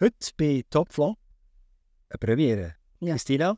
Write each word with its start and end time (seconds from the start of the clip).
Heute 0.00 0.30
bei 0.36 0.64
Topflo 0.70 1.16
eine 2.08 2.18
Premiere. 2.18 2.74
Ja. 3.00 3.12
Christina, 3.12 3.54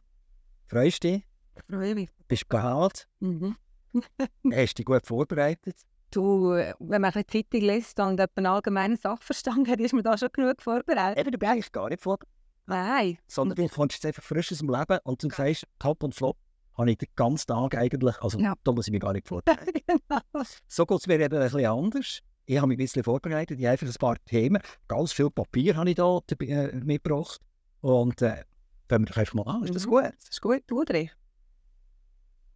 freust 0.67 1.05
du 1.05 1.09
dich? 1.13 1.23
Ich 1.57 1.63
freue 1.75 1.95
mich. 1.95 2.11
Bist 2.29 2.43
du 2.45 2.49
gehalten? 2.49 3.01
Mhm. 3.21 3.57
Hast 4.53 4.73
du 4.73 4.75
dich 4.77 4.85
gut 4.85 5.07
vorbereitet? 5.07 5.77
Du, 6.11 6.51
wenn 6.51 6.75
man 7.01 7.05
ein 7.13 7.23
bisschen 7.25 7.45
Zeitung 7.51 7.61
liest 7.69 8.01
und 8.01 8.21
einen 8.21 8.47
allgemeinen 8.47 8.97
Sachverstand 8.97 9.69
hat, 9.69 9.81
ist 9.81 9.95
man 9.95 10.03
da 10.03 10.19
schon 10.19 10.29
genug 10.33 10.61
vorbereitet. 10.61 11.19
Eben, 11.19 11.31
du 11.33 11.39
bist 11.39 11.53
eigentlich 11.53 11.73
gar 11.73 11.89
nicht 11.89 12.03
vorbereitet. 12.03 12.35
Nein. 12.67 13.19
Sondern 13.27 13.57
du 13.57 13.69
kommst 13.69 13.95
jetzt 13.95 14.07
einfach 14.07 14.23
frisch 14.23 14.53
aus 14.53 14.59
dem 14.59 14.69
Leben 14.71 14.99
und 15.05 15.23
du 15.23 15.31
sagst, 15.31 15.67
Top 15.79 16.03
und 16.03 16.15
Flop 16.15 16.37
habe 16.77 16.91
ich 16.91 16.99
den 16.99 17.09
ganzen 17.17 17.47
Tag 17.49 17.75
eigentlich, 17.77 18.21
also 18.23 18.39
Ja. 18.39 18.55
da 18.65 18.73
muss 18.73 18.87
ich 18.87 18.93
mich 18.93 19.01
gar 19.01 19.13
nicht 19.13 19.29
vorbereiten. 19.29 19.81
genau. 19.87 20.21
So 20.69 20.87
geht 20.87 20.99
es 20.99 21.07
mir 21.07 21.21
eben 21.21 21.35
ein 21.37 21.43
bisschen 21.45 21.67
anders. 21.67 22.21
Ich 22.45 22.57
habe 22.59 22.67
mich 22.67 22.77
ein 22.77 22.79
bisschen 22.79 23.05
vorbereitet. 23.05 23.59
Ich 23.59 23.65
habe 23.65 23.73
einfach 23.73 23.87
ein 23.87 23.95
paar 23.99 24.17
Themen. 24.25 24.61
Ganz 24.89 25.13
viel 25.13 25.31
Papier 25.31 25.77
habe 25.77 25.91
ich 25.91 25.97
da 25.97 26.19
äh, 26.41 26.73
mitgebracht. 26.75 27.41
Und 27.81 28.21
äh, 28.23 28.45
fangen 28.89 29.05
wir 29.07 29.11
doch 29.13 29.17
einfach 29.17 29.35
mal 29.35 29.47
an. 29.47 29.65
Ist 29.65 29.75
das 29.75 29.87
Mhm. 29.87 29.91
gut? 29.91 30.05
Das 30.05 30.29
ist 30.31 30.41
gut, 30.41 30.63
du 30.67 30.85
drin. 30.85 31.11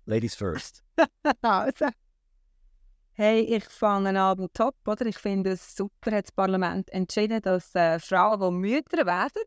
Ladies 0.06 0.34
first. 0.34 0.82
Also. 1.42 1.86
Hey, 3.12 3.40
ich 3.40 3.64
fange 3.64 4.20
an 4.20 4.38
mit 4.38 4.52
top, 4.52 4.74
oder? 4.86 5.06
Ich 5.06 5.16
finde 5.18 5.52
es 5.52 5.74
super, 5.74 6.10
hat 6.14 6.26
das 6.26 6.32
Parlament 6.32 6.90
entschieden, 6.90 7.40
dass 7.40 7.74
äh, 7.74 7.98
Frauen, 7.98 8.40
die 8.62 8.68
Mütter 8.74 9.06
werden, 9.06 9.42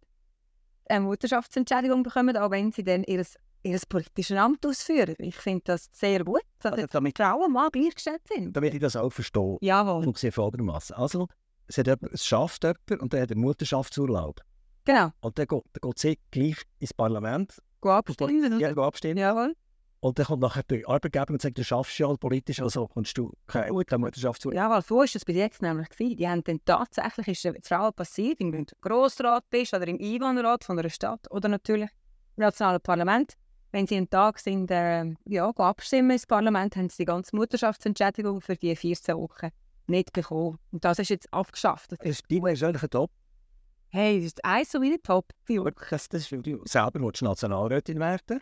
eine 0.89 1.01
Mutterschaftsentschädigung 1.01 2.01
bekommen, 2.01 2.35
auch 2.35 2.49
wenn 2.49 2.71
sie 2.71 2.83
dann 2.83 3.03
ihr, 3.03 3.23
ihr 3.63 3.79
politisches 3.89 4.37
Amt 4.37 4.65
ausführen. 4.65 5.15
Ich 5.19 5.35
finde 5.35 5.61
das 5.65 5.89
sehr 5.91 6.23
gut, 6.23 6.41
dass 6.59 6.73
Also, 6.73 6.87
damit, 6.87 7.17
Frauen 7.17 7.43
und 7.45 7.53
Mann 7.53 7.69
gleichgestellt 7.71 8.21
sind. 8.27 8.55
damit 8.55 8.73
ich 8.73 8.79
das 8.79 8.95
auch 8.95 9.11
verstehe. 9.11 9.57
Jawohl, 9.61 10.03
funktioniert 10.03 10.35
folgendermaßen. 10.35 10.95
Also, 10.95 11.27
es, 11.67 11.77
hat 11.77 11.87
jemand, 11.87 12.13
es 12.13 12.25
schafft 12.25 12.63
jemand 12.63 13.01
und 13.01 13.13
der 13.13 13.23
hat 13.23 13.31
einen 13.31 13.41
Mutterschaftsurlaub. 13.41 14.41
genau. 14.85 15.11
Und 15.21 15.37
dann 15.37 15.45
geht, 15.47 15.63
dann 15.73 15.89
geht 15.89 15.99
sie 15.99 16.19
gleich 16.31 16.57
ins 16.79 16.93
Parlament, 16.93 17.57
Gut 17.81 17.91
abstimmen. 17.91 18.59
ja, 18.59 18.69
geht 18.69 18.77
abstimmen. 18.77 19.17
Jawohl. 19.17 19.55
Und 20.01 20.17
dann 20.17 20.25
kommt 20.27 20.41
nachher 20.41 20.63
der 20.63 20.87
Arbeitgeber 20.87 21.31
und 21.33 21.41
sagt, 21.41 21.57
du 21.57 21.63
schaffst 21.63 21.99
ja 21.99 22.07
politisch, 22.15 22.61
also 22.61 22.87
kommst 22.87 23.17
du 23.17 23.33
keinen 23.47 23.73
Mutterschaftsurlaub. 23.73 24.55
Jawohl, 24.55 24.81
so 24.81 24.95
war 24.97 25.03
es 25.03 25.25
bis 25.25 25.35
jetzt 25.35 25.61
nämlich. 25.61 25.89
Gewesen. 25.89 26.15
Die 26.15 26.27
haben 26.27 26.41
dann 26.45 26.59
tatsächlich, 26.63 27.27
ist 27.27 27.45
es 27.45 27.67
Frauen 27.67 27.93
passiert, 27.93 28.39
wenn 28.39 28.51
du 28.53 28.57
im 28.59 28.65
Grossrat 28.79 29.43
bist 29.49 29.73
oder 29.73 29.85
im 29.87 29.99
Einwohnerrat 29.99 30.63
von 30.63 30.79
einer 30.79 30.89
Stadt 30.89 31.29
oder 31.31 31.49
natürlich 31.49 31.89
im 32.37 32.43
nationalen 32.43 32.79
Parlament. 32.79 33.33
Wenn 33.71 33.85
sie 33.85 33.97
einen 33.97 34.09
Tag 34.09 34.39
sind, 34.39 34.71
äh, 34.71 35.05
ja, 35.25 35.49
abstimmen 35.49 36.11
ins 36.11 36.25
Parlament, 36.25 36.75
haben 36.75 36.89
sie 36.89 36.97
die 36.97 37.05
ganze 37.05 37.35
Mutterschaftsentschädigung 37.35 38.41
für 38.41 38.55
die 38.55 38.75
14 38.75 39.15
Wochen 39.15 39.49
nicht 39.87 40.11
bekommen. 40.13 40.57
Und 40.71 40.83
das 40.85 40.99
ist 40.99 41.09
jetzt 41.09 41.31
abgeschafft. 41.33 41.91
Das 41.91 41.99
ist 42.01 42.23
dein 42.29 42.41
persönlicher 42.41 42.89
Top. 42.89 43.11
Hey, 43.89 44.17
das 44.17 44.25
ist 44.27 44.45
eins 44.45 44.71
so 44.71 44.81
wie 44.81 44.93
ein 44.93 45.01
Top. 45.03 45.31
Das, 45.89 46.09
das 46.09 46.21
ist, 46.21 46.31
du 46.31 46.61
selber 46.65 46.99
willst 46.99 47.21
Nationalrätin 47.21 47.99
werden. 47.99 48.39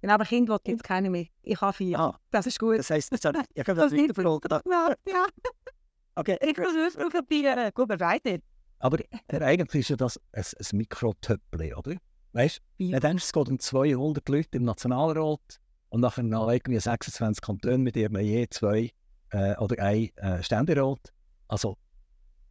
Genau, 0.00 0.14
aber 0.14 0.24
Kind 0.24 0.48
will 0.48 0.58
jetzt 0.66 0.82
keine 0.84 1.08
mehr. 1.10 1.26
Ich 1.42 1.60
habe 1.60 1.72
vier. 1.72 1.98
Ah, 1.98 2.18
Das 2.30 2.46
ist 2.46 2.58
gut. 2.58 2.78
das 2.78 2.90
heisst, 2.90 3.12
ich 3.14 3.24
habe 3.24 3.44
Das 3.54 3.92
nicht 3.92 4.08
weiterverfolgt. 4.10 4.50
Ja, 4.50 4.94
ja. 5.06 5.26
Okay, 6.14 6.36
Ich 6.42 6.58
muss 6.58 6.74
es 6.74 6.94
probieren. 6.96 7.70
Gut, 7.72 7.88
weiß 7.88 8.20
nicht. 8.24 8.42
aber 8.80 8.98
eigentlich 9.28 9.80
ist 9.80 9.88
ja 9.90 9.96
das 9.96 10.20
ein, 10.32 10.44
ein 10.44 10.76
Mikrotöppli, 10.76 11.72
oder? 11.74 11.96
Weißt 12.32 12.60
du? 12.78 12.84
Ja. 12.84 13.00
Dann 13.00 13.12
denkst 13.12 13.24
es 13.24 13.32
geht 13.32 13.48
um 13.48 13.58
200 13.58 14.28
Leute 14.28 14.56
im 14.58 14.64
Nationalrat 14.64 15.60
und 15.90 16.00
nachher 16.00 16.22
noch 16.22 16.50
irgendwie 16.50 16.78
26 16.80 17.42
Kantone 17.42 17.78
mit 17.78 17.96
ihrem 17.96 18.16
je 18.18 18.46
zwei 18.48 18.90
äh, 19.30 19.56
oder 19.56 19.82
ein 19.82 20.10
äh, 20.16 20.42
Ständerat. 20.42 21.12
Also, 21.48 21.76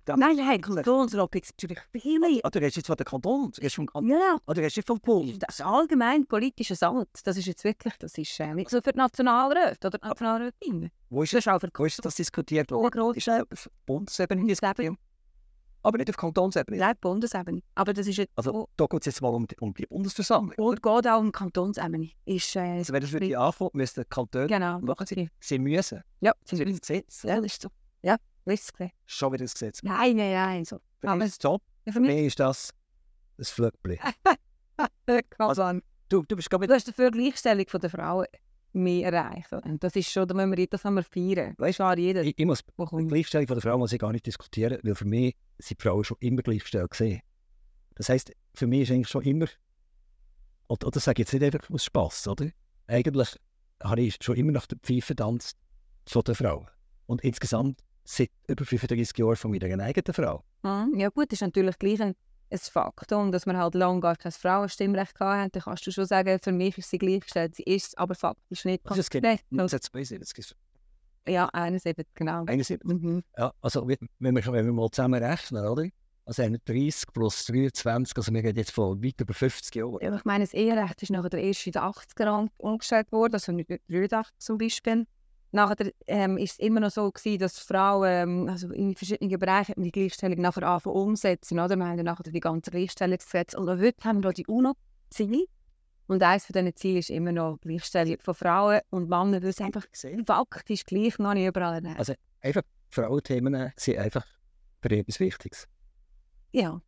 Nein, 0.07 0.35
nein, 0.35 0.59
Kantonsrat 0.61 1.35
ist 1.35 1.51
natürlich 1.61 1.79
viel 1.91 2.19
mehr. 2.19 2.41
oder 2.43 2.59
hast 2.61 2.75
du 2.75 2.79
jetzt 2.79 2.87
von 2.87 2.95
der 2.97 3.05
Kanton, 3.05 3.51
hast 3.61 3.75
vom 3.75 3.85
Kanton, 3.85 4.09
Ja, 4.09 4.37
oder 4.47 4.63
hast 4.63 4.75
du 4.75 4.81
vom 4.81 4.99
Bund? 4.99 5.41
das 5.43 5.59
ist 5.59 5.61
allgemein 5.65 6.25
politisches 6.25 6.81
Amt. 6.83 7.09
Das 7.23 7.37
ist 7.37 7.45
jetzt 7.45 7.63
wirklich, 7.63 7.93
das 7.99 8.17
ist 8.17 8.37
äh, 8.39 8.53
nicht 8.53 8.71
so 8.71 8.81
für 8.81 8.91
die 8.91 8.97
Nationalräte 8.97 9.87
oder 9.87 9.99
die 9.99 10.07
Nationalrätin. 10.07 10.89
Wo 11.09 11.21
ist 11.23 11.33
Das 11.33 11.43
das, 11.45 11.53
auch 11.53 11.59
für 11.59 11.69
wo 11.73 11.85
ist 11.85 12.03
das 12.03 12.15
diskutiert 12.15 12.71
worden? 12.71 13.13
Ist 13.15 13.27
das 13.27 13.43
auf 13.51 13.69
Bundesebene 13.85 14.45
diskutiert? 14.47 14.95
Aber 15.83 15.97
nicht 15.97 16.09
auf 16.09 16.17
Kantonsebene. 16.17 16.77
Nein, 16.77 16.95
Bundesebene. 17.01 17.61
Aber 17.75 17.93
das 17.93 18.05
ist 18.07 18.17
jetzt 18.17 18.31
Also, 18.35 18.69
da 18.77 18.85
geht 18.85 19.01
es 19.01 19.05
jetzt 19.07 19.21
mal 19.21 19.29
um 19.29 19.47
die, 19.47 19.57
um 19.59 19.73
die 19.73 19.85
Bundesversammlung. 19.87 20.53
und 20.57 20.81
geht 20.83 21.07
auch 21.07 21.19
um 21.19 21.31
Kantonsebene. 21.31 22.09
Ist, 22.25 22.55
äh, 22.55 22.59
Also, 22.77 22.93
wenn 22.93 23.01
das 23.01 23.11
wirklich 23.11 23.37
ankommt, 23.37 23.73
müssen 23.75 24.01
die 24.03 24.09
Kantone 24.09 24.47
genau. 24.47 24.79
machen 24.79 25.07
sie, 25.07 25.29
sie 25.39 25.59
müssen. 25.59 26.01
Ja, 26.19 26.33
Das 26.43 26.59
ist 26.59 26.67
das 26.69 26.81
Gesetz. 26.81 27.23
ja, 27.23 27.35
das 27.37 27.45
ist 27.45 27.61
so. 27.63 27.69
Ja, 28.03 28.17
ihr. 28.45 28.91
Schon 29.05 29.33
wieder 29.33 29.43
das 29.45 29.53
Gesetz. 29.53 29.81
Nein, 29.83 30.15
nein, 30.15 30.33
nein. 30.33 30.65
So. 30.65 30.77
Für 30.99 31.07
Aber 31.09 31.17
mich 31.17 31.27
ist 31.29 31.41
top. 31.41 31.61
Ja, 31.85 31.91
für 31.93 31.99
mich 31.99 32.25
ist 32.27 32.39
das 32.39 32.71
ein 33.39 33.45
Flöckli. 33.45 33.99
also, 35.37 35.79
Du, 36.09 36.23
du 36.23 36.35
bist 36.35 36.49
gerade 36.49 36.67
Du 36.67 36.73
hast 36.73 36.87
die 36.87 36.91
Gleichstellung 37.11 37.65
der 37.81 37.89
Frauen 37.89 38.25
mehr 38.73 39.11
erreicht. 39.11 39.51
oder? 39.51 39.65
Und 39.65 39.83
das 39.83 39.95
ist 39.95 40.11
schon, 40.11 40.27
da 40.27 40.33
müssen 40.33 40.55
wir, 40.55 40.67
das 40.67 40.83
haben 40.83 40.95
wir 40.95 41.03
feiern. 41.03 41.53
Weißt 41.57 41.79
du, 41.79 41.91
jeder. 41.93 42.23
ich, 42.23 42.37
ich 42.37 42.45
muss 42.45 42.63
die. 42.63 43.07
Gleichstellung 43.07 43.47
von 43.47 43.55
der 43.55 43.61
Frau 43.61 43.77
muss 43.77 43.93
ich 43.93 43.99
gar 43.99 44.11
nicht 44.11 44.25
diskutieren, 44.25 44.79
weil 44.83 44.95
für 44.95 45.05
mich 45.05 45.35
sind 45.59 45.81
Frauen 45.81 46.03
schon 46.03 46.17
immer 46.19 46.41
gleichgestellt 46.41 46.89
gesehen. 46.89 47.21
Das 47.95 48.09
heisst, 48.09 48.31
für 48.53 48.67
mich 48.67 48.81
ist 48.81 48.91
eigentlich 48.91 49.09
schon 49.09 49.23
immer, 49.23 49.47
oder, 50.67 50.87
oder 50.87 50.99
sage 50.99 51.21
ich 51.21 51.27
jetzt 51.27 51.33
nicht 51.33 51.53
einfach 51.53 51.69
aus 51.69 51.85
Spass, 51.85 52.27
oder? 52.27 52.49
Eigentlich 52.87 53.35
habe 53.83 54.01
ich 54.01 54.17
schon 54.21 54.35
immer 54.35 54.51
nach 54.51 54.67
der 54.67 54.77
Pfeife 54.79 55.15
getanzt 55.15 55.57
von 56.05 56.23
der 56.23 56.35
Frau. 56.35 56.65
Und 57.07 57.23
insgesamt 57.23 57.81
seit 58.03 58.31
über 58.47 58.65
35 58.65 59.17
Jahren 59.17 59.35
von 59.35 59.51
meiner 59.51 59.83
eigenen 59.83 60.13
Frau. 60.13 60.43
Mhm. 60.63 60.99
Ja 60.99 61.09
gut, 61.09 61.31
ist 61.31 61.41
natürlich 61.41 61.77
gleich 61.77 62.01
ein, 62.01 62.15
ein 62.51 62.57
Faktum, 62.57 63.31
dass 63.31 63.45
wir 63.45 63.57
halt 63.57 63.75
lange 63.75 64.01
gar 64.01 64.15
kein 64.15 64.31
Frauenstimmrecht 64.31 65.19
hatten. 65.19 65.51
Dann 65.51 65.61
kannst 65.63 65.87
du 65.87 65.91
schon 65.91 66.05
sagen, 66.05 66.39
für 66.41 66.51
mich 66.51 66.77
ist 66.77 66.89
sie 66.89 66.97
gleichgestellt. 66.97 67.55
Sie 67.55 67.63
ist 67.63 67.87
es 67.87 67.97
aber 67.97 68.15
faktisch 68.15 68.65
nicht. 68.65 68.85
Also 68.85 68.99
es 68.99 69.09
gibt 69.09 69.23
Nein, 69.23 69.39
1972, 69.51 70.55
Ja, 71.27 71.47
71, 71.53 72.07
genau. 72.13 72.45
71. 72.45 72.83
Mhm. 72.83 73.23
Ja, 73.37 73.53
also 73.61 73.87
wenn 73.87 73.97
wir, 74.35 74.45
wenn 74.45 74.65
wir 74.65 74.73
mal 74.73 74.89
zusammen 74.91 75.23
rechnen, 75.23 75.65
oder? 75.65 75.87
Also 76.25 76.43
30 76.43 77.13
plus 77.13 77.45
23, 77.45 78.15
also 78.15 78.33
wir 78.33 78.43
reden 78.43 78.59
jetzt 78.59 78.71
von 78.71 79.03
weit 79.03 79.19
über 79.19 79.33
50 79.33 79.75
Jahren. 79.75 79.97
Ja, 80.01 80.15
ich 80.15 80.23
meine, 80.23 80.43
das 80.43 80.53
Eherecht 80.53 81.01
ist 81.01 81.09
nachher 81.09 81.29
der 81.29 81.41
erste 81.41 81.69
in 81.69 81.73
den 81.73 81.81
80er 81.81 82.25
Jahren 82.25 82.49
umgestellt 82.57 83.11
worden, 83.11 83.33
also 83.33 83.51
1983 83.51 84.37
zum 84.37 84.57
Beispiel. 84.57 85.07
Nachher 85.51 85.91
ähm, 86.07 86.37
ist 86.37 86.53
es 86.53 86.59
immer 86.59 86.79
noch 86.79 86.91
so 86.91 87.11
gewesen, 87.11 87.39
dass 87.39 87.59
Frauen 87.59 88.09
ähm, 88.09 88.49
also 88.49 88.71
in 88.71 88.95
verschiedenen 88.95 89.37
Bereichen 89.37 89.73
die 89.77 89.91
Gleichstellung 89.91 90.39
nachher 90.39 90.63
anfangen 90.63 90.95
umsetzen. 90.95 91.59
Oder? 91.59 91.75
Wir 91.75 91.85
haben 91.85 91.97
dann 91.97 92.05
nachher 92.05 92.23
die 92.23 92.39
ganzen 92.39 92.71
Gleichstellungsgesetze. 92.71 93.59
Und 93.59 93.67
auch 93.67 93.77
heute 93.77 94.03
haben 94.03 94.17
wir 94.17 94.29
da 94.29 94.31
die 94.31 94.47
UNO-Ziele. 94.47 95.45
Und 96.07 96.23
eines 96.23 96.45
von 96.45 96.53
diesen 96.53 96.75
Zielen 96.75 96.97
ist 96.97 97.09
immer 97.09 97.31
noch 97.31 97.57
die 97.57 97.69
Gleichstellung 97.69 98.17
von 98.19 98.33
Frauen 98.33 98.81
und 98.89 99.09
Männern, 99.09 99.41
weil 99.43 99.49
es 99.49 99.61
einfach 99.61 99.85
faktisch 100.25 100.85
gleich 100.85 101.19
noch 101.19 101.33
nicht 101.33 101.47
überall 101.47 101.85
ist. 101.85 101.99
Also 101.99 102.13
einfach 102.41 102.63
Frauenthemen 102.89 103.71
sind 103.75 103.97
einfach 103.97 104.25
für 104.81 104.91
etwas 104.91 105.19
Wichtiges. 105.19 105.67
Ja, 106.53 106.81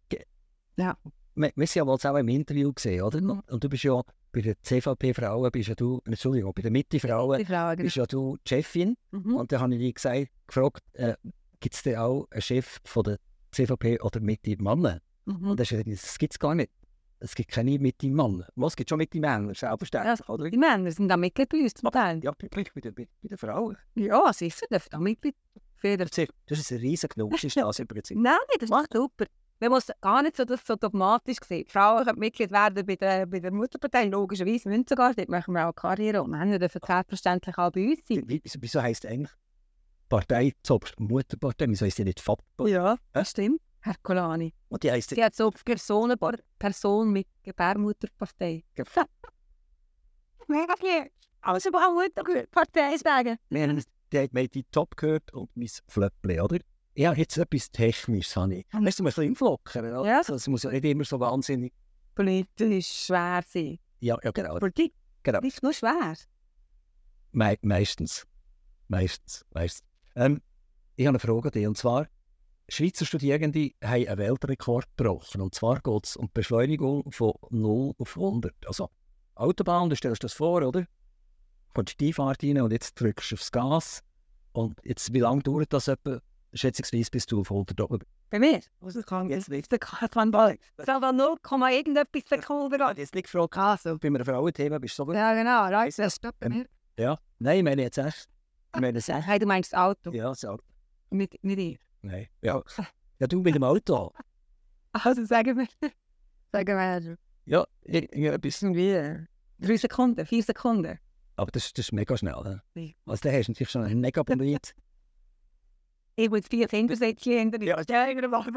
Wir, 1.36 1.52
wir 1.56 1.68
sind 1.68 1.76
ja 1.76 1.86
mal 1.86 1.98
zusammen 1.98 2.20
im 2.20 2.30
Interview 2.30 2.74
gesehen, 2.74 3.02
oder? 3.02 3.22
Mhm. 3.22 3.42
Und 3.50 3.64
du 3.64 3.70
bist 3.70 3.84
ja 3.84 4.02
bei 4.34 4.42
den 4.42 4.56
CVP-Frauen, 4.62 5.52
bist 5.52 5.70
ja 5.70 5.76
du, 5.76 6.02
Entschuldigung, 6.06 6.54
bei 6.54 6.64
den 6.64 6.74
Mitte-Frauen 6.74 7.46
Frauen. 7.46 7.78
bist 7.78 7.96
ja 7.96 8.06
du 8.06 8.38
Chefin. 8.46 8.96
Mhm. 9.12 9.36
Und 9.36 9.52
dann 9.52 9.62
habe 9.62 9.76
ich 9.76 9.80
dich 9.80 9.96
gesagt, 9.96 10.28
gefragt, 10.48 10.84
äh, 10.94 11.14
gibt 11.60 11.76
es 11.76 11.84
denn 11.84 11.98
auch 11.98 12.28
einen 12.32 12.42
Chef 12.42 12.80
von 12.84 13.04
der 13.04 13.20
CVP 13.52 14.02
oder 14.02 14.20
Mitte-Männer? 14.20 15.00
Mhm. 15.26 15.50
Und 15.50 15.60
dann 15.60 15.60
hast 15.60 15.72
du 15.72 15.84
gesagt, 15.84 16.04
das 16.04 16.18
gibt 16.18 16.34
es 16.34 16.40
gar 16.40 16.56
nicht. 16.56 16.72
Es 17.20 17.36
gibt 17.36 17.52
keine 17.52 17.78
Mitte-Männer. 17.80 18.48
Was 18.56 18.76
gibt 18.76 18.90
schon 18.90 18.98
Mitte-Männer, 18.98 19.54
selbstverständlich, 19.54 20.28
oder? 20.28 20.50
Die 20.50 20.58
Männer 20.58 20.92
sind 20.92 21.08
da 21.08 21.16
Mitglied 21.16 21.48
bei 21.48 21.60
uns 21.60 21.74
zum 21.76 21.92
Teil. 21.92 22.20
Ja, 22.24 22.34
gleich 22.38 22.74
bei 22.74 22.82
den, 22.82 22.94
bei, 22.94 23.08
bei 23.22 23.30
den 23.30 23.38
Frauen. 23.38 23.78
Ja, 23.96 24.34
sicher, 24.34 24.66
dürfen 24.70 24.90
da 24.90 25.00
Mitglied. 25.00 25.36
Das 25.82 26.60
ist 26.60 26.72
ein 26.72 26.78
riesen 26.80 27.10
Genuss, 27.10 27.44
ist 27.44 27.58
das 27.58 27.80
im 27.80 27.88
Prinzip. 27.88 28.18
Nein, 28.20 28.36
das 28.60 28.70
ist 28.70 28.94
super. 28.94 29.26
Man 29.64 29.72
muss 29.72 29.88
gar 30.02 30.22
nicht 30.24 30.36
so, 30.36 30.44
das 30.44 30.60
so 30.68 30.76
dogmatisch 30.76 31.38
sehen. 31.48 31.66
Frauen 31.70 32.04
können 32.04 32.20
Mitglied 32.20 32.52
werden 32.52 32.86
bei 32.86 32.98
der, 32.98 33.26
bei 33.26 33.40
der 33.40 33.52
Mutterpartei, 33.54 34.06
logischerweise 34.08 34.68
müssen 34.68 34.82
sie 34.86 34.90
sogar. 34.90 35.14
Dort 35.14 35.30
machen 35.30 35.54
wir 35.54 35.70
auch 35.70 35.74
Karriere 35.74 36.22
und 36.22 36.32
Männer 36.32 36.60
dürfen 36.60 36.82
selbstverständlich 36.86 37.58
auch 37.58 37.72
bei 37.72 37.92
uns 37.92 38.00
sein. 38.06 38.24
Wie- 38.28 38.42
Wieso, 38.44 38.60
wieso 38.62 38.82
heisst 38.82 39.06
eigentlich 39.06 39.32
Partei 40.10 40.52
zuoberst 40.64 41.00
Mutterpartei? 41.00 41.66
Wieso 41.70 41.86
heisst 41.86 41.98
die 41.98 42.04
nicht 42.04 42.20
FAP? 42.20 42.44
Ja, 42.66 42.98
das 43.14 43.30
stimmt. 43.30 43.62
Herr 43.80 43.96
Colani. 44.04 44.54
Und 44.68 44.84
die 44.84 44.92
heisst 44.92 45.12
Sie 45.12 45.24
hat 45.24 45.34
so 45.34 45.50
Personen, 45.50 46.18
Person 46.60 47.12
mit 47.14 47.28
Gebärmutterpartei. 47.44 48.66
Mega 50.48 50.76
viel. 50.80 51.10
Also 51.40 51.70
Mutterpartei 51.72 52.98
sagen. 52.98 53.38
Wir 53.50 53.62
haben 53.64 53.82
die 54.12 54.20
hat 54.20 54.34
mir 54.34 54.48
die 54.50 54.64
Top 54.66 54.98
gehört 54.98 55.34
und 55.34 55.50
mein 55.56 55.70
Flöppli, 55.88 56.40
oder? 56.42 56.60
Ja, 56.96 57.14
jetzt 57.14 57.38
etwas 57.38 57.72
Technisches 57.72 58.36
habe 58.36 58.56
ich. 58.56 58.66
Weißt 58.72 59.00
du, 59.00 59.04
ein 59.04 59.06
bisschen 59.06 59.36
flockern. 59.36 60.06
Ja. 60.06 60.18
Also, 60.18 60.36
es 60.36 60.48
muss 60.48 60.64
ja 60.64 60.72
nicht 60.72 60.86
immer 60.86 61.04
so 61.04 61.20
wahnsinnig... 61.20 61.74
Politisch 62.14 63.06
schwer 63.06 63.44
sein. 63.48 63.80
Ja, 64.00 64.18
ja 64.24 64.32
genau. 64.32 64.60
Politik 64.60 64.94
genau. 65.24 65.40
ist 65.40 65.64
nur 65.64 65.74
schwer. 65.74 66.16
Me 67.32 67.58
meistens. 67.64 68.28
Meistens. 68.88 69.44
meistens. 69.52 69.88
Ähm, 70.16 70.42
ich 70.96 71.08
habe 71.08 71.18
eine 71.18 71.20
Frage 71.20 71.48
an 71.48 71.52
dich, 71.52 71.66
und 71.66 71.78
zwar, 71.78 72.08
Schweizer 72.70 73.06
Studierende 73.06 73.72
haben 73.84 74.08
einen 74.08 74.18
Weltrekord 74.20 74.86
gebrochen. 74.96 75.42
Und 75.42 75.56
zwar 75.56 75.80
geht 75.80 76.06
es 76.06 76.16
um 76.16 76.28
die 76.28 76.32
Beschleunigung 76.34 77.12
von 77.12 77.34
0 77.50 77.94
auf 77.98 78.16
100. 78.16 78.54
Also 78.68 78.90
Autobahn, 79.36 79.90
du 79.90 79.96
stellst 79.96 80.22
dir 80.22 80.28
das 80.28 80.34
vor, 80.34 80.62
oder? 80.62 80.86
Kommst 81.74 82.00
die 82.00 82.08
Einfahrt 82.08 82.44
rein 82.44 82.62
und 82.62 82.72
jetzt 82.72 83.00
drückst 83.00 83.32
du 83.32 83.36
aufs 83.36 83.52
Gas. 83.52 84.04
Und 84.52 84.80
jetzt, 84.84 85.12
wie 85.12 85.20
lange 85.20 85.42
dauert 85.42 85.74
das 85.74 85.88
etwa? 85.88 86.22
Schätzungsweise 86.54 87.10
bis 87.12 87.26
du 87.26 87.42
auf 87.42 87.52
100 87.52 87.80
oben 87.82 88.00
bist. 88.00 88.12
Bei 88.30 88.40
mir? 88.40 88.62
Also 88.82 89.02
kann 89.02 89.30
jetzt 89.30 89.50
nicht. 89.50 89.72
Der 89.72 89.80
kann 89.80 90.32
bald. 90.32 90.60
Das 90.78 90.88
ist 90.88 90.94
aber 90.94 91.12
0, 91.12 91.38
irgendetwas 91.72 92.24
Sekunden. 92.28 92.76
Ich 92.76 92.82
habe 92.82 93.00
jetzt 93.00 93.16
nicht 93.16 93.26
gefragt, 93.26 93.58
also. 93.58 93.98
bei 93.98 94.08
einem 94.08 94.26
Frauenthema 94.26 94.80
bist 94.80 94.94
du 94.94 95.04
so 95.04 95.06
gut. 95.06 95.16
Ja, 95.16 95.34
genau. 95.34 95.66
Right. 95.66 95.98
Das 95.98 96.14
ist 96.14 96.22
bei 96.40 96.50
mir. 96.50 96.66
Ja. 96.98 97.18
Nein, 97.40 97.58
ich 97.60 97.64
meine 97.64 97.82
jetzt 97.82 97.98
echt. 97.98 98.28
Ich 98.76 98.82
meine 98.82 98.98
es 98.98 99.10
echt. 99.10 99.28
Hey, 99.28 99.40
du 99.40 99.46
meinst 99.46 99.74
das 99.74 99.80
Auto? 99.80 100.12
Ja, 100.12 100.34
so. 100.34 100.58
Nicht, 101.10 101.44
nicht 101.44 101.60
ich. 101.60 101.80
Nein. 102.02 102.28
Ja. 102.42 102.62
ja, 103.20 103.28
du 103.28 103.42
mit 103.42 103.56
dem 103.56 103.64
Auto. 103.64 104.12
Also 104.96 105.26
sagen 105.26 105.58
wir. 105.58 105.68
Sagen 106.52 106.78
wir. 106.78 107.18
Ja, 107.46 107.66
ich, 107.82 108.14
ich, 108.14 108.26
etwas. 108.26 108.62
Irgendwie. 108.62 109.26
Drei 109.58 109.78
Sekunden, 109.78 110.24
vier 110.24 110.44
Sekunden. 110.44 111.00
Aber 111.36 111.50
das, 111.52 111.74
das 111.74 111.86
ist 111.86 111.94
mega 111.94 112.16
schnell. 112.16 112.62
Ne? 112.76 112.94
Also 113.06 113.22
da 113.24 113.32
hast 113.32 113.48
du 113.48 113.52
natürlich 113.54 113.70
schon 113.72 113.84
einen 113.84 114.02
mega 114.02 114.22
Bolid. 114.22 114.76
Ich 116.16 116.30
muss 116.30 116.42
vier 116.50 116.68
hinter 116.70 117.58
dir. 117.58 117.84
Ja, 117.90 118.08
ich 118.08 118.28
machen 118.28 118.54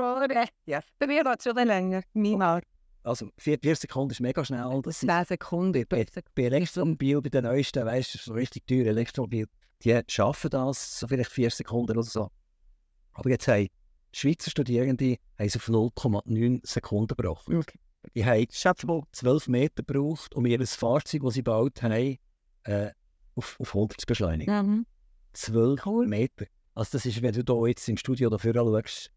Ja. 0.67 0.81
Bei 0.99 1.07
mir 1.07 1.25
geht 1.25 1.39
es 1.39 1.45
schon 1.45 1.57
länger. 1.57 2.03
Niemals. 2.13 2.67
Also 3.03 3.31
vier, 3.39 3.59
vier 3.63 3.77
Sekunden 3.77 4.11
ist 4.11 4.21
mega 4.21 4.45
schnell. 4.45 4.83
Das 4.83 4.97
ist 4.97 5.09
Zwei 5.09 5.25
Sekunden. 5.25 5.85
bei, 5.89 6.05
bei 6.35 6.43
Elektromobil, 6.43 7.23
bei 7.23 7.29
den 7.29 7.45
neuesten, 7.45 7.87
weißt 7.87 8.15
du, 8.15 8.19
so 8.19 8.33
richtig 8.35 8.67
teure 8.67 8.89
Elektromobil, 8.89 9.47
die 9.85 10.01
schaffen 10.09 10.51
das, 10.51 10.99
so 10.99 11.07
vielleicht 11.07 11.31
vier 11.31 11.51
Sekunden 11.51 11.93
oder 11.93 12.03
so. 12.03 12.31
Aber 13.13 13.31
jetzt 13.31 13.47
haben 13.47 13.69
Schweizer 14.13 14.51
Studierende 14.51 15.19
haben 15.39 15.47
es 15.47 15.57
auf 15.57 15.69
0,9 15.69 16.67
Sekunden 16.67 17.15
gebrochen. 17.17 17.59
Okay. 17.59 17.79
Die 18.15 18.25
haben 18.25 18.47
12 18.49 19.49
Meter 19.49 19.83
gebraucht, 19.83 20.35
um 20.35 20.47
ihr 20.47 20.65
Fahrzeug, 20.67 21.23
das 21.23 21.35
sie 21.35 21.41
gebaut 21.41 21.83
haben, 21.83 22.19
äh, 22.65 22.91
auf, 23.35 23.57
auf 23.61 23.75
100 23.75 24.01
zu 24.01 24.07
beschleunigen. 24.07 24.67
Mhm. 24.67 24.87
12 25.33 26.07
Meter. 26.07 26.47
Also 26.77 26.91
das 26.93 27.07
ist, 27.07 27.21
wenn 27.23 27.33
du 27.33 27.43
da 27.43 27.67
jetzt 27.67 27.89
im 27.89 27.97
Studio 27.97 28.29
dafür 28.31 28.55
schaust, 28.55 29.11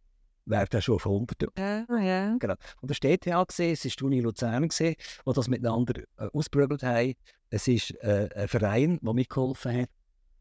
wäre 0.45 0.65
der 0.67 0.81
schon 0.81 0.95
auf 0.95 1.05
100. 1.05 1.43
Ja, 1.57 1.85
ja. 1.99 2.37
Genau. 2.39 2.55
Und 2.81 2.89
der 2.89 3.17
TTH 3.17 3.47
gesehen, 3.47 3.73
es 3.73 3.85
war 3.85 3.91
die 3.99 4.03
Uni 4.05 4.19
Luzern, 4.21 4.67
die 4.69 4.95
das 5.25 5.47
miteinander 5.47 5.99
äh, 6.17 6.27
ausgeprobiert 6.33 6.81
haben. 6.83 7.13
Es 7.51 7.67
ist 7.67 7.91
äh, 8.01 8.29
ein 8.35 8.47
Verein, 8.47 8.99
der 9.03 9.13
mitgeholfen 9.13 9.81
hat. 9.81 9.89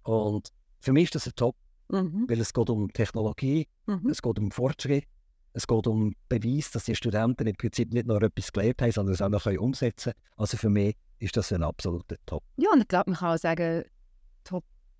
Und 0.04 0.48
für 0.80 0.92
mich 0.92 1.04
ist 1.04 1.16
das 1.16 1.26
ein 1.26 1.32
Top, 1.36 1.56
Mhm. 1.90 2.26
weil 2.28 2.40
es 2.40 2.52
geht 2.52 2.68
um 2.70 2.92
Technologie, 2.92 3.66
Mhm. 3.86 4.10
es 4.10 4.20
geht 4.22 4.38
um 4.38 4.50
Fortschritt, 4.50 5.04
es 5.54 5.66
geht 5.66 5.86
um 5.86 6.14
Beweis, 6.28 6.70
dass 6.70 6.84
die 6.84 6.94
Studenten 6.94 7.46
im 7.46 7.56
Prinzip 7.56 7.92
nicht 7.94 8.06
nur 8.06 8.22
etwas 8.22 8.52
gelernt 8.52 8.80
haben, 8.82 8.92
sondern 8.92 9.14
es 9.14 9.22
auch 9.22 9.30
noch 9.30 9.46
umsetzen 9.46 10.12
können. 10.12 10.24
Also 10.36 10.56
für 10.58 10.68
mich 10.68 10.96
ist 11.18 11.36
das 11.36 11.50
ein 11.52 11.62
absoluter 11.62 12.16
Top. 12.26 12.44
Ja, 12.58 12.68
und 12.72 12.80
ich 12.82 12.88
glaube, 12.88 13.10
man 13.10 13.18
kann 13.18 13.34
auch 13.34 13.38
sagen, 13.40 13.84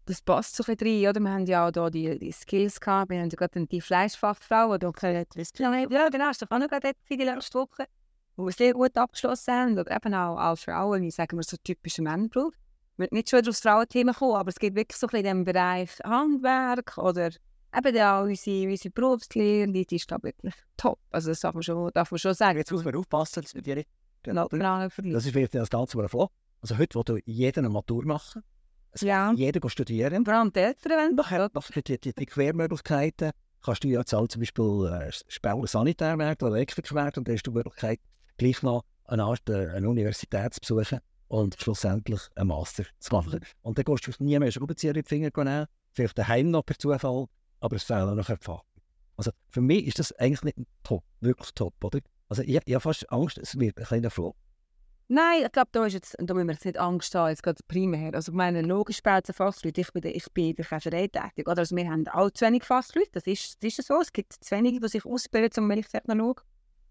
das 0.09 0.23
passt 0.23 0.57
so 0.57 0.65
ein 0.67 0.77
bisschen 0.77 1.05
rein, 1.05 1.11
oder? 1.11 1.21
Wir 1.21 1.31
haben 1.31 1.47
ja 1.47 1.69
auch 1.69 1.91
die, 1.91 2.19
die 2.19 2.33
Skills 2.33 2.81
gehabt, 2.81 3.11
wir 3.11 3.21
haben 3.21 3.29
ja 3.29 3.37
gerade 3.37 3.67
die 3.67 3.81
Fleischfachfrau, 3.81 4.79
die 4.79 4.87
auch 4.87 4.95
Ja, 5.03 6.09
genau, 6.09 6.31
ist 6.31 6.41
doch 6.41 6.51
auch 6.51 6.59
noch 6.59 6.69
gerade 6.69 6.93
in 7.09 7.19
die 7.19 7.25
letzten 7.25 7.59
Woche, 7.59 7.85
wo 8.37 8.47
wir 8.47 8.53
sehr 8.53 8.73
gut 8.73 8.97
abgeschlossen 8.97 9.53
haben. 9.53 9.79
Oder 9.79 9.95
eben 9.95 10.15
auch 10.15 10.39
als 10.39 10.65
Frauen, 10.65 11.03
wie 11.03 11.11
sagen 11.11 11.37
wir, 11.37 11.43
so 11.43 11.59
typischer 11.63 12.03
Männerberuf. 12.03 12.55
Wir 12.97 13.05
sind 13.05 13.13
nicht 13.13 13.29
schon 13.29 13.41
wieder 13.41 13.51
aufs 13.51 13.61
Frauenthema 13.61 14.13
gekommen, 14.13 14.37
aber 14.37 14.49
es 14.49 14.57
geht 14.57 14.75
wirklich 14.75 14.99
so 14.99 15.07
ein 15.07 15.11
bisschen 15.11 15.27
in 15.27 15.37
dem 15.39 15.45
Bereich 15.45 15.91
Handwerk 16.03 16.97
oder 16.97 17.31
eben 17.77 17.99
auch 18.01 18.23
unsere, 18.23 18.71
unsere 18.71 18.91
Berufslehre, 18.91 19.71
die 19.71 19.87
ist 19.95 20.11
da 20.11 20.17
wirklich 20.23 20.55
top. 20.79 20.99
Also 21.11 21.29
das 21.29 21.41
darf 21.41 21.53
man 21.53 21.63
schon, 21.63 21.91
darf 21.93 22.11
man 22.11 22.19
schon 22.19 22.33
sagen. 22.33 22.59
Jetzt 22.59 22.73
muss 22.73 22.83
man 22.83 22.97
aufpassen, 22.97 23.43
dass 23.43 23.55
wir 23.55 23.63
die 23.63 23.85
genau, 24.23 24.49
verlieren. 24.49 25.13
Das 25.13 25.27
ist 25.27 25.33
vielleicht 25.33 25.55
das 25.55 25.69
Ganze 25.69 26.09
Flow. 26.09 26.31
Also 26.63 26.79
heute 26.79 26.99
will 26.99 27.05
du 27.05 27.19
jeder 27.27 27.59
eine 27.59 27.69
Matur 27.69 28.05
machen. 28.07 28.43
Es 28.93 29.03
Ja. 29.03 29.27
kann 29.27 29.37
Jeder 29.37 29.61
geht 29.61 29.71
studieren. 29.71 30.25
Vor 30.25 30.35
allem 30.35 30.53
die 30.53 30.61
Eltern, 30.61 31.17
ja, 31.31 31.49
doch, 31.49 31.71
die, 31.71 31.99
die, 31.99 32.13
die 32.13 32.27
Quermöglichkeiten 32.27 33.33
kannst 33.63 33.85
du 33.85 33.89
ja 33.89 34.01
jetzt 34.01 34.13
halt 34.13 34.33
zum 34.33 34.41
Beispiel 34.41 35.11
äh, 35.11 35.67
Sanitär 35.67 36.19
werden 36.19 36.47
oder 36.47 36.57
Elektriker 36.57 36.95
werden 36.95 37.19
und 37.19 37.29
dann 37.29 37.35
hast 37.35 37.43
du 37.43 37.51
die 37.51 37.57
Möglichkeit, 37.57 38.01
gleich 38.37 38.63
noch 38.63 38.85
eine 39.05 39.25
Art 39.25 39.49
äh, 39.49 39.69
eine 39.71 39.89
Universität 39.89 40.55
zu 40.55 40.61
besuchen 40.61 41.01
und 41.29 41.57
schlussendlich 41.61 42.21
einen 42.35 42.49
Master 42.49 42.85
zu 42.99 43.15
machen. 43.15 43.41
Und 43.63 43.79
dann 43.79 43.85
gehst 43.85 44.07
du 44.07 44.25
nie 44.25 44.39
mehr 44.39 44.51
Schraubenzieher 44.51 44.95
in 44.95 45.03
die 45.03 45.09
Finger 45.09 45.31
nehmen, 45.37 45.67
vielleicht 45.93 46.19
daheim 46.19 46.51
noch 46.51 46.65
per 46.65 46.79
Zufall, 46.79 47.27
aber 47.61 47.77
es 47.77 47.85
fehlen 47.85 48.15
noch 48.17 48.29
Erfahrungen. 48.29 48.63
Also 49.17 49.33
für 49.49 49.61
mich 49.61 49.87
ist 49.87 49.99
das 49.99 50.13
eigentlich 50.13 50.43
nicht 50.45 50.69
top, 50.85 51.05
wirklich 51.21 51.53
top, 51.53 51.75
oder? 51.83 51.99
Also 52.29 52.43
ich, 52.43 52.61
ich 52.65 52.75
habe 52.75 52.81
fast 52.81 53.11
Angst, 53.11 53.39
es 53.39 53.59
wird 53.59 53.77
ein 53.79 53.85
kleiner 53.85 54.11
Flow. 54.11 54.35
Nein, 55.11 55.43
ich 55.47 55.53
glaube, 55.53 55.69
da, 55.73 55.87
ist 55.87 55.95
jetzt, 55.95 56.17
da 56.19 56.35
müssen 56.35 56.49
wir 56.49 56.53
jetzt 56.55 56.67
nicht 56.67 56.79
Angst 56.79 57.15
haben, 57.15 57.31
jetzt 57.31 57.43
gerade 57.43 57.63
primär. 57.67 58.13
Also 58.15 58.31
ich 58.33 58.37
meine, 58.37 58.61
logisch 58.61 59.03
braucht 59.03 59.29
es 59.29 59.35
Fachleute. 59.37 59.81
Ich 59.81 59.91
bin, 59.93 60.05
ich 60.05 60.31
bin 60.33 60.51
in 60.51 60.57
der 60.57 60.67
Käserei 60.67 61.09
tätig. 61.09 61.49
Oder? 61.49 61.59
Also 61.61 61.75
wir 61.75 61.89
haben 61.91 62.07
auch 62.09 62.31
zu 62.31 62.45
wenig 62.45 62.63
Fachleute, 62.65 63.09
das 63.13 63.27
ist, 63.27 63.63
das 63.65 63.79
ist 63.79 63.87
so. 63.89 64.01
Es 64.03 64.13
gibt 64.13 64.35
zu 64.35 64.55
wenige, 64.55 64.81
die 64.81 64.89
sich 64.89 65.07
ausbilden 65.07 65.51
zum 65.51 65.67
Milchtechnolog. 65.67 66.45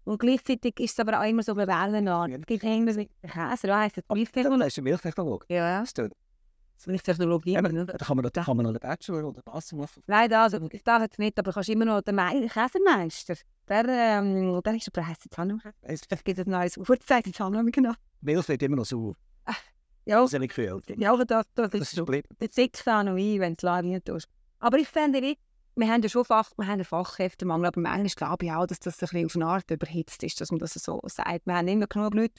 Und 0.04 0.18
gleichzeitig 0.18 0.80
ist 0.80 0.92
es 0.92 0.98
aber 1.00 1.20
auch 1.20 1.24
immer 1.28 1.42
so 1.42 1.52
eine 1.52 1.66
Wellenlage. 1.68 2.36
Es 2.40 2.46
gibt 2.46 2.64
irgendwas 2.64 2.96
mit 2.96 3.10
Käse, 3.22 3.68
weiss 3.68 3.92
ich, 3.96 4.04
Milchtechnologie. 4.12 4.58
Das 4.64 4.68
ist 4.72 4.78
ein 4.78 4.84
Milchtechnologe. 4.84 5.46
Ja, 5.48 5.84
tut. 5.84 6.12
Milchtechnologie. 6.86 7.52
Ja, 7.52 7.62
da 7.62 7.68
kann 7.98 8.16
man, 8.16 8.24
noch- 8.24 8.30
da 8.30 8.42
kann 8.44 8.56
man 8.56 8.64
noch 8.64 8.70
einen 8.70 8.80
Bachelor 8.80 9.24
oder 9.28 9.42
Master 9.46 9.76
machen. 9.76 10.02
Nein, 10.06 10.30
das, 10.30 10.54
also, 10.54 10.66
ich 10.70 10.82
darf 10.82 11.02
jetzt 11.02 11.18
nicht, 11.18 11.38
aber 11.38 11.50
du 11.50 11.54
kannst 11.54 11.68
immer 11.68 11.84
noch 11.84 12.00
den 12.02 12.14
Me 12.14 12.48
Käsemeister. 12.48 13.34
Der, 13.68 13.84
ähm, 13.86 14.60
der 14.64 14.74
ist 14.74 14.88
aber, 14.94 15.06
heisst 15.06 15.24
jetzt 15.24 15.38
auch 15.38 15.44
noch. 15.44 15.58
Es- 15.82 16.00
gibt 16.24 16.40
ein 16.40 16.44
noch 17.50 17.62
nicht 17.62 17.74
genau. 17.74 17.92
Milch 18.20 18.48
wird 18.48 18.62
immer 18.62 18.76
noch 18.76 18.84
sauer. 18.86 19.14
Ja, 20.06 20.20
Das 20.22 20.32
ist 20.32 20.32
nicht 20.40 20.54
kühl. 20.54 20.80
ja, 20.96 21.12
aber 21.12 21.24
das, 21.26 21.44
das 21.54 21.70
Das 21.70 21.80
ist 21.82 21.94
so. 21.94 22.06
Jetzt 22.40 22.54
sitzt 22.54 22.88
auch 22.88 23.02
noch 23.02 23.12
ein, 23.16 23.40
wenn 23.40 23.54
du 23.54 23.66
es 23.66 23.82
nicht 23.82 24.06
tust. 24.06 24.26
Aber 24.58 24.78
ich 24.78 24.88
finde, 24.88 25.20
wir 25.20 25.88
haben 25.88 26.02
ja 26.02 26.08
schon 26.08 26.24
Fach, 26.24 26.50
wir 26.56 26.64
haben 26.66 26.72
einen 26.74 26.84
Fachkräftemangel, 26.84 27.66
aber 27.66 27.80
manchmal 27.80 28.08
glaube 28.08 28.46
ich 28.46 28.52
auch, 28.52 28.66
dass 28.66 28.80
das 28.80 29.02
ein 29.02 29.08
bisschen 29.08 29.24
auf 29.26 29.36
eine 29.36 29.46
Art 29.46 29.70
überhitzt 29.70 30.22
ist, 30.24 30.40
dass 30.40 30.50
man 30.50 30.60
das 30.60 30.72
so 30.74 31.00
sagt. 31.04 31.44
Wir 31.46 31.54
haben 31.54 31.68
immer 31.68 31.86
genug 31.86 32.14
Leute, 32.14 32.32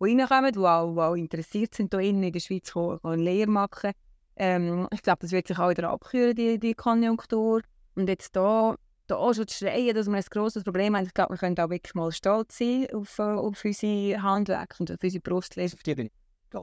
die, 0.00 0.14
die 0.16 0.20
reinkommen, 0.22 0.52
die 0.52 0.58
auch, 0.60 0.94
die 0.94 1.00
auch 1.00 1.14
interessiert 1.14 1.74
sind, 1.74 1.92
hier 1.92 2.02
in 2.02 2.32
der 2.32 2.38
Schweiz 2.40 2.72
die 2.72 2.78
eine 3.02 3.16
Lehre 3.22 3.50
machen. 3.50 3.90
Ähm, 4.36 4.86
ich 4.92 5.02
glaube, 5.02 5.18
das 5.22 5.32
wird 5.32 5.48
sich 5.48 5.58
auch 5.58 5.70
wieder 5.70 5.90
abkühlen, 5.90 6.36
die, 6.36 6.58
die 6.60 6.74
Konjunktur. 6.74 7.62
Und 7.96 8.08
jetzt 8.08 8.36
da, 8.36 8.76
da 9.08 9.34
schon 9.34 9.48
zu 9.48 9.58
schreien, 9.58 9.94
dass 9.94 10.06
wir 10.06 10.16
ein 10.16 10.24
grosses 10.30 10.64
Problem 10.64 10.96
haben, 10.96 11.06
ich 11.06 11.14
glaube, 11.14 11.34
wir 11.34 11.38
können 11.38 11.58
auch 11.58 11.70
wirklich 11.70 11.94
mal 11.94 12.12
stolz 12.12 12.58
sein 12.58 12.86
auf, 12.92 13.18
äh, 13.18 13.22
auf 13.22 13.64
unsere 13.64 14.22
Handwerk 14.22 14.76
und 14.78 14.90
auf 14.90 14.98
unsere 15.02 15.20
Berufslehre. 15.20 16.10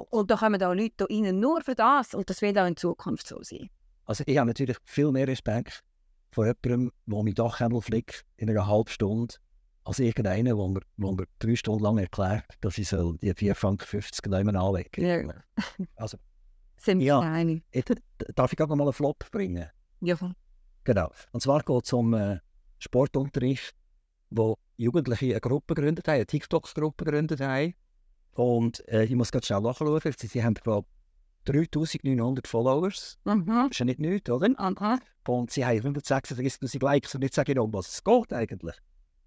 Und 0.10 0.32
da 0.32 0.36
kommen 0.38 0.64
auch 0.64 0.74
Leute 0.74 1.06
hier 1.10 1.26
rein 1.26 1.40
nur 1.40 1.62
für 1.62 1.76
das. 1.76 2.14
Und 2.14 2.30
das 2.30 2.42
wird 2.42 2.58
auch 2.58 2.66
in 2.66 2.76
Zukunft 2.78 3.28
so 3.28 3.42
sein. 3.44 3.70
Also 4.06 4.24
ich 4.26 4.38
habe 4.38 4.48
natürlich 4.48 4.78
viel 4.84 5.12
mehr 5.12 5.28
Respekt 5.28 5.84
vor 6.32 6.46
jemandem, 6.46 6.92
der 7.06 7.24
mein 7.24 7.34
Dachhändel 7.34 7.82
flickt 7.82 8.26
in 8.38 8.50
einer 8.50 8.68
halben 8.68 8.90
Stunde, 8.90 9.36
als 9.84 10.00
irgendeiner, 10.00 10.58
wo 10.58 10.68
mir, 10.68 10.82
wo 10.98 11.12
mir 11.12 11.26
drei 11.40 11.56
Stunden 11.56 11.84
lang 11.84 11.98
erklärt, 11.98 12.46
dass 12.62 12.78
ich 12.78 12.90
soll 12.90 13.18
die 13.18 13.34
4,50 13.34 13.56
Franken 13.56 14.30
neu 14.32 14.60
anlegen 14.60 15.06
Ja. 15.06 15.34
Also, 15.96 16.18
Sind 16.78 17.02
Ja. 17.02 17.40
ich, 17.72 17.86
darf 18.36 18.52
ich 18.52 18.58
gerade 18.58 18.70
noch 18.70 18.76
mal 18.76 18.84
einen 18.86 18.94
Flop 18.94 19.32
bringen? 19.32 19.70
Ja. 20.02 20.18
Genau. 20.86 21.12
Und 21.32 21.42
zwar 21.42 21.62
geht 21.64 21.84
es 21.84 21.94
um 21.94 22.14
äh, 22.14 22.40
Sportunterricht, 22.80 23.76
wo 24.30 24.56
Jugendliche 24.78 25.26
eine 25.26 25.42
Gruppe 25.42 25.74
gegründet 25.74 26.08
haben, 26.08 26.16
eine 26.16 26.26
TikTok-Gruppe 26.26 27.06
gegründet 27.06 27.42
haben. 27.42 27.74
Und 28.36 28.88
äh, 28.88 29.06
ich 29.06 29.16
muss 29.16 29.32
ganz 29.32 29.48
schnell 29.48 29.62
nachschauen, 29.62 30.00
sie, 30.18 30.28
sie 30.28 30.44
haben, 30.44 30.54
glaube 30.54 30.88
ich, 30.88 31.52
3900 31.52 32.48
Followers. 32.48 33.18
Mhm. 33.24 33.46
Das 33.46 33.72
ist 33.72 33.80
ja 33.80 33.86
nicht 33.86 34.00
nichts, 34.00 34.30
oder? 34.30 34.50
Aha. 34.58 35.00
Und 35.28 35.52
sie 35.52 35.66
haben 35.66 35.80
136'000 35.80 36.84
Likes 36.84 37.16
und 37.16 37.24
jetzt 37.24 37.36
sage 37.36 37.54
ich 37.54 37.60
um 37.60 37.74
was 37.74 37.88
es 37.88 38.04
geht 38.04 38.34
eigentlich. 38.34 38.76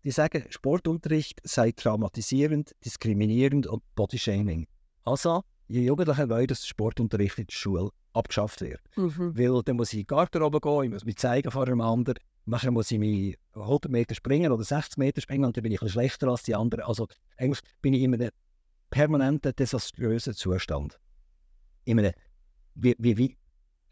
Die 0.04 0.10
sagen, 0.10 0.44
Sportunterricht 0.50 1.40
sei 1.42 1.72
traumatisierend, 1.72 2.74
diskriminierend 2.84 3.66
und 3.66 3.82
Bodyshaming. 3.94 4.68
Also, 5.04 5.42
die 5.68 5.84
Jugendlichen 5.84 6.30
wollen, 6.30 6.46
dass 6.46 6.66
Sportunterricht 6.66 7.38
in 7.38 7.46
der 7.46 7.52
Schule 7.54 7.90
abgeschafft 8.18 8.60
wird. 8.60 8.80
Mhm. 8.96 9.36
Weil 9.38 9.62
dann 9.62 9.76
muss 9.76 9.92
ich 9.92 10.00
in 10.00 10.04
den 10.04 10.08
Garten 10.08 10.42
oben 10.42 10.60
gehen, 10.60 10.84
ich 10.84 10.90
muss 10.90 11.04
mich 11.04 11.16
zeigen 11.16 11.50
vor 11.50 11.66
einem 11.66 11.80
anderen. 11.80 12.18
Nachher 12.44 12.70
muss 12.70 12.90
ich 12.90 12.98
mich 12.98 13.36
100 13.54 13.90
Meter 13.90 14.14
springen 14.14 14.52
oder 14.52 14.64
60 14.64 14.96
Meter 14.96 15.20
springen 15.20 15.44
und 15.44 15.56
dann 15.56 15.62
bin 15.62 15.72
ich 15.72 15.80
ein 15.80 15.86
bisschen 15.86 16.00
schlechter 16.00 16.28
als 16.28 16.42
die 16.42 16.54
anderen. 16.54 16.84
Also 16.84 17.06
eigentlich 17.36 17.60
bin 17.82 17.94
ich 17.94 18.02
in 18.02 18.14
einem 18.14 18.30
permanenten, 18.90 19.54
desaströsen 19.54 20.34
Zustand. 20.34 20.98
In 21.84 21.98
einem, 21.98 22.12
wie, 22.74 22.94
wie, 22.98 23.18
wie 23.18 23.36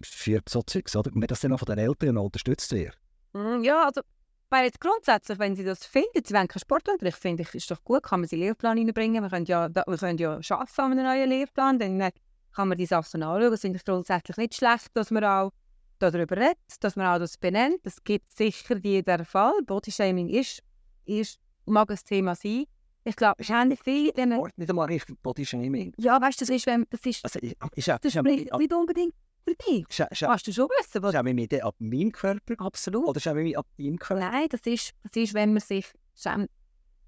führt 0.03 0.49
so 0.49 0.63
Zeugs, 0.63 0.97
oder? 0.97 1.11
Wenn 1.15 1.27
das 1.27 1.41
dann 1.41 1.53
auch 1.53 1.59
von 1.59 1.67
den 1.67 1.79
Eltern 1.79 2.17
unterstützt 2.17 2.73
wird. 2.73 2.97
Mhm, 3.33 3.63
Ja, 3.63 3.85
also, 3.87 4.01
weil 4.49 4.67
jetzt 4.67 4.81
grundsätzlich, 4.81 5.39
wenn 5.39 5.57
sie 5.57 5.65
das 5.65 5.85
finden, 5.85 6.23
sie 6.25 6.33
wollen 6.33 6.49
keinen 6.49 6.61
Sportunterricht, 6.61 7.19
finde 7.19 7.43
ich, 7.43 7.55
ist 7.55 7.71
doch 7.71 7.83
gut, 7.83 8.05
kann 8.05 8.21
man 8.21 8.29
sie 8.29 8.37
in 8.37 8.41
den 8.41 8.49
Lehrplan 8.49 8.79
reinbringen. 8.79 9.23
Wir 9.23 9.31
können 9.31 9.47
ja, 9.47 9.69
wir 9.69 9.97
können 9.99 10.19
ja 10.19 10.35
arbeiten 10.51 10.81
an 10.81 10.93
einem 10.93 11.05
neuen 11.05 11.29
Lehrplan, 11.29 11.79
dann 11.79 12.01
äh, 12.01 12.13
kann 12.57 12.69
man 12.69 12.79
die 12.79 12.87
Sachen 12.87 13.23
anschauen. 13.23 13.53
Es 13.53 13.63
ist 13.65 13.85
grundsätzlich 13.85 14.37
nicht 14.39 14.55
schlecht, 14.55 14.89
dass 14.95 15.11
man 15.11 15.25
auch 15.25 15.53
darüber 15.99 16.37
redet, 16.37 16.57
dass 16.81 16.97
man 16.97 17.07
auch 17.07 17.19
das 17.19 17.37
benennt. 17.37 17.81
Es 17.85 18.03
gibt 18.03 18.33
sicher 18.33 18.77
jeder 18.83 19.25
Fall. 19.25 19.53
Bodyshaming 19.65 20.29
ist, 20.29 20.63
ist, 21.05 21.39
mag 21.67 21.91
ein 21.91 21.99
Thema 22.05 22.35
sein. 22.35 22.65
Ich 23.05 23.15
glaube, 23.15 23.37
es 23.39 23.51
haben 23.51 23.77
viele... 23.77 24.13
denen- 24.13 24.39
Wort 24.39 24.57
nicht 24.59 24.69
einmal 24.69 24.87
richtig 24.89 25.23
Bodyshaming. 25.23 25.93
Ja, 25.97 26.21
weißt 26.21 26.41
du, 26.41 26.45
das 26.45 26.55
ist, 26.55 26.67
wenn, 26.67 26.87
das 26.91 27.05
ist, 27.07 27.25
Also, 27.25 27.39
ich- 27.41 27.57
ist 27.77 27.87
ja, 27.87 27.99
das 27.99 28.15
ist 28.15 28.17
ist 28.17 28.25
nicht 28.25 28.73
unbedingt 28.73 29.15
für 29.45 29.55
dich. 29.55 29.85
Kannst 30.19 30.47
du 30.49 30.53
schon 30.53 30.69
wissen, 30.69 31.03
was... 31.03 31.15
ja 31.15 31.23
mit 31.23 31.37
mir 31.37 31.65
ab 31.65 31.77
meinem 31.79 32.11
Körper 32.11 32.55
Absolut. 32.59 33.07
oder 33.07 33.21
ja 33.21 33.33
mit 33.35 33.45
mir 33.45 33.59
ab 33.59 33.67
deinem 33.79 33.99
Körper? 33.99 34.31
Nein, 34.31 34.49
das 34.51 34.61
ist, 34.65 34.93
das 35.05 35.23
ist, 35.23 35.35
wenn 35.35 35.53
man 35.53 35.61
sich 35.63 35.87
schämt 36.15 36.51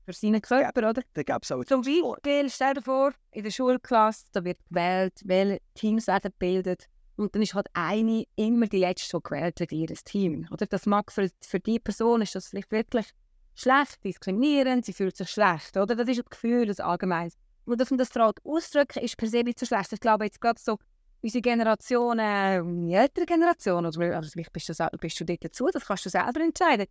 für 0.09 0.19
seinen 0.19 0.41
Körper, 0.41 0.91
oder? 0.91 1.03
Da 1.15 1.23
gäbe 1.23 1.41
es 1.43 1.53
auch 1.53 1.63
Zum 1.65 1.83
Beispiel, 1.83 2.49
stell 2.49 2.75
dir 2.75 2.83
vor, 2.83 3.13
in 3.33 3.45
der 3.45 3.51
Schulklasse, 3.51 4.27
da 4.33 4.43
wird 4.43 4.59
gewählt, 4.69 5.21
welche 5.25 5.61
Teams 5.75 6.07
werden 6.07 6.33
gebildet. 6.33 6.87
Und 7.17 7.35
dann 7.35 7.43
ist 7.43 7.55
halt 7.55 7.67
eine 7.75 8.25
immer 8.37 8.67
die 8.67 8.79
letzte, 8.79 9.19
die 9.19 9.23
gewählt 9.23 9.61
wird, 9.61 9.73
in 9.73 9.81
ihr 9.81 9.89
Team. 9.89 10.49
Oder? 10.51 10.67
Das 10.67 10.87
mag 10.87 11.13
für, 11.13 11.29
für 11.43 11.61
die 11.61 11.79
Person 11.79 12.23
ist 12.23 12.35
das 12.35 12.49
vielleicht 12.49 12.71
wirklich 12.71 13.11
schlecht, 13.55 14.03
diskriminierend, 14.05 14.87
sie 14.87 14.93
fühlt 14.93 15.17
sich 15.17 15.29
schlecht. 15.29 15.77
Oder? 15.77 15.97
Das 15.97 16.09
ist 16.09 16.19
ein 16.19 16.31
Gefühl, 16.31 16.67
das 16.67 16.81
allgemein. 16.81 17.31
Und 17.67 17.81
dass 17.81 17.91
man 17.91 17.99
das 17.99 18.11
traut 18.11 18.39
ausdrücken, 18.45 19.03
ist 19.03 19.17
per 19.17 19.29
se 19.29 19.43
nicht 19.43 19.59
so 19.59 19.67
schlecht. 19.67 19.93
Ich 19.93 20.01
glaube 20.01 20.25
jetzt 20.25 20.41
gerade 20.41 20.61
so, 20.61 20.79
unsere 21.21 21.43
Generation, 21.43 22.19
äh, 22.19 22.63
die 22.63 22.95
ältere 22.95 23.27
Generation, 23.27 23.85
oder 23.85 24.17
also 24.17 24.31
vielleicht 24.31 24.53
bist 24.53 24.69
du, 24.69 24.89
bist 24.99 25.21
du 25.21 25.25
dort 25.25 25.45
dazu, 25.45 25.69
das 25.73 25.85
kannst 25.85 26.07
du 26.07 26.11
selber 26.11 26.41
entscheiden. 26.41 26.87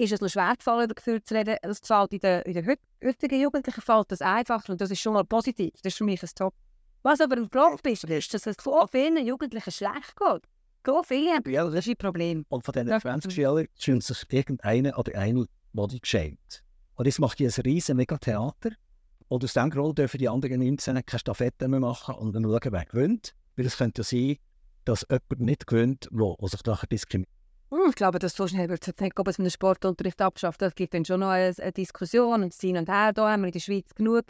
Ist 0.00 0.12
es 0.12 0.20
noch 0.22 0.30
schwer 0.30 0.54
gefallen, 0.56 0.84
über 0.86 0.94
Gefühle 0.94 1.22
zu 1.22 1.34
reden? 1.34 1.56
Das 1.60 1.78
fällt 1.80 2.14
in 2.14 2.66
heut- 2.66 2.78
heutigen 3.04 3.38
Jugendlichen 3.38 3.82
fällt 3.82 4.10
das 4.10 4.22
einfacher 4.22 4.72
und 4.72 4.80
das 4.80 4.90
ist 4.90 4.98
schon 5.00 5.12
mal 5.12 5.24
positiv. 5.24 5.74
Das 5.82 5.92
ist 5.92 5.98
für 5.98 6.04
mich 6.04 6.22
ein 6.22 6.28
Top. 6.34 6.54
Was 7.02 7.20
aber 7.20 7.36
ein 7.36 7.50
Flop 7.50 7.86
ist, 7.86 8.04
ist, 8.04 8.32
dass 8.32 8.46
es 8.46 8.56
so 8.64 8.86
vielen 8.90 9.26
Jugendlichen 9.26 9.70
schlecht 9.70 10.14
geht. 10.16 10.42
So 10.86 11.02
viele 11.02 11.32
haben 11.32 11.50
Ja, 11.50 11.64
das 11.64 11.74
ist 11.86 11.88
ein 11.88 11.96
Problem. 11.96 12.46
Und 12.48 12.64
von 12.64 12.72
diesen 12.72 12.88
Ja. 12.88 12.98
20 12.98 13.30
Schülern 13.30 13.66
fühlt 13.78 14.02
sich 14.02 14.24
irgendeiner 14.30 14.98
oder 14.98 15.18
einer 15.18 15.44
Body 15.74 15.98
geschämt. 15.98 16.62
Und 16.94 17.04
jetzt 17.04 17.18
macht 17.18 17.38
die 17.38 17.44
ein 17.46 17.52
riesen 17.62 17.98
mega 17.98 18.16
Theater. 18.16 18.70
Und 19.28 19.44
aus 19.44 19.52
diesem 19.52 19.68
Grund 19.68 19.98
dürfen 19.98 20.16
die 20.16 20.30
anderen 20.30 20.60
19 20.60 21.04
keine 21.04 21.18
Staffette 21.20 21.68
mehr 21.68 21.78
machen 21.80 22.14
und 22.14 22.32
dann 22.32 22.44
schauen, 22.44 22.72
wer 22.72 22.86
gewinnt. 22.86 23.34
Weil 23.54 23.66
es 23.66 23.76
könnte 23.76 24.00
ja 24.00 24.04
sein, 24.04 24.36
dass 24.86 25.06
jemand 25.10 25.40
nicht 25.40 25.66
gewinnt, 25.66 26.08
der 26.10 26.48
sich 26.48 26.64
nachher 26.64 26.86
diskriminiert. 26.86 27.28
Hm, 27.70 27.90
Ich 27.90 27.94
glaube, 27.94 28.18
dass 28.18 28.34
so 28.34 28.48
schnell 28.48 28.68
wird 28.68 28.86
es 28.86 28.94
nicht, 29.00 29.18
ob 29.18 29.28
es 29.28 29.38
einen 29.38 29.50
Sportunterricht 29.50 30.20
abschafft. 30.20 30.60
Es 30.62 30.74
gibt 30.74 30.92
dann 30.92 31.04
schon 31.04 31.20
noch 31.20 31.28
eine, 31.28 31.54
Diskussion 31.72 32.42
und 32.42 32.52
das 32.52 32.60
Hin 32.60 32.76
und 32.76 32.88
Her. 32.88 33.12
Da 33.12 33.30
haben 33.30 33.42
wir 33.42 33.46
in 33.48 33.52
der 33.52 33.60
Schweiz 33.60 33.94
genug 33.94 34.24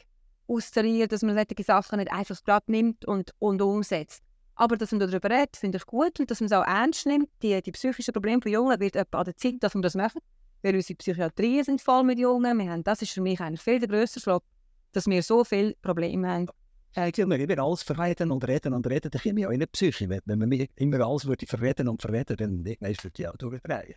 austariert, 0.47 1.12
dass 1.12 1.23
man 1.23 1.35
solche 1.35 1.64
Sachen 1.64 1.99
nicht 1.99 2.12
einfach 2.12 2.42
glatt 2.44 2.68
nimmt 2.68 3.04
und, 3.06 3.32
und 3.38 3.62
umsetzt. 3.62 4.23
Aber 4.56 4.76
dass 4.76 4.90
man 4.90 5.00
darüber 5.00 5.30
redet, 5.30 5.56
finde 5.56 5.78
ich 5.78 5.87
gut 5.87 6.20
und 6.20 6.30
dass 6.30 6.40
man 6.40 6.47
es 6.47 6.52
auch 6.52 6.66
ernst 6.66 7.06
nimmt. 7.06 7.30
Die, 7.42 7.62
die 7.62 7.73
psychischen 7.73 8.12
Probleme 8.12 8.42
von 8.42 8.52
Jungen 8.52 8.78
wird 8.78 8.97
an 8.97 9.25
der 9.25 9.37
Zeit, 9.37 9.54
dass 9.61 9.75
wir 9.75 9.80
das 9.80 9.94
machen. 9.94 10.20
Weil 10.62 10.75
unsere 10.75 10.97
Psychiatrien 10.97 11.64
sind 11.64 11.80
voll 11.80 12.02
mit 12.02 12.18
Jungen. 12.18 12.59
Wir 12.59 12.70
haben, 12.70 12.85
das 12.85 13.00
ist 13.00 13.12
für 13.12 13.23
mich 13.23 13.40
eigentlich 13.40 13.62
viel 13.62 13.78
der 13.78 14.06
Flop, 14.06 14.44
dass 14.92 15.06
wir 15.06 15.23
so 15.23 15.44
viele 15.44 15.75
Probleme 15.80 16.28
haben. 16.28 16.49
Will 16.97 17.26
mir 17.26 17.38
immer 17.38 17.62
alles 17.62 17.82
verreden 17.82 18.32
und 18.32 18.47
reden 18.47 18.73
und 18.73 18.87
reden, 18.87 19.11
dann 19.11 19.23
komme 19.23 19.40
ich 19.40 19.47
auch 19.47 19.50
in 19.50 19.56
eine 19.56 19.66
Psyche. 19.68 20.09
Wenn 20.09 20.20
wenn 20.25 20.38
man 20.38 20.49
mir 20.49 20.66
immer 20.76 21.06
alles 21.06 21.26
würde 21.26 21.47
verreden 21.47 21.88
und 21.88 22.02
verreden, 22.02 22.37
dann 22.37 22.66
irgendwann 22.66 22.97
würde 23.02 23.23
ich 23.23 23.28
auch 23.28 23.37
durchdrehen. 23.37 23.94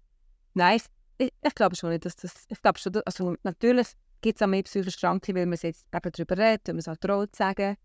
Nein, 0.54 0.80
ich, 1.18 1.34
ich 1.42 1.56
glaube 1.56 1.76
schon 1.76 1.90
nicht, 1.90 2.06
dass 2.06 2.16
das. 2.16 2.46
Ich 2.50 2.62
glaube 2.62 2.78
schon, 2.78 2.96
also 3.06 3.36
natürlich 3.44 3.88
gibt 4.22 4.38
es 4.40 4.42
auch 4.42 4.48
mehr 4.48 4.64
psychische 4.64 5.00
Kranke, 5.00 5.34
weil 5.36 5.46
man 5.46 5.58
jetzt 5.62 5.86
eben 5.94 6.12
darüber 6.12 6.38
redet 6.38 6.70
und 6.70 6.76
man 6.76 6.80
es 6.80 6.88
auch 6.88 6.98
traut 6.98 7.36
sagen. 7.36 7.78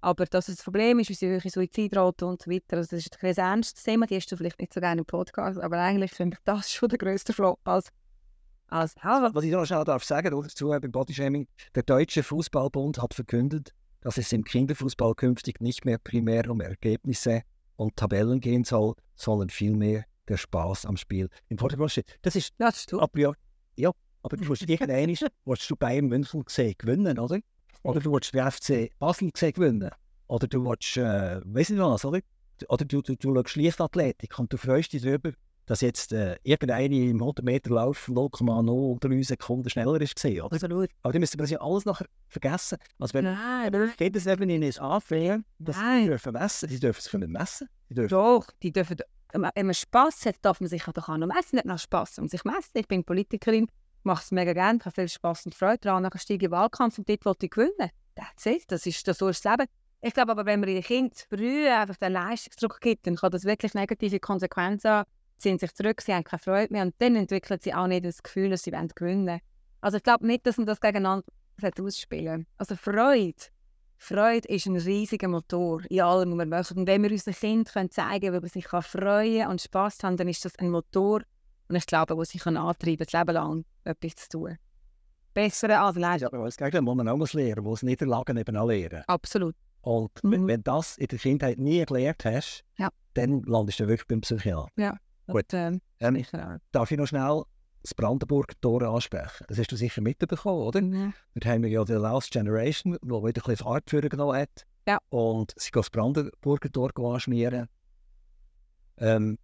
Aber 0.00 0.24
dass 0.26 0.46
das 0.46 0.62
Problem 0.62 0.98
ist, 0.98 1.08
wie 1.08 1.14
sie 1.14 1.26
höhere 1.26 1.48
Suizidrate 1.48 2.26
und 2.26 2.42
so 2.42 2.50
weiter, 2.50 2.76
also 2.76 2.96
das 2.96 3.06
ist 3.06 3.18
ein 3.22 3.34
ernstes 3.34 3.82
Thema, 3.82 4.06
die 4.06 4.16
hast 4.16 4.30
du 4.30 4.36
vielleicht 4.36 4.60
nicht 4.60 4.72
so 4.72 4.80
gerne 4.80 5.00
im 5.00 5.06
Podcast, 5.06 5.58
aber 5.58 5.78
eigentlich 5.78 6.12
finde 6.12 6.36
ich 6.36 6.44
das 6.44 6.70
schon 6.70 6.88
der 6.90 6.98
grösste 6.98 7.32
Flop 7.32 7.58
als, 7.64 7.88
als 8.68 8.94
ja, 9.02 9.30
Was 9.32 9.44
ich 9.44 9.50
noch 9.50 9.64
schnell 9.64 9.84
darf 9.84 10.04
sagen 10.04 10.30
dazu 10.30 10.68
beim 10.68 10.92
Bodyshaming, 10.92 11.48
der 11.74 11.82
Deutsche 11.82 12.22
Fußballbund 12.22 13.00
hat 13.00 13.14
verkündet, 13.14 13.72
dass 14.06 14.18
es 14.18 14.32
im 14.32 14.44
Kinderfußball 14.44 15.16
künftig 15.16 15.60
nicht 15.60 15.84
mehr 15.84 15.98
primär 15.98 16.48
um 16.48 16.60
Ergebnisse 16.60 17.42
und 17.74 17.96
Tabellen 17.96 18.38
gehen 18.38 18.62
soll, 18.62 18.94
sondern 19.16 19.50
vielmehr 19.50 20.04
der 20.28 20.36
Spaß 20.36 20.86
am 20.86 20.96
Spiel 20.96 21.28
im 21.48 21.58
Vordergrund 21.58 21.90
steht. 21.90 22.16
Das 22.22 22.36
ist 22.36 22.54
das 22.56 22.86
du. 22.86 23.00
a 23.00 23.08
priori, 23.08 23.34
ja, 23.74 23.90
aber 24.22 24.36
du 24.36 24.44
musst 24.44 24.62
irgendwann 24.62 25.08
willst 25.44 25.68
du 25.68 25.74
Bayern 25.74 26.06
München 26.06 26.44
sehen 26.46 26.76
gewinnen, 26.78 27.18
oder? 27.18 27.40
Oder 27.82 27.98
du 27.98 28.12
willst 28.12 28.32
den 28.32 28.48
FC 28.48 28.96
Basel 29.00 29.32
sehen 29.34 29.54
gewinnen. 29.54 29.90
Oder 30.28 30.46
du 30.46 30.64
willst, 30.64 30.96
äh, 30.98 31.40
weiss 31.44 31.70
nicht 31.70 31.80
was, 31.80 32.04
oder? 32.04 32.20
Oder 32.68 32.84
du, 32.84 33.02
du, 33.02 33.16
du 33.16 33.34
schaust 33.34 33.56
Leichtathletik 33.56 34.38
und 34.38 34.52
du 34.52 34.56
freust 34.56 34.92
dich 34.92 35.02
darüber, 35.02 35.32
dass 35.66 35.80
jetzt 35.80 36.12
äh, 36.12 36.36
irgendeine 36.44 37.10
im 37.10 37.20
100 37.20 37.44
Meter 37.44 37.70
Lauf 37.70 38.08
0,03 38.08 39.26
Sekunden 39.26 39.68
schneller 39.68 40.00
ist 40.00 40.14
gesehen, 40.14 40.40
oder? 40.42 40.54
Absolut. 40.54 40.90
Aber 41.02 41.12
die 41.12 41.18
müssen 41.18 41.36
das 41.38 41.50
ja 41.50 41.60
alles 41.60 41.84
nachher 41.84 42.06
vergessen. 42.28 42.78
Also 42.98 43.14
wenn 43.14 43.24
Nein, 43.24 43.92
jedes 43.98 44.26
eben 44.26 44.48
in 44.48 44.62
es 44.62 44.78
anfängt, 44.78 45.44
das 45.58 45.76
Nein. 45.76 46.06
dürfen 46.06 46.32
messen, 46.32 46.68
die 46.68 46.78
dürfen 46.78 47.00
es 47.00 47.10
können 47.10 47.30
messen. 47.30 47.68
Die 47.90 47.94
dürfen, 47.94 48.10
Doch, 48.10 48.46
die 48.62 48.72
dürfen, 48.72 48.96
wenn 49.32 49.66
man 49.66 49.74
Spass 49.74 50.24
hat, 50.24 50.36
darf 50.42 50.60
man 50.60 50.68
sich 50.68 50.84
doch 50.84 51.08
auch 51.08 51.16
noch 51.16 51.26
messen, 51.26 51.56
nicht 51.56 51.66
nach 51.66 51.78
Spass, 51.78 52.18
um 52.18 52.28
sich 52.28 52.44
messen. 52.44 52.70
Ich 52.74 52.86
bin 52.86 53.04
Politikerin, 53.04 53.66
mache 54.04 54.22
es 54.22 54.30
mega 54.30 54.52
gerne, 54.52 54.78
habe 54.80 54.92
viel 54.92 55.08
Spass 55.08 55.44
und 55.46 55.54
Freude 55.54 55.78
daran. 55.78 56.04
Nachher 56.04 56.18
steige 56.18 56.36
ich 56.36 56.42
in 56.44 56.50
den 56.50 56.52
Wahlkampf 56.52 56.98
und 56.98 57.08
dort 57.08 57.24
will 57.24 57.34
ich 57.40 57.50
gewinnen. 57.50 57.90
That's 58.14 58.46
it, 58.46 58.64
das 58.68 58.86
ist 58.86 59.06
das, 59.08 59.18
so 59.18 59.28
ist 59.28 59.44
das 59.44 59.52
Leben. 59.58 59.68
Ich 60.00 60.14
glaube 60.14 60.30
aber, 60.30 60.46
wenn 60.46 60.60
man 60.60 60.68
den 60.68 60.82
Kindern 60.82 61.18
früh 61.28 61.68
einfach 61.68 61.96
den 61.96 62.12
Leistungsdruck 62.12 62.80
gibt, 62.80 63.06
dann 63.06 63.16
kann 63.16 63.32
das 63.32 63.44
wirklich 63.44 63.74
negative 63.74 64.20
Konsequenzen 64.20 64.90
haben. 64.90 65.10
Sie 65.38 65.48
ziehen 65.50 65.58
sich 65.58 65.74
zurück, 65.74 66.00
sie 66.00 66.14
haben 66.14 66.24
keine 66.24 66.40
Freude 66.40 66.72
mehr 66.72 66.82
und 66.82 66.94
dann 66.98 67.14
entwickeln 67.16 67.58
sie 67.62 67.74
auch 67.74 67.86
nicht 67.86 68.04
das 68.04 68.22
Gefühl, 68.22 68.50
dass 68.50 68.62
sie 68.62 68.72
wollen 68.72 68.88
gewinnen 68.94 69.40
Also 69.80 69.98
ich 69.98 70.02
glaube 70.02 70.26
nicht, 70.26 70.46
dass 70.46 70.56
man 70.56 70.66
das 70.66 70.80
gegeneinander 70.80 71.24
ausspielen 71.80 72.46
Also 72.56 72.74
Freude 72.76 73.34
Freude 73.98 74.46
ist 74.48 74.66
ein 74.66 74.76
riesiger 74.76 75.28
Motor 75.28 75.80
in 75.88 76.02
allem, 76.02 76.32
was 76.32 76.38
wir 76.38 76.46
machen. 76.46 76.78
Und 76.78 76.86
wenn 76.86 77.02
wir 77.02 77.10
unseren 77.10 77.32
Kindern 77.34 77.90
zeigen 77.90 78.20
können, 78.20 78.34
wie 78.34 78.40
man 78.40 78.48
sich 78.50 78.64
kann 78.64 78.82
freuen 78.82 79.48
und 79.48 79.60
Spass 79.62 79.98
haben, 80.02 80.18
dann 80.18 80.28
ist 80.28 80.44
das 80.44 80.54
ein 80.58 80.70
Motor, 80.70 81.22
und 81.68 81.76
ich 81.76 81.86
glaube, 81.86 82.16
was 82.16 82.28
sich 82.28 82.42
kann 82.42 82.58
antreiben 82.58 83.06
das 83.06 83.12
Leben 83.18 83.32
lang 83.34 83.64
etwas 83.84 84.16
zu 84.16 84.28
tun. 84.28 84.56
Bessere 85.32 85.78
als 85.80 85.96
ja, 85.96 86.00
Leistung. 86.12 86.32
aber 86.34 86.44
das 86.44 86.56
Gegenteil 86.58 86.82
muss 86.82 86.94
man 86.96 87.08
auch 87.08 87.16
muss 87.16 87.32
lernen, 87.32 87.64
wo 87.64 87.72
es 87.74 87.82
Niederlagen 87.82 88.36
eben 88.36 88.56
auch 88.56 88.66
lernen. 88.68 89.02
Absolut. 89.06 89.54
Und 89.80 90.10
Mhm. 90.22 90.30
wenn, 90.32 90.46
wenn 90.46 90.62
das 90.62 90.98
in 90.98 91.06
der 91.08 91.18
Kindheit 91.18 91.58
nie 91.58 91.82
gelernt 91.84 92.24
hast, 92.26 92.64
Ja. 92.78 92.90
dann 93.14 93.42
landest 93.44 93.80
du 93.80 93.88
wirklich 93.88 94.06
beim 94.08 94.20
Psychiater. 94.20 94.68
Gut. 95.26 95.52
Und, 95.52 95.80
ähm, 96.00 96.16
sicher 96.16 96.60
darf 96.72 96.90
ich 96.90 96.98
noch 96.98 97.06
schnell 97.06 97.42
das 97.82 97.94
Brandenburger 97.94 98.54
Tor 98.60 98.82
ansprechen? 98.82 99.44
Das 99.48 99.58
hast 99.58 99.70
du 99.72 99.76
sicher 99.76 100.00
mitbekommen, 100.00 100.62
oder? 100.62 100.80
Ja. 100.82 101.12
Dort 101.34 101.46
haben 101.46 101.62
wir 101.62 101.70
ja 101.70 101.84
die 101.84 101.92
Last 101.92 102.32
Generation, 102.32 102.96
die 103.02 103.08
wieder 103.08 103.24
ein 103.24 103.32
bisschen 103.32 103.56
Fahrt 103.56 103.86
genommen 103.86 104.36
hat. 104.36 104.66
Ja. 104.88 104.98
Und 105.08 105.52
sie 105.56 105.70
gehen 105.70 105.82
das 105.82 105.90
Brandenburger 105.90 106.70
Tor 106.70 106.90
anschmieren. 106.98 107.68
Ähm, 108.98 109.38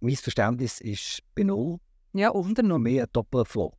mein 0.00 0.16
Verständnis 0.16 0.80
ist 0.80 1.22
bei 1.34 1.44
null. 1.44 1.78
ja, 2.12 2.30
unter 2.30 2.62
Null. 2.62 2.78
mehr 2.78 3.06
Doppelflop. 3.06 3.76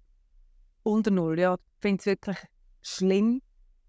Unter 0.84 1.12
Null, 1.12 1.40
ja. 1.40 1.56
Ich 1.56 1.82
finde 1.82 2.00
es 2.00 2.06
wirklich 2.06 2.38
schlimm. 2.82 3.42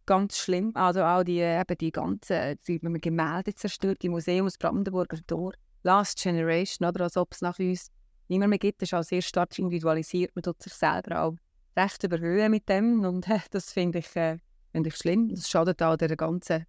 Ganz 0.06 0.38
schlimm. 0.38 0.72
Also 0.74 1.02
auch 1.02 1.22
die, 1.22 1.38
eben 1.38 1.78
die 1.78 1.92
ganzen 1.92 2.56
die 2.66 2.78
die 2.78 3.00
Gemälde 3.00 3.54
zerstört, 3.54 4.02
die 4.02 4.08
Museums 4.08 4.58
Brandenburger 4.58 5.18
Tor. 5.26 5.54
Last 5.84 6.20
Generation, 6.20 6.88
oder? 6.88 7.04
Als 7.04 7.16
ob 7.16 7.32
es 7.32 7.40
nach 7.40 7.58
uns 7.58 7.90
niemand 8.28 8.50
mehr 8.50 8.58
gibt. 8.58 8.82
Das 8.82 8.88
ist 8.88 8.94
auch 8.94 9.02
sehr 9.02 9.22
stark 9.22 9.58
individualisiert. 9.58 10.34
Man 10.34 10.42
tut 10.42 10.62
sich 10.62 10.72
selber 10.72 11.22
auch 11.22 11.36
recht 11.76 12.02
überhöhen 12.02 12.50
mit 12.50 12.68
dem. 12.68 13.04
Und 13.04 13.28
äh, 13.28 13.38
das 13.50 13.72
finde 13.72 13.98
ich, 14.00 14.16
äh, 14.16 14.38
finde 14.72 14.88
ich 14.88 14.96
schlimm. 14.96 15.28
Das 15.28 15.48
schadet 15.48 15.82
auch 15.82 15.96
der 15.96 16.16
ganzen 16.16 16.66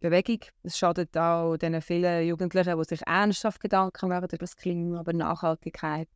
Bewegung. 0.00 0.40
Es 0.62 0.78
schadet 0.78 1.16
auch 1.16 1.56
den 1.56 1.80
vielen 1.80 2.26
Jugendlichen, 2.26 2.78
die 2.78 2.84
sich 2.84 3.02
ernsthaft 3.06 3.60
Gedanken 3.60 4.08
machen 4.08 4.24
über 4.24 4.38
das 4.38 4.56
Klima, 4.56 5.00
über 5.00 5.12
Nachhaltigkeit. 5.12 6.08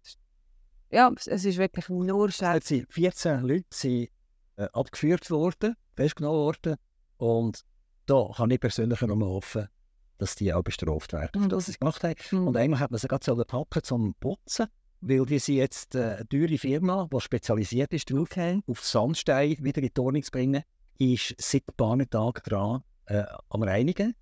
Ja, 0.90 1.10
es 1.16 1.44
ist 1.44 1.58
wirklich 1.58 1.88
nur 1.88 2.30
schade. 2.30 2.58
Jetzt 2.58 2.68
sind 2.68 2.92
14 2.92 3.40
Leute 3.40 3.64
sind, 3.70 4.08
äh, 4.56 4.68
abgeführt 4.72 5.30
worden, 5.30 5.74
festgenommen 5.94 6.38
worden. 6.38 6.76
Und 7.16 7.62
da 8.06 8.30
kann 8.36 8.50
ich 8.50 8.60
persönlich 8.60 9.00
nur 9.00 9.16
mal 9.16 9.28
hoffen, 9.28 9.68
dass 10.18 10.34
die 10.34 10.52
auch 10.52 10.62
bestraft 10.62 11.12
werden, 11.12 11.42
Mhm. 11.42 11.48
dass 11.48 11.66
sie 11.66 11.72
es 11.72 11.78
gemacht 11.78 12.02
haben. 12.04 12.14
Mhm. 12.30 12.48
Und 12.48 12.56
eigentlich 12.56 12.80
hat 12.80 12.90
man 12.90 12.98
sie 12.98 13.08
gerade 13.08 13.24
sollen 13.24 13.44
packen 13.46 13.82
zum 13.82 14.14
Putzen, 14.14 14.66
weil 15.00 15.24
die 15.26 15.38
sind 15.38 15.56
jetzt 15.56 15.94
äh, 15.94 16.16
eine 16.16 16.28
teure 16.28 16.58
Firma, 16.58 17.08
die 17.12 17.20
spezialisiert 17.20 17.92
ist 17.92 18.10
darauf, 18.10 18.28
auf 18.66 18.84
Sandstein 18.84 19.56
wieder 19.60 19.82
in 19.82 19.90
die 19.94 20.00
Ordnung 20.00 20.22
zu 20.22 20.30
bringen, 20.30 20.62
ist 20.98 21.34
seit 21.38 21.64
ein 21.68 21.74
paar 21.76 21.98
Tagen 22.10 22.42
dran 22.44 22.82
äh, 23.06 23.24
am 23.50 23.62
Reinigen, 23.62 24.14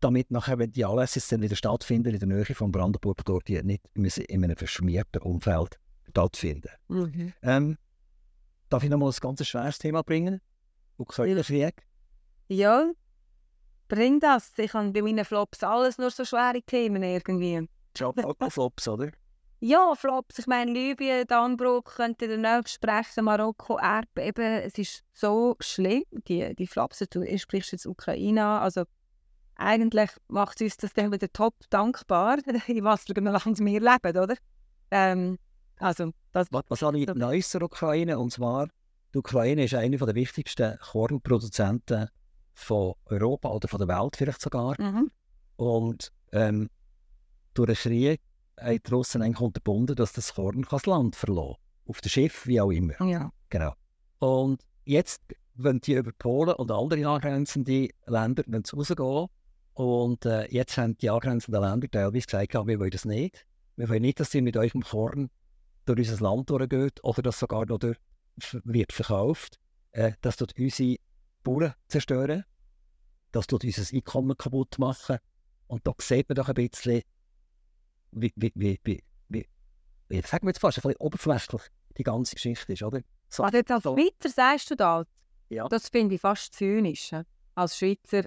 damit 0.00 0.30
nachher, 0.30 0.58
wenn 0.58 0.72
die 0.72 0.84
Anlässe 0.84 1.20
dann 1.30 1.42
wieder 1.42 1.56
stattfinden, 1.56 2.14
in 2.14 2.18
der 2.18 2.28
Nähe 2.28 2.44
von 2.46 2.72
Brandenburg, 2.72 3.22
dort 3.24 3.48
die 3.48 3.62
nicht 3.62 3.82
müssen 3.94 4.24
in 4.24 4.42
einem 4.42 4.56
verschmierten 4.56 5.20
Umfeld 5.20 5.78
stattfinden. 6.08 6.70
Mhm. 6.88 7.32
Ähm, 7.42 7.76
darf 8.70 8.82
ich 8.82 8.90
noch 8.90 8.98
mal 8.98 9.10
ein 9.10 9.16
ganz 9.20 9.46
schweres 9.46 9.78
Thema 9.78 10.02
bringen? 10.02 10.40
Ukraine-Krieg. 10.96 11.86
Ja, 12.48 12.90
bring 13.90 14.20
das. 14.20 14.52
Ich 14.56 14.72
habe 14.72 14.90
bei 14.92 15.02
meinen 15.02 15.24
Flops 15.24 15.62
alles 15.62 15.98
nur 15.98 16.10
so 16.10 16.24
schwere 16.24 16.62
Themen 16.62 17.02
irgendwie. 17.02 17.68
Auch 18.00 18.14
Flops, 18.50 18.88
oder? 18.88 19.10
Ja, 19.58 19.94
Flops. 19.94 20.38
Ich 20.38 20.46
meine, 20.46 20.72
Libyen, 20.72 21.26
Danbruch 21.26 21.84
könnte 21.84 22.28
der 22.28 22.38
nächste 22.38 22.76
sprechen, 22.76 23.24
Marokko, 23.24 23.78
Erdbeben. 23.78 24.62
Es 24.62 24.78
ist 24.78 25.04
so 25.12 25.56
schlimm, 25.60 26.04
die, 26.28 26.54
die 26.54 26.66
Flops. 26.66 27.04
Du 27.10 27.26
sprichst 27.36 27.72
jetzt 27.72 27.86
Ukraine 27.86 28.42
an. 28.42 28.62
Also, 28.62 28.84
eigentlich 29.56 30.10
macht 30.28 30.62
uns 30.62 30.78
das 30.78 30.94
dann 30.94 31.12
wieder 31.12 31.30
top 31.30 31.54
dankbar, 31.68 32.38
in 32.68 32.84
was 32.84 33.04
für 33.04 33.14
einem 33.14 33.26
Land 33.26 33.58
wir 33.58 33.80
leben, 33.80 34.18
oder? 34.18 34.36
Ähm, 34.90 35.36
also, 35.78 36.12
das, 36.32 36.46
was, 36.50 36.62
was 36.68 36.80
habe 36.80 36.98
ich 36.98 37.06
so. 37.06 37.12
Neues 37.12 37.50
zur 37.50 37.62
Ukraine? 37.62 38.18
Und 38.18 38.32
zwar, 38.32 38.68
die 39.12 39.18
Ukraine 39.18 39.64
ist 39.64 39.74
einer 39.74 39.98
der 39.98 40.14
wichtigsten 40.14 40.78
Kornproduzenten 40.78 42.08
von 42.60 42.94
Europa 43.06 43.50
oder 43.50 43.68
von 43.68 43.78
der 43.78 43.88
Welt 43.88 44.16
vielleicht 44.16 44.40
sogar. 44.40 44.80
Mhm. 44.80 45.10
Und 45.56 46.12
ähm, 46.32 46.68
durch 47.54 47.66
den 47.66 47.76
Krieg 47.76 48.20
haben 48.58 48.80
die 48.86 48.90
Russen 48.90 49.22
eigentlich 49.22 49.40
unterbunden, 49.40 49.96
dass 49.96 50.12
das 50.12 50.34
Korn 50.34 50.66
das 50.68 50.86
Land 50.86 51.16
kann. 51.16 51.54
Auf 51.86 52.00
dem 52.00 52.08
Schiff, 52.08 52.46
wie 52.46 52.60
auch 52.60 52.70
immer. 52.70 52.94
Ja. 53.04 53.32
Genau. 53.48 53.72
Und 54.18 54.62
jetzt 54.84 55.22
wenn 55.64 55.80
die 55.80 55.94
über 55.94 56.12
Polen 56.12 56.54
und 56.54 56.70
andere 56.70 57.06
angrenzende 57.06 57.88
Länder 58.06 58.44
rausgehen. 58.48 59.26
Und 59.74 60.26
äh, 60.26 60.46
jetzt 60.50 60.76
haben 60.76 60.96
die 60.98 61.10
angrenzenden 61.10 61.62
Länder 61.62 61.88
teilweise 61.90 62.26
gesagt, 62.26 62.54
wir 62.54 62.80
wollen 62.80 62.90
das 62.90 63.04
nicht. 63.04 63.46
Wir 63.76 63.88
wollen 63.88 64.02
nicht, 64.02 64.20
dass 64.20 64.34
ihr 64.34 64.42
mit 64.42 64.56
eurem 64.56 64.82
Korn 64.82 65.30
durch 65.86 66.10
unser 66.10 66.22
Land 66.22 66.50
durchgeht 66.50 67.02
oder 67.02 67.22
dass 67.22 67.38
sogar 67.38 67.66
noch 67.66 67.78
durch, 67.78 67.96
wird 68.64 68.92
verkauft. 68.92 69.58
Äh, 69.92 70.12
das 70.20 70.36
tut 70.36 70.54
unsere 70.58 70.96
Bauern 71.42 71.74
zerstören. 71.88 72.44
Das 73.32 73.46
tut 73.46 73.64
unser 73.64 73.94
Einkommen 73.94 74.36
kaputt 74.36 74.78
machen. 74.78 75.18
Und 75.66 75.86
da 75.86 75.92
sieht 75.98 76.28
man 76.28 76.36
doch 76.36 76.48
ein 76.48 76.54
bisschen, 76.54 77.02
wie, 78.10 78.32
wie, 78.34 78.52
wie, 78.54 78.80
wie, 78.82 79.02
wie, 79.28 79.48
wie 80.08 80.20
sagen 80.22 80.46
wir 80.46 80.50
jetzt 80.50 80.60
fast, 80.60 80.78
ein 80.78 80.82
bisschen 80.82 81.00
oberflächlich 81.00 81.62
die 81.96 82.02
ganze 82.02 82.34
Geschichte 82.34 82.72
ist, 82.72 82.82
oder? 82.82 83.00
So, 83.28 83.44
also 83.44 83.56
jetzt 83.56 83.70
als 83.70 83.82
Schweizer 83.82 84.28
sagst 84.28 84.70
du 84.70 84.74
das? 84.76 85.06
Ja. 85.48 85.68
Das 85.68 85.88
finde 85.88 86.16
ich 86.16 86.20
fast 86.20 86.54
zynisch. 86.54 87.12
Als 87.54 87.76
Schweizer, 87.76 88.24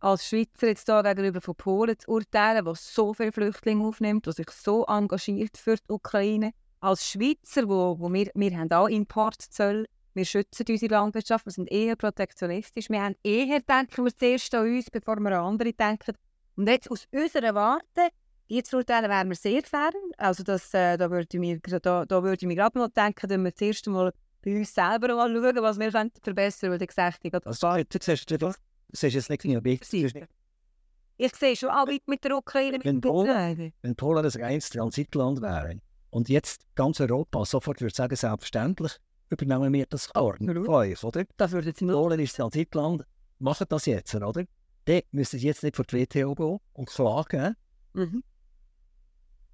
als 0.00 0.26
Schweizer 0.26 0.68
jetzt 0.68 0.86
hier 0.86 1.02
gegenüber 1.02 1.40
von 1.40 1.54
Polen 1.54 1.98
zu 1.98 2.10
urteilen, 2.10 2.64
der 2.64 2.74
so 2.74 3.14
viele 3.14 3.32
Flüchtlinge 3.32 3.86
aufnimmt, 3.86 4.26
der 4.26 4.32
sich 4.32 4.50
so 4.50 4.84
engagiert 4.86 5.56
für 5.56 5.76
die 5.76 5.92
Ukraine. 5.92 6.52
Als 6.80 7.08
Schweizer, 7.08 7.68
wo, 7.68 7.98
wo 7.98 8.12
wir, 8.12 8.30
wir 8.34 8.58
haben 8.58 8.72
auch 8.72 8.88
Importzölle, 8.88 9.86
wir 10.14 10.24
schützen 10.24 10.64
unsere 10.68 10.94
Landwirtschaft, 10.94 11.46
wir 11.46 11.52
sind 11.52 11.70
eher 11.70 11.96
protektionistisch, 11.96 12.90
wir 12.90 13.02
haben 13.02 13.16
eher 13.22 13.60
denken 13.60 14.04
wir 14.04 14.16
zuerst 14.16 14.54
an 14.54 14.66
uns, 14.66 14.90
bevor 14.90 15.16
wir 15.16 15.38
an 15.38 15.44
andere 15.44 15.72
denken. 15.72 16.14
Und 16.56 16.68
jetzt 16.68 16.90
aus 16.90 17.06
unserer 17.10 17.54
Warte, 17.54 18.08
die 18.50 18.62
zu 18.62 18.76
urteilen, 18.76 19.08
wären 19.08 19.28
wir 19.28 19.36
sehr 19.36 19.62
fern. 19.62 19.92
Also 20.18 20.42
das, 20.42 20.74
äh, 20.74 20.96
da 20.98 21.10
würde 21.10 21.28
ich 21.32 21.40
mir, 21.40 21.58
da, 21.58 22.04
da 22.04 22.22
würde 22.22 22.36
ich 22.40 22.46
mir 22.46 22.54
gerade 22.54 22.78
mal 22.78 22.88
denken, 22.88 23.28
dass 23.28 23.38
wir 23.38 23.54
zuerst 23.54 23.86
einmal 23.86 24.12
bei 24.42 24.58
uns 24.58 24.74
selber 24.74 25.14
mal 25.14 25.32
schauen, 25.32 25.62
was 25.62 25.78
wir 25.78 25.90
verbessern 25.90 26.20
können. 26.22 26.72
Weil 26.72 26.82
ich 26.82 26.88
gesagt 26.88 27.24
habe, 27.24 27.40
das 27.40 27.58
du, 27.60 27.98
siehst, 28.00 28.30
du, 28.30 28.52
siehst 28.92 29.14
jetzt 29.14 29.30
nicht 29.30 29.56
objektiv. 29.56 30.12
Ich 31.16 31.36
sehe 31.36 31.56
schon 31.56 31.70
Arbeit 31.70 32.02
mit 32.06 32.24
der 32.24 32.36
Ukraine. 32.36 32.78
Wenn 32.82 33.00
Polen, 33.00 33.72
wenn 33.80 33.94
Polen 33.94 34.24
ein 34.24 34.42
reines 34.42 34.70
Transitland 34.70 35.40
wäre 35.40 35.78
und 36.10 36.28
jetzt 36.28 36.66
ganz 36.74 37.00
Europa 37.00 37.44
sofort 37.44 37.80
würde 37.80 37.94
sagen, 37.94 38.16
selbstverständlich 38.16 38.98
übernehmen 39.32 39.72
wir 39.72 39.86
das 39.86 40.08
Korn 40.08 40.48
oder? 41.04 41.24
Das 41.36 41.52
würde 41.52 41.68
jetzt 41.68 41.80
Polen 41.80 42.20
ist 42.20 42.36
Transitland, 42.36 43.04
machen 43.38 43.66
das 43.68 43.86
jetzt, 43.86 44.14
oder? 44.14 44.44
Dann 44.84 45.02
müssen 45.10 45.38
jetzt 45.38 45.62
nicht 45.62 45.76
vor 45.76 45.84
die 45.84 46.02
WTO 46.02 46.34
gehen 46.34 46.58
und 46.72 46.88
klagen, 46.88 47.56
mhm. 47.94 48.22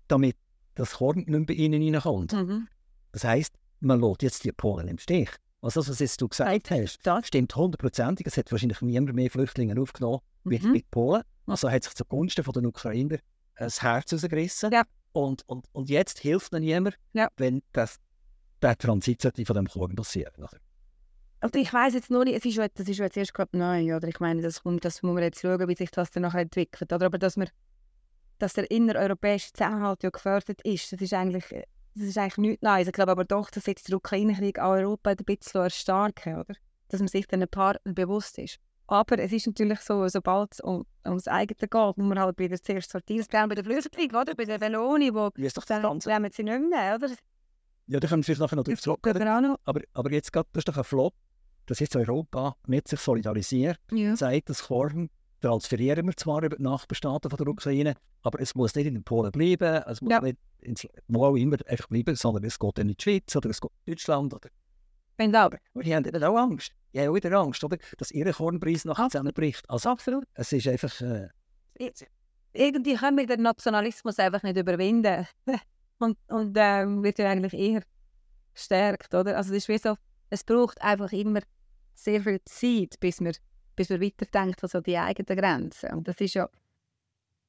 damit 0.09 0.37
das 0.75 0.95
Korn 0.95 1.19
nicht 1.19 1.29
mehr 1.29 1.45
bei 1.45 1.55
ihnen 1.55 1.95
reinkommt. 1.95 2.33
Mhm. 2.33 2.69
Das 3.13 3.25
heisst, 3.25 3.55
man 3.81 4.01
lässt 4.01 4.23
jetzt 4.23 4.45
die 4.45 4.53
Polen 4.53 4.89
im 4.89 4.99
Stich. 4.99 5.31
Also 5.61 5.81
das, 5.81 5.91
was 5.91 5.99
jetzt 5.99 6.21
du 6.21 6.29
gesagt 6.29 6.71
hast, 6.71 6.99
das 7.03 7.27
stimmt 7.27 7.55
hundertprozentig. 7.55 8.27
Es 8.27 8.37
hat 8.37 8.51
wahrscheinlich 8.53 8.81
niemand 8.81 9.15
mehr 9.15 9.31
Flüchtlinge 9.31 9.81
aufgenommen 9.81 10.21
mhm. 10.45 10.51
mit, 10.51 10.65
mit 10.65 10.91
Polen. 10.91 11.23
Also 11.47 11.71
hat 11.71 11.85
sich 11.85 11.95
zugunsten 11.95 12.45
von 12.45 12.53
den 12.53 12.67
Ukrainer 12.67 13.19
das 13.57 13.83
Herz 13.83 14.13
rausgerissen. 14.13 14.71
Ja. 14.73 14.85
Und, 15.13 15.43
und, 15.49 15.67
und 15.73 15.89
jetzt 15.89 16.21
hilft 16.21 16.53
ihnen 16.53 16.63
niemand, 16.65 16.97
ja. 17.13 17.29
wenn 17.37 17.63
das, 17.73 17.99
der 18.63 18.77
Transit 18.77 19.23
von 19.23 19.57
dem 19.57 19.69
Korn 19.69 19.95
passiert. 19.95 20.35
Also 21.41 21.59
ich 21.59 21.73
weiß 21.73 21.95
jetzt 21.95 22.11
nur 22.11 22.25
nicht, 22.25 22.37
es 22.37 22.45
ist, 22.45 22.59
das 22.59 22.89
ist 22.89 22.99
jetzt 22.99 23.17
erst 23.17 23.35
gerade 23.35 23.57
neu, 23.57 23.95
oder? 23.95 24.09
Ich 24.09 24.19
meine, 24.19 24.43
das, 24.43 24.63
kommt, 24.63 24.85
das 24.85 25.03
muss 25.03 25.15
man 25.15 25.23
jetzt 25.23 25.41
schauen, 25.41 25.69
wie 25.69 25.77
sich 25.77 25.91
das 25.91 26.11
dann 26.11 26.25
nachher 26.25 26.41
entwickelt. 26.41 26.93
Oder? 26.93 27.07
Aber 27.07 27.19
dass, 27.19 27.37
wir, 27.37 27.49
dass 28.39 28.55
der 28.55 28.71
innereuropäische 28.71 29.53
Zusammenhalt 29.53 30.03
ja 30.03 30.11
gefördert 30.11 30.61
ist, 30.63 30.93
das 30.93 31.01
ist 31.01 31.15
eigentlich 31.15 31.45
das 31.99 32.09
ist 32.09 32.19
eigentlich 32.19 32.39
nichts 32.39 32.63
Neues. 32.63 32.87
Ich 32.87 32.93
glaube 32.93 33.13
aber 33.13 33.25
doch, 33.25 33.51
dass 33.51 33.67
jetzt 33.67 33.89
der 33.89 33.97
Ukraine-Krieg 33.97 34.59
auch 34.59 34.71
Europa 34.71 35.11
ein 35.11 35.17
bisschen 35.17 35.63
erstarken, 35.63 36.37
oder? 36.37 36.55
Dass 36.89 37.01
man 37.01 37.09
sich 37.09 37.27
dann 37.27 37.43
ein 37.43 37.49
paar 37.49 37.77
bewusst 37.85 38.39
ist. 38.39 38.59
Aber 38.87 39.19
es 39.19 39.33
ist 39.33 39.47
natürlich 39.47 39.81
so, 39.81 40.07
sobald 40.09 40.53
es 40.53 40.61
um, 40.61 40.87
ums 41.05 41.29
eigene 41.29 41.69
geht, 41.69 41.73
muss 41.73 41.97
man 41.97 42.19
halt 42.19 42.39
wieder 42.39 42.61
zuerst 42.63 42.91
sortieren. 42.91 43.27
Das 43.29 43.49
bei 43.49 43.55
der 43.55 43.65
Flüchtling, 43.65 44.11
oder? 44.15 44.35
Bei 44.35 44.45
der 44.45 44.61
Veloni, 44.61 45.13
wo 45.13 45.31
Wie 45.35 45.45
ist 45.45 45.57
doch 45.57 45.65
dann 45.65 46.01
sie 46.01 46.11
nicht 46.11 46.45
mehr, 46.45 46.95
oder? 46.95 47.09
Ja, 47.89 48.01
da 48.01 48.07
können 48.09 48.21
wir 48.21 48.25
vielleicht 48.25 48.41
nachher 48.41 48.57
noch 48.57 48.65
drauf 48.65 48.81
zurück. 48.81 49.07
Aber, 49.07 49.81
aber 49.95 50.13
jetzt 50.13 50.33
gerade, 50.33 50.49
das 50.53 50.61
ist 50.61 50.69
doch 50.69 50.77
ein 50.77 50.85
Flop, 50.85 51.15
dass 51.67 51.81
jetzt 51.81 51.97
Europa 51.97 52.57
nicht 52.67 52.89
sich 52.89 53.01
solidarisiert, 53.01 53.79
ja. 53.93 54.15
sagt, 54.15 54.51
das 54.51 54.63
Korn 54.63 55.11
transferieren 55.41 56.07
wir 56.07 56.17
zwar 56.17 56.43
über 56.43 56.57
die 56.57 56.63
Nachbarstaaten 56.63 57.31
von 57.31 57.37
der 57.37 57.49
Ukraine, 57.49 57.95
aber 58.23 58.41
es 58.41 58.55
muss 58.55 58.75
nicht 58.75 58.87
in 58.87 58.95
den 58.95 59.05
Polen 59.05 59.31
bleiben, 59.33 59.83
es 59.87 60.01
muss 60.01 60.11
ja. 60.11 60.21
nicht 60.21 60.39
ins, 60.61 60.87
wo 61.07 61.25
auch 61.25 61.37
immer 61.37 61.57
einfach 61.67 61.89
bleiben, 61.89 62.15
sondern 62.17 62.45
es 62.45 62.59
geht 62.59 62.79
in 62.79 62.89
die 62.89 62.97
Schweiz 63.01 63.35
oder 63.37 63.51
es 63.51 63.61
geht 63.61 63.71
in 63.85 63.93
Deutschland. 63.93 64.35
Oder. 64.35 64.49
Wenn 65.17 65.35
aber. 65.35 65.59
Und 65.75 65.87
die 65.87 65.95
haben 65.95 66.03
dann 66.05 66.25
auch 66.25 66.37
Angst. 66.37 66.73
Die 66.93 67.01
haben 67.01 67.09
auch 67.09 67.15
wieder 67.15 67.33
Angst, 67.33 67.63
oder? 67.63 67.79
dass 67.97 68.11
ihr 68.11 68.31
Kornpreis 68.33 68.85
nachher 68.85 69.09
zusammenbricht. 69.09 69.69
Also, 69.69 69.91
Absolut. 69.91 70.25
Es 70.35 70.53
ist 70.53 70.67
einfach... 70.67 71.01
Äh, 71.01 71.29
Irgendwie 72.53 72.95
können 72.95 73.19
wir 73.19 73.27
den 73.27 73.43
Nationalismus 73.43 74.19
einfach 74.19 74.43
nicht 74.43 74.57
überwinden. 74.57 75.27
und 75.99 76.19
und 76.29 76.57
ähm, 76.59 77.03
wird 77.03 77.19
ja 77.19 77.31
eigentlich 77.31 77.55
eher 77.55 77.83
gestärkt, 78.55 79.15
oder? 79.15 79.37
Also 79.37 79.53
es 79.53 79.65
ist 79.65 79.69
wie 79.69 79.79
so, 79.79 79.97
es 80.31 80.45
braucht 80.45 80.81
einfach 80.83 81.13
immer 81.13 81.41
sehr 81.95 82.23
viel 82.23 82.41
Zeit, 82.45 82.99
bis 83.01 83.21
man 83.21 83.35
bis 83.79 83.91
man 83.91 84.01
weiterdenkt 84.01 84.63
als 84.63 84.77
die 84.85 84.99
eigenen 84.99 85.39
Grenzen. 85.39 85.95
Und 85.95 86.09
das 86.09 86.21
ist 86.21 86.35
ja, 86.35 86.49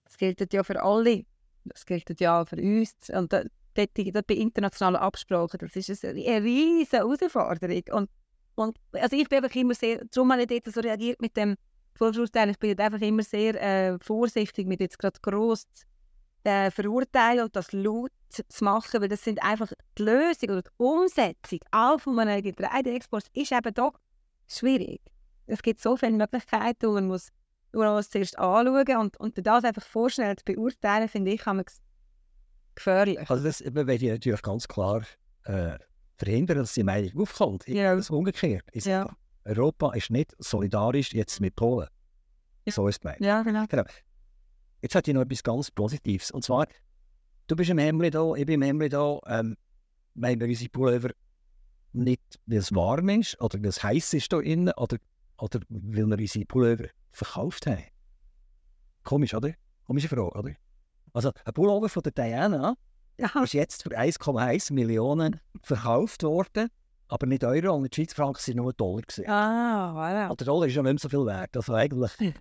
das 0.05 0.17
gilt 0.17 0.53
ja 0.53 0.63
für 0.63 0.81
alle. 0.81 1.25
Das 1.65 1.85
gilt 1.85 2.19
ja 2.19 2.45
für 2.45 2.57
uns. 2.57 2.93
Und 3.09 3.33
dort, 3.33 3.47
dort 3.75 4.27
bei 4.27 4.35
internationalen 4.35 4.97
Absprachen, 4.97 5.59
das 5.59 5.75
ist 5.75 6.05
eine, 6.05 6.43
riesige 6.43 6.97
Herausforderung. 6.97 7.83
Und, 7.91 8.09
und 8.55 8.77
also 8.93 9.15
ich 9.15 9.27
bin 9.27 9.43
einfach 9.43 9.55
immer 9.55 9.73
sehr, 9.73 10.05
darum 10.05 10.31
habe 10.31 10.43
ich 10.43 10.47
dort 10.47 10.73
so 10.73 10.81
reagiert 10.81 11.19
mit 11.19 11.35
dem 11.35 11.55
Vorurteil, 11.95 12.51
ich 12.51 12.59
bin 12.59 12.79
einfach 12.79 13.01
immer 13.01 13.23
sehr 13.23 13.61
äh, 13.61 13.97
vorsichtig 13.99 14.67
mit 14.67 14.79
jetzt 14.79 14.99
gerade 14.99 15.19
gross 15.21 15.65
äh, 16.43 16.69
verurteilen 16.71 17.45
und 17.45 17.55
das 17.55 17.73
laut 17.73 18.11
zu 18.29 18.63
machen, 18.63 19.01
weil 19.01 19.09
das 19.09 19.23
sind 19.23 19.41
einfach 19.43 19.71
die 19.97 20.03
Lösung 20.03 20.49
oder 20.49 20.61
die 20.61 20.69
Umsetzung 20.77 21.59
auch 21.71 21.99
von 21.99 22.19
einem 22.19 22.41
Getreideexport 22.41 23.25
ist 23.33 23.51
eben 23.51 23.73
doch 23.73 23.93
schwierig 24.47 25.01
es 25.49 25.61
gibt 25.61 25.81
so 25.81 25.97
viele 25.97 26.11
Möglichkeiten 26.11 26.85
und 26.87 26.93
man 26.93 27.07
muss, 27.07 27.29
man 27.71 27.93
muss 27.93 28.09
zuerst 28.09 28.37
anschauen 28.37 28.97
und, 28.97 29.19
und 29.19 29.45
das 29.45 29.63
einfach 29.63 29.85
vorschnell 29.85 30.35
zu 30.35 30.45
beurteilen, 30.45 31.09
finde 31.09 31.31
ich, 31.31 31.41
gefährlich. 32.75 33.29
Also 33.29 33.43
das 33.43 33.61
möchte 33.61 34.05
ich 34.05 34.11
natürlich 34.11 34.41
ganz 34.41 34.67
klar 34.67 35.01
äh, 35.43 35.77
verhindern, 36.17 36.59
dass 36.59 36.73
die 36.73 36.83
Meinung 36.83 37.21
aufkommt. 37.21 37.67
Ja. 37.67 37.95
Das 37.95 38.09
umgekehrt. 38.09 38.63
Ist, 38.71 38.87
ja. 38.87 39.09
Europa 39.45 39.93
ist 39.93 40.11
nicht 40.11 40.35
solidarisch 40.39 41.13
jetzt 41.13 41.39
mit 41.41 41.55
Polen. 41.55 41.87
Ja. 42.65 42.73
So 42.73 42.87
ist 42.87 43.03
es 43.03 43.19
Ja, 43.19 43.41
genau. 43.41 43.65
genau. 43.67 43.83
Jetzt 44.81 44.95
hat 44.95 45.07
ich 45.07 45.13
noch 45.13 45.21
etwas 45.21 45.43
ganz 45.43 45.71
Positives. 45.71 46.31
Und 46.31 46.43
zwar, 46.43 46.67
du 47.49 47.55
bist 47.55 47.69
im 47.69 47.77
Hemli 47.77 48.09
da, 48.09 48.33
ich 48.35 48.45
bin 48.45 48.55
im 48.55 48.61
Hemli 48.61 48.89
da. 48.89 49.19
Ähm, 49.27 49.57
wir 50.13 50.41
unsere 50.41 50.69
Pullover 50.69 51.11
nicht, 51.93 52.39
weil 52.45 52.59
es 52.59 52.73
warm 52.73 53.09
ist 53.09 53.39
oder 53.41 53.59
weil 53.59 53.69
es 53.69 53.83
heiß 53.83 54.13
ist 54.13 54.31
da 54.31 54.39
innen 54.39 54.73
oder 54.77 54.97
oder 55.39 55.59
weil 55.69 56.05
wir 56.05 56.17
unsere 56.17 56.45
Pullover 56.45 56.85
verkauft 57.11 57.65
haben. 57.67 57.83
Komisch, 59.03 59.33
oder? 59.33 59.53
Komische 59.85 60.07
Frage, 60.07 60.37
oder? 60.37 60.51
Also, 61.13 61.31
ein 61.45 61.53
Pullover 61.53 61.89
von 61.89 62.03
der 62.03 62.11
Diana 62.11 62.75
ja. 63.17 63.43
ist 63.43 63.53
jetzt 63.53 63.83
für 63.83 63.89
1,1 63.89 64.73
Millionen 64.73 65.39
verkauft 65.63 66.23
worden, 66.23 66.69
aber 67.07 67.25
nicht 67.25 67.43
Euro, 67.43 67.73
und 67.75 67.85
in 67.85 67.93
Schweizer 67.93 68.15
Franken 68.15 68.39
sind 68.39 68.57
nur 68.57 68.73
Dollar. 68.73 69.01
Gewesen. 69.01 69.27
Ah, 69.27 69.93
voilà. 69.93 70.29
Und 70.29 70.39
der 70.39 70.45
Dollar 70.45 70.67
ist 70.67 70.75
ja 70.75 70.83
nicht 70.83 70.91
mehr 70.91 70.99
so 70.99 71.09
viel 71.09 71.25
wert. 71.25 71.55
Also 71.55 71.73
eigentlich, 71.73 72.11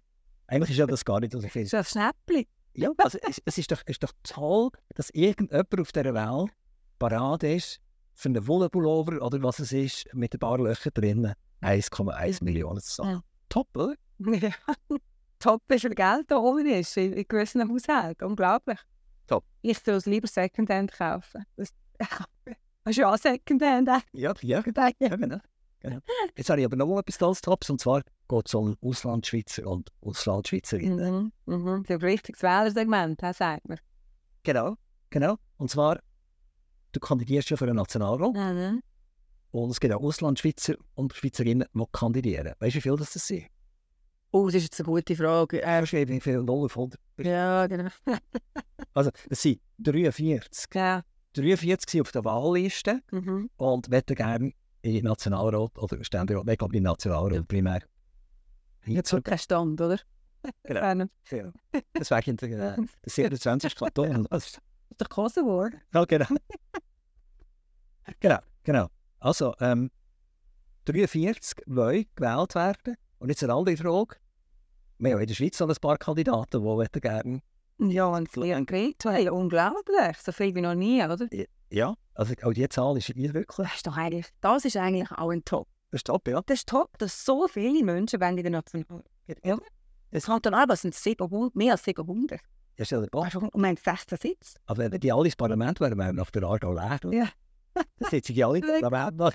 eigentlich 0.47 0.71
ist 0.71 0.77
ja 0.77 0.87
das 0.87 1.05
gar 1.05 1.21
nicht 1.21 1.33
so 1.33 1.41
viel. 1.41 1.63
Ist 1.63 1.75
ein 1.75 1.85
Schnäppchen. 1.85 2.45
Ja, 2.79 2.91
es, 3.05 3.43
es 3.45 3.59
ist, 3.59 3.73
doch, 3.73 3.83
ist 3.87 4.03
doch 4.05 4.13
toll, 4.23 4.71
dass 4.95 5.11
irgendjemand 5.11 5.81
auf 5.81 5.91
dieser 5.91 6.15
Welt 6.15 6.53
parat 7.01 7.43
ist 7.43 7.81
für 8.15 8.29
einen 8.29 8.47
Wollenpullover 8.47 9.21
oder 9.21 9.43
was 9.43 9.59
es 9.59 9.73
ist, 9.73 10.15
mit 10.15 10.33
ein 10.33 10.39
paar 10.39 10.59
Löchern 10.59 10.93
drinnen. 10.95 11.35
1,1 11.61 12.45
Millionen 12.45 12.81
zu 12.81 12.97
zahlen. 12.97 13.11
Ja. 13.11 13.23
Top, 13.49 13.69
oder? 13.77 13.95
Ja. 14.19 14.51
Top, 15.41 15.63
wie 15.69 15.79
viel 15.79 15.95
Geld 15.95 16.31
da 16.31 16.37
oben 16.37 16.67
ist 16.67 16.97
in, 16.97 17.15
in 17.15 17.25
gewissen 17.27 17.69
Haushalten. 17.69 18.25
Unglaublich. 18.25 18.79
Top. 19.27 19.45
Ich 19.63 19.85
es 19.85 20.07
lieber 20.07 20.29
Secondhand 20.29 20.93
kaufen. 20.93 21.45
Das 21.57 21.71
hast 22.85 22.97
du 22.97 23.01
ja 23.01 23.13
auch 23.13 23.19
Secondhand. 23.19 23.89
Ja, 24.13 24.35
ja, 24.41 24.63
ja 25.01 25.17
genau. 25.17 25.39
genau. 25.81 25.99
Jetzt 26.37 26.51
habe 26.51 26.61
ich 26.61 26.65
aber 26.65 26.77
noch 26.77 26.99
etwas 26.99 27.19
ganz 27.19 27.41
Tops, 27.41 27.71
und 27.71 27.81
zwar 27.81 28.03
geht 28.29 28.47
es 28.47 28.55
um 28.55 28.77
Auslandschweizer 28.83 29.67
und 29.67 29.91
Auslandschweizerinnen. 30.03 31.33
Mhm. 31.47 31.55
Mhm. 31.55 31.83
Das 31.85 31.97
ist 31.97 32.03
ein 32.03 32.09
richtiges 32.09 32.43
Wählersegment, 32.43 33.23
das 33.23 33.39
sagt 33.39 33.69
man. 33.69 33.79
Genau, 34.43 34.77
genau. 35.11 35.37
Und 35.57 35.71
zwar, 35.71 35.99
du 36.93 37.01
kandidierst 37.01 37.51
ja 37.51 37.57
für 37.57 37.65
einen 37.67 37.77
Nationalrat 37.77 38.35
Mhm. 38.35 38.83
und 39.51 39.71
es 39.71 39.81
gibt 39.81 39.95
auch 39.95 40.03
Auslandschweizer 40.03 40.75
und 40.95 41.15
Schweizerinnen, 41.15 41.67
die 41.73 41.85
kandidieren. 41.93 42.53
Weißt 42.59 42.75
du, 42.75 42.79
wie 42.79 42.83
viel 42.83 42.97
das, 42.97 43.13
das 43.13 43.27
sind? 43.27 43.47
Oh, 44.31 44.47
das 44.47 44.57
ist 44.57 44.63
jetzt 44.65 44.81
eine 44.81 44.87
gute 44.87 45.17
Frage. 45.17 45.63
Äh, 45.63 45.81
Weißt 45.83 45.93
du, 45.95 46.09
wie 46.09 46.21
viel 46.21 46.43
0 46.43 46.65
auf 46.67 46.77
100? 46.77 47.01
ja, 47.19 47.67
genau. 47.67 47.89
Also, 48.95 49.11
es 49.31 49.43
sind 49.43 49.61
43. 49.79 50.75
ja. 50.75 51.03
43 51.35 51.91
sind 51.91 52.01
auf 52.03 52.11
der 52.13 52.25
Wahlliste 52.25 53.01
Mhm. 53.13 53.49
und 53.57 53.89
möchten 53.91 54.15
gerne 54.17 54.53
in 54.83 55.05
Nationalrat 55.05 55.79
oder 55.79 56.03
Ständerat, 56.05 56.49
ich 56.49 56.59
glaube 56.59 56.77
in 56.77 56.83
Nationalrat 56.83 57.47
primär. 57.49 57.81
Jetzt 58.89 59.11
So 59.11 59.21
kein 59.21 59.39
Stand, 59.39 59.81
oder? 59.81 59.99
Genau. 60.63 61.05
Ja. 61.31 61.53
Das 61.95 62.11
in 62.29 62.37
der, 62.37 62.49
äh, 62.51 62.77
der 63.05 63.11
27. 63.11 63.75
Kanton. 63.75 64.27
Das- 64.31 64.31
Das 64.31 64.47
ist 64.47 64.61
doch 64.99 65.09
Kosovo. 65.09 65.69
Ja, 65.93 66.05
genau. 66.05 66.27
genau, 68.21 68.39
genau. 68.65 68.87
Also, 69.21 69.55
ähm, 69.61 69.91
43 70.87 71.65
wollen 71.67 72.07
gewählt 72.15 72.55
werden. 72.55 72.97
Und 73.19 73.29
jetzt 73.29 73.43
eine 73.43 73.55
andere 73.55 73.77
Frage. 73.77 74.17
Wir 74.99 75.13
haben 75.13 75.21
in 75.21 75.27
der 75.27 75.35
Schweiz 75.35 75.59
noch 75.61 75.69
ein 75.69 75.77
paar 75.81 75.99
Kandidaten, 75.99 76.63
die 76.63 77.01
gerne. 77.01 77.41
Ja, 77.79 78.07
und 78.07 78.35
Leon 78.35 78.67
Greta, 78.67 79.11
hey, 79.11 79.29
unglaublich. 79.29 80.17
So 80.25 80.33
viel 80.33 80.55
wie 80.55 80.61
noch 80.61 80.75
nie, 80.75 81.03
oder? 81.05 81.29
Ja, 81.71 81.95
also 82.15 82.35
auch 82.43 82.53
die 82.53 82.69
Zahl 82.69 82.97
ist 82.97 83.15
wirklich. 83.15 83.47
Das 83.57 83.75
ist 83.77 83.87
doch 83.87 83.97
eigentlich, 83.97 84.27
das 84.41 84.65
ist 84.65 84.77
eigentlich 84.77 85.11
auch 85.13 85.31
ein 85.31 85.45
Top. 85.45 85.69
Das 85.91 86.01
ist 86.01 86.07
top, 86.07 86.29
ja. 86.29 86.43
Das 86.45 86.59
ist 86.59 86.69
top, 86.69 86.99
dass 86.99 87.25
so 87.25 87.49
viele 87.49 87.83
Menschen 87.83 88.21
in 88.21 88.37
der 88.37 88.51
National. 88.51 89.03
Ja. 89.43 89.59
Es 90.11 90.29
an, 90.29 90.41
was 90.69 90.83
sind 90.83 90.95
700, 90.95 91.55
mehr 91.55 91.73
als 91.73 91.85
700. 91.85 92.41
Ja, 92.77 92.85
stell 92.85 93.03
dir 93.03 93.09
vor. 93.11 93.29
Und 93.53 93.61
wir 93.61 93.69
haben 93.69 93.77
16 93.77 94.19
Sitze. 94.19 94.59
Aber 94.67 94.91
wenn 94.91 95.01
die 95.01 95.13
alle 95.13 95.25
ins 95.25 95.37
Parlament 95.37 95.81
wären, 95.81 95.99
wären 95.99 96.17
wir 96.17 96.23
auf 96.23 96.31
der 96.31 96.43
Art 96.45 96.65
auch 96.65 96.75
leer. 96.75 97.01
Ja. 97.13 97.29
Dann 97.75 98.11
sitzen 98.11 98.35
die 98.35 98.45
alle 98.45 98.59
im 98.59 98.81
Parlament. 98.81 99.27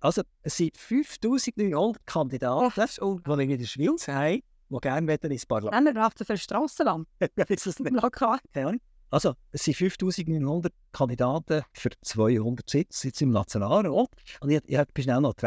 Also, 0.00 0.22
es 0.42 0.56
sind 0.56 0.76
5900 0.76 2.06
Kandidaten, 2.06 2.72
die 2.74 3.42
in 3.42 3.58
der 3.58 3.66
Schweiz 3.66 4.08
haben, 4.08 4.42
die 4.70 4.78
gerne 4.80 5.12
ins 5.12 5.46
Parlament. 5.46 5.86
Dann 5.86 5.94
braucht 5.94 6.20
es 6.20 6.26
für 6.26 6.32
ein 6.34 6.38
Strassenland. 6.38 7.06
Ist 7.48 7.66
das 7.66 7.78
nicht? 7.78 8.12
Keine 8.12 8.40
Ahnung. 8.54 8.80
Also, 9.10 9.34
es 9.50 9.64
sind 9.64 9.76
5900 9.76 10.72
Kandidaten 10.92 11.62
für 11.72 11.90
200 12.00 12.70
Sitze 12.70 13.08
jetzt 13.08 13.20
im 13.20 13.30
Nationalrat. 13.30 14.08
Und 14.40 14.50
ich, 14.50 14.60
ich 14.66 14.76
habe 14.76 15.02
schnell 15.02 15.20
noch 15.20 15.34
die 15.34 15.46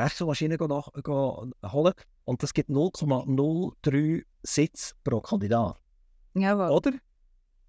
nach, 0.68 0.90
go 1.02 1.50
holen. 1.72 1.94
Und 2.26 2.44
das 2.44 2.54
gibt 2.54 2.70
0,03 2.70 4.24
Sitze 4.44 4.94
pro 5.04 5.22
Kandidat. 5.22 5.78
Jawohl. 6.34 6.70
Oder? 6.70 6.92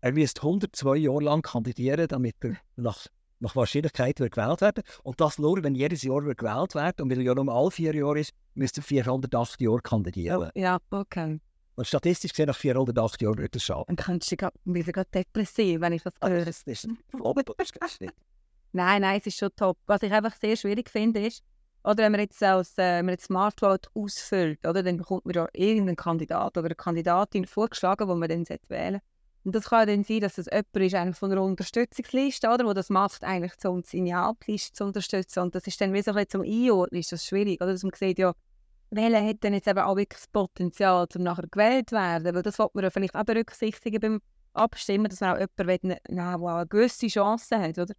Er 0.00 0.12
müsste 0.12 0.42
102 0.42 0.96
Jahre 0.96 1.22
lang 1.22 1.42
kandidieren, 1.42 2.08
damit 2.08 2.36
er 2.40 2.56
nach, 2.76 3.06
nach 3.38 3.56
Wahrscheinlichkeit 3.56 4.20
wird 4.20 4.34
gewählt 4.34 4.60
werden 4.60 4.82
Und 5.02 5.20
das 5.20 5.38
nur, 5.38 5.62
wenn 5.62 5.74
jedes 5.74 6.02
Jahr 6.02 6.24
wird 6.24 6.38
gewählt 6.38 6.74
wird. 6.74 7.00
Und 7.00 7.10
weil 7.10 7.18
er 7.18 7.24
ja 7.24 7.34
nur 7.34 7.54
alle 7.54 7.70
vier 7.70 7.94
Jahre 7.94 8.20
ist, 8.20 8.32
müsste 8.54 8.80
er 8.80 8.84
408 8.84 9.60
Jahre 9.60 9.80
kandidieren. 9.80 10.50
Ja, 10.54 10.78
okay. 10.90 11.40
Und 11.76 11.86
statistisch 11.86 12.32
gesehen, 12.32 12.46
nach 12.46 12.56
408 12.56 13.22
Jahren 13.22 13.38
wird 13.38 13.56
es 13.56 13.64
schaffen. 13.64 13.96
Dann 13.96 13.96
kannst 13.96 14.30
du 14.30 14.36
wieder 14.64 15.04
depressiv, 15.04 15.80
wenn 15.80 15.92
ich 15.92 16.02
das 16.02 16.12
Aber 16.20 16.34
höre. 16.34 16.44
das 16.44 16.62
ist 16.62 16.88
das 17.80 18.00
nicht. 18.00 18.14
Nein, 18.72 19.02
nein, 19.02 19.20
es 19.20 19.26
ist 19.28 19.38
schon 19.38 19.50
top. 19.54 19.78
Was 19.86 20.02
ich 20.02 20.12
einfach 20.12 20.34
sehr 20.34 20.56
schwierig 20.56 20.90
finde, 20.90 21.24
ist, 21.24 21.44
oder 21.84 21.98
wenn 21.98 22.10
man 22.12 22.22
jetzt 22.22 22.42
als 22.42 22.76
äh, 22.76 22.98
wenn 22.98 23.04
man 23.06 23.12
jetzt 23.12 23.26
Smart 23.26 23.60
Vote 23.60 23.88
ausfüllt, 23.94 24.66
oder, 24.66 24.82
dann 24.82 24.96
bekommt 24.96 25.26
man 25.26 25.34
ja 25.34 25.46
irgendeinen 25.52 25.94
Kandidat 25.94 26.56
oder 26.56 26.66
eine 26.66 26.74
Kandidatin 26.74 27.46
vorgeschlagen, 27.46 28.08
die 28.08 28.14
man 28.14 28.28
dann 28.28 28.58
wählen. 28.68 29.00
Und 29.44 29.54
das 29.54 29.66
kann 29.66 29.86
dann 29.86 30.02
sein, 30.02 30.20
dass 30.20 30.36
das 30.36 30.46
jemand 30.46 30.74
ist 30.76 30.94
eigentlich 30.94 31.16
von 31.16 31.30
einer 31.30 31.42
Unterstützungsliste, 31.42 32.48
oder, 32.48 32.64
wo 32.64 32.72
das 32.72 32.88
macht, 32.88 33.22
eigentlich 33.22 33.52
um 33.66 33.82
seine 33.84 34.16
Abliste 34.16 34.72
zu 34.72 34.84
unterstützen. 34.84 35.40
Und 35.40 35.54
das 35.54 35.66
ist 35.66 35.80
dann 35.80 35.92
wie 35.92 36.02
so 36.02 36.12
ein 36.12 36.16
bisschen 36.16 36.30
zum 36.30 36.42
Einordnen, 36.42 37.00
ist 37.00 37.12
das 37.12 37.26
schwierig, 37.26 37.60
oder? 37.60 37.72
Dass 37.72 37.82
man 37.82 37.92
sieht, 37.94 38.18
ja, 38.18 38.32
welcher 38.96 39.26
hat 39.26 39.42
denn 39.42 39.54
jetzt 39.54 39.68
eben 39.68 39.78
auch 39.78 39.96
wirklich 39.96 40.20
das 40.20 40.28
Potenzial, 40.28 41.06
um 41.14 41.22
nachher 41.22 41.46
gewählt 41.50 41.90
zu 41.90 41.96
werden? 41.96 42.34
Weil 42.34 42.42
das 42.42 42.56
sollte 42.56 42.78
man 42.78 42.90
vielleicht 42.90 43.14
auch 43.14 43.24
berücksichtigen 43.24 44.00
beim 44.00 44.20
Abstimmen, 44.52 45.08
dass 45.08 45.20
man 45.20 45.36
auch 45.36 45.38
jemanden 45.38 45.88
will, 45.88 45.98
na, 46.08 46.36
der 46.36 46.48
eine 46.48 46.66
gewisse 46.66 47.08
Chance 47.08 47.58
hat, 47.58 47.78
oder? 47.78 47.94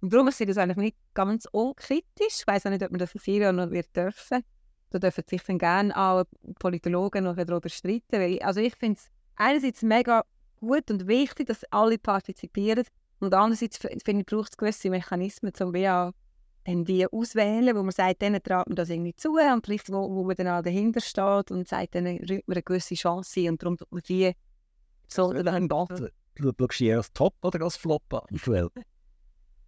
Und 0.00 0.12
darum 0.12 0.28
ist 0.28 0.40
das 0.40 0.56
eigentlich 0.56 0.76
nicht 0.76 0.96
ganz 1.14 1.46
unkritisch. 1.52 2.40
Ich 2.40 2.46
weiß 2.46 2.66
auch 2.66 2.70
nicht, 2.70 2.82
ob 2.82 2.90
man 2.90 2.98
das 2.98 3.14
in 3.14 3.40
Jahren 3.40 3.56
noch 3.56 3.70
wird 3.70 3.94
dürfen. 3.94 4.42
Da 4.90 4.98
dürfen 4.98 5.24
sich 5.28 5.42
dann 5.42 5.58
gerne 5.58 5.96
auch 5.96 6.24
Politologen 6.58 7.24
noch 7.24 7.36
darüber 7.36 7.68
streiten. 7.68 8.12
Weil, 8.12 8.38
also 8.40 8.60
ich 8.60 8.74
finde 8.76 8.98
es 8.98 9.10
einerseits 9.36 9.82
mega 9.82 10.24
gut 10.58 10.90
und 10.90 11.06
wichtig, 11.06 11.48
dass 11.48 11.64
alle 11.70 11.98
partizipieren. 11.98 12.84
Und 13.20 13.34
andererseits 13.34 13.76
finde 13.76 14.20
ich, 14.22 14.26
braucht 14.26 14.50
es 14.52 14.56
gewisse 14.56 14.88
Mechanismen, 14.88 15.52
um 15.60 15.74
wie 15.74 15.88
auch 15.88 16.12
dann 16.64 16.86
wie 16.86 17.06
auswählen, 17.06 17.74
wo 17.76 17.82
man 17.82 17.92
sagt, 17.92 18.22
denen 18.22 18.42
traut 18.42 18.68
man 18.68 18.76
das 18.76 18.90
irgendwie 18.90 19.14
zu 19.14 19.32
und 19.32 19.64
vielleicht 19.64 19.90
wo, 19.90 20.14
wo 20.14 20.24
man 20.24 20.36
dann 20.36 20.48
auch 20.48 20.62
dahinter 20.62 21.00
steht 21.00 21.50
und 21.50 21.66
sagt, 21.66 21.94
denen 21.94 22.18
räumt 22.18 22.46
man 22.46 22.56
eine 22.56 22.62
gewisse 22.62 22.94
Chance 22.94 23.40
ein 23.40 23.48
und 23.48 23.62
darum 23.62 23.76
tut 23.76 23.90
man 23.90 24.02
die 24.08 24.32
so 25.08 25.32
Soll 25.32 25.48
ein 25.48 25.68
Battle. 25.68 26.12
Du 26.36 26.52
schaust 26.52 26.80
eher 26.80 26.98
als 26.98 27.12
Top 27.12 27.34
oder 27.42 27.62
als 27.62 27.76
Flop 27.76 28.02
an? 28.12 28.20
Aktuell. 28.34 28.68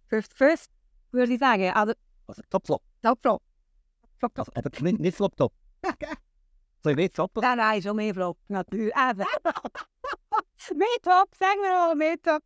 First 0.07 0.69
würde 1.11 1.33
ich 1.33 1.39
sagen, 1.39 1.71
also 1.71 1.93
Also 2.27 2.41
Top, 2.49 2.65
Flop. 2.65 2.81
Top 3.01 3.19
Flop. 3.21 3.41
Flop, 4.17 4.35
Top. 4.35 4.49
Also, 4.55 4.69
nicht, 4.83 4.99
nicht 4.99 5.15
Flop, 5.15 5.35
Top. 5.35 5.53
Soll 6.81 6.93
ich 6.93 6.97
nicht 6.97 7.15
Top? 7.15 7.31
Nein, 7.35 7.57
nein, 7.57 7.81
schon 7.81 7.95
mehr 7.95 8.13
Flop, 8.13 8.37
natürlich. 8.47 8.93
Mehr 10.75 10.87
Top, 11.01 11.35
sagen 11.35 11.59
wir 11.61 11.71
mal, 11.71 11.95
mehr 11.95 12.15
Top. 12.21 12.41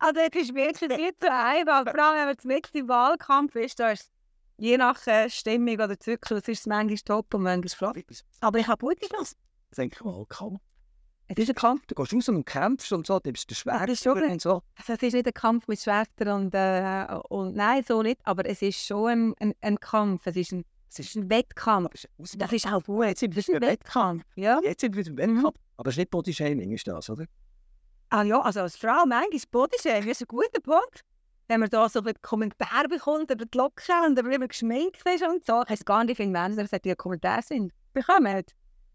Also 0.00 0.20
es 0.20 0.42
ist 0.42 0.54
wirklich 0.54 0.90
nicht 0.90 1.16
so 1.20 1.28
einfach. 1.30 1.84
Vor 1.84 2.02
allem, 2.02 2.16
wenn 2.16 2.26
man 2.26 2.36
mitten 2.44 2.78
im 2.78 2.88
Wahlkampf 2.88 3.54
ist, 3.54 3.78
da 3.78 3.90
ist 3.90 4.10
je 4.56 4.76
nach 4.76 5.06
äh, 5.06 5.28
Stimmung 5.28 5.74
oder 5.74 5.98
Zyklus 5.98 6.48
ist 6.48 6.60
es 6.60 6.66
manchmal 6.66 6.98
top 6.98 7.34
und 7.34 7.42
manchmal 7.42 7.92
flop. 7.94 8.04
Aber 8.40 8.58
ich 8.58 8.66
habe 8.66 8.84
gute 8.84 9.06
Chance. 9.08 9.36
Ich 9.70 9.76
denke, 9.76 10.04
oh, 10.04 10.26
komm. 10.28 10.58
Es 11.28 11.38
ist 11.38 11.50
ein 11.50 11.54
Kampf. 11.54 11.86
Du 11.86 11.94
gehst 11.94 12.12
raus 12.12 12.28
und 12.28 12.44
kämpfst 12.44 12.92
und 12.92 13.06
so, 13.06 13.20
du 13.20 13.30
bist 13.30 13.48
der 13.48 13.54
das 13.54 13.90
ist 13.90 14.02
Schwerste 14.02 14.14
und 14.14 14.42
so. 14.42 14.62
Also 14.76 14.94
es 14.94 15.02
ist 15.02 15.12
nicht 15.14 15.26
ein 15.26 15.34
Kampf 15.34 15.68
mit 15.68 15.78
Schwertern 15.78 16.46
und, 16.46 16.54
äh, 16.54 17.06
und 17.28 17.54
nein, 17.54 17.84
so 17.86 18.02
nicht. 18.02 18.20
Aber 18.24 18.44
es 18.46 18.62
ist 18.62 18.84
schon 18.84 19.08
ein, 19.08 19.34
ein, 19.38 19.54
ein 19.60 19.78
Kampf. 19.78 20.26
Es 20.26 20.34
ist 20.34 20.52
ein, 20.52 20.64
es 20.88 20.98
ist 20.98 21.14
ein 21.14 21.30
Wettkampf. 21.30 22.06
Das 22.18 22.52
ist 22.52 22.66
auch 22.66 22.82
gut. 22.82 23.04
Jetzt 23.04 23.20
sind 23.20 23.36
wir 23.36 23.42
Das 23.42 23.48
ist 23.48 23.54
ein 23.54 23.60
wieder 23.60 23.70
Wettkampf. 23.70 24.24
Ja. 24.34 24.60
Jetzt 24.64 24.80
sind 24.80 24.96
wir 24.96 25.06
im 25.06 25.16
Wettkampf. 25.18 25.56
Aber 25.76 25.88
es 25.88 25.94
ist 25.94 25.98
nicht 25.98 26.10
Bodyshaming, 26.10 26.72
ist 26.72 26.88
das, 26.88 27.08
oder? 27.08 27.26
Ah 28.10 28.24
ja, 28.24 28.40
also 28.40 28.60
als 28.60 28.76
Frau 28.76 29.06
manchmal 29.06 29.40
Bodyshaming 29.52 30.08
ist 30.08 30.20
ein 30.20 30.26
guter 30.26 30.60
Punkt. 30.60 31.04
Wenn 31.46 31.60
man 31.60 31.70
da 31.70 31.88
so 31.88 32.00
einen 32.00 32.14
Kommentar 32.22 32.88
bekommt 32.88 33.30
über 33.30 33.44
die 33.44 33.56
Locke 33.56 33.82
und 34.06 34.18
über 34.18 34.30
wie 34.30 34.38
man 34.38 34.48
geschminkt 34.48 35.00
ist 35.06 35.22
und 35.22 35.46
so. 35.46 35.62
Ich 35.62 35.70
weiß 35.70 35.84
gar 35.84 36.02
nicht, 36.04 36.18
wie 36.18 36.22
viele 36.22 36.30
Männer 36.30 36.66
solche 36.66 36.80
einen 36.84 36.96
Kommentar 36.96 37.42
sind. 37.42 37.72
Bekommen. 37.92 38.42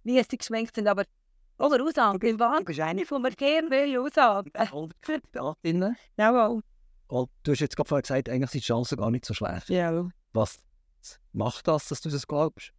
Wie 0.04 0.22
sie 0.22 0.38
geschminkt 0.38 0.76
sind, 0.76 0.88
aber... 0.88 1.06
Oder 1.58 1.82
Aussagen. 1.82 2.28
Im 2.28 2.40
Wahn 2.40 2.60
Du 2.60 2.66
bist 2.66 2.80
eine 2.82 3.06
von 3.06 3.22
mir 3.22 3.32
gern 3.32 3.72
will 3.72 3.98
Aussagen. 3.98 4.52
Jawohl. 6.18 6.62
Und 7.08 7.30
du 7.44 7.52
hast 7.52 7.60
jetzt 7.60 7.78
gerade 7.78 7.88
vorher 7.88 8.02
gesagt, 8.02 8.30
eigentlich 8.30 8.52
sind 8.52 8.64
die 8.64 8.68
Chancen 8.68 8.98
gar 8.98 9.12
nicht 9.12 9.26
so 9.26 9.34
schlecht. 9.34 9.70
Ja. 9.70 10.06
Was 10.34 10.60
macht 11.32 11.68
das, 11.68 11.88
dass 11.88 12.02
du 12.02 12.10
das 12.10 12.28
glaubst? 12.28 12.72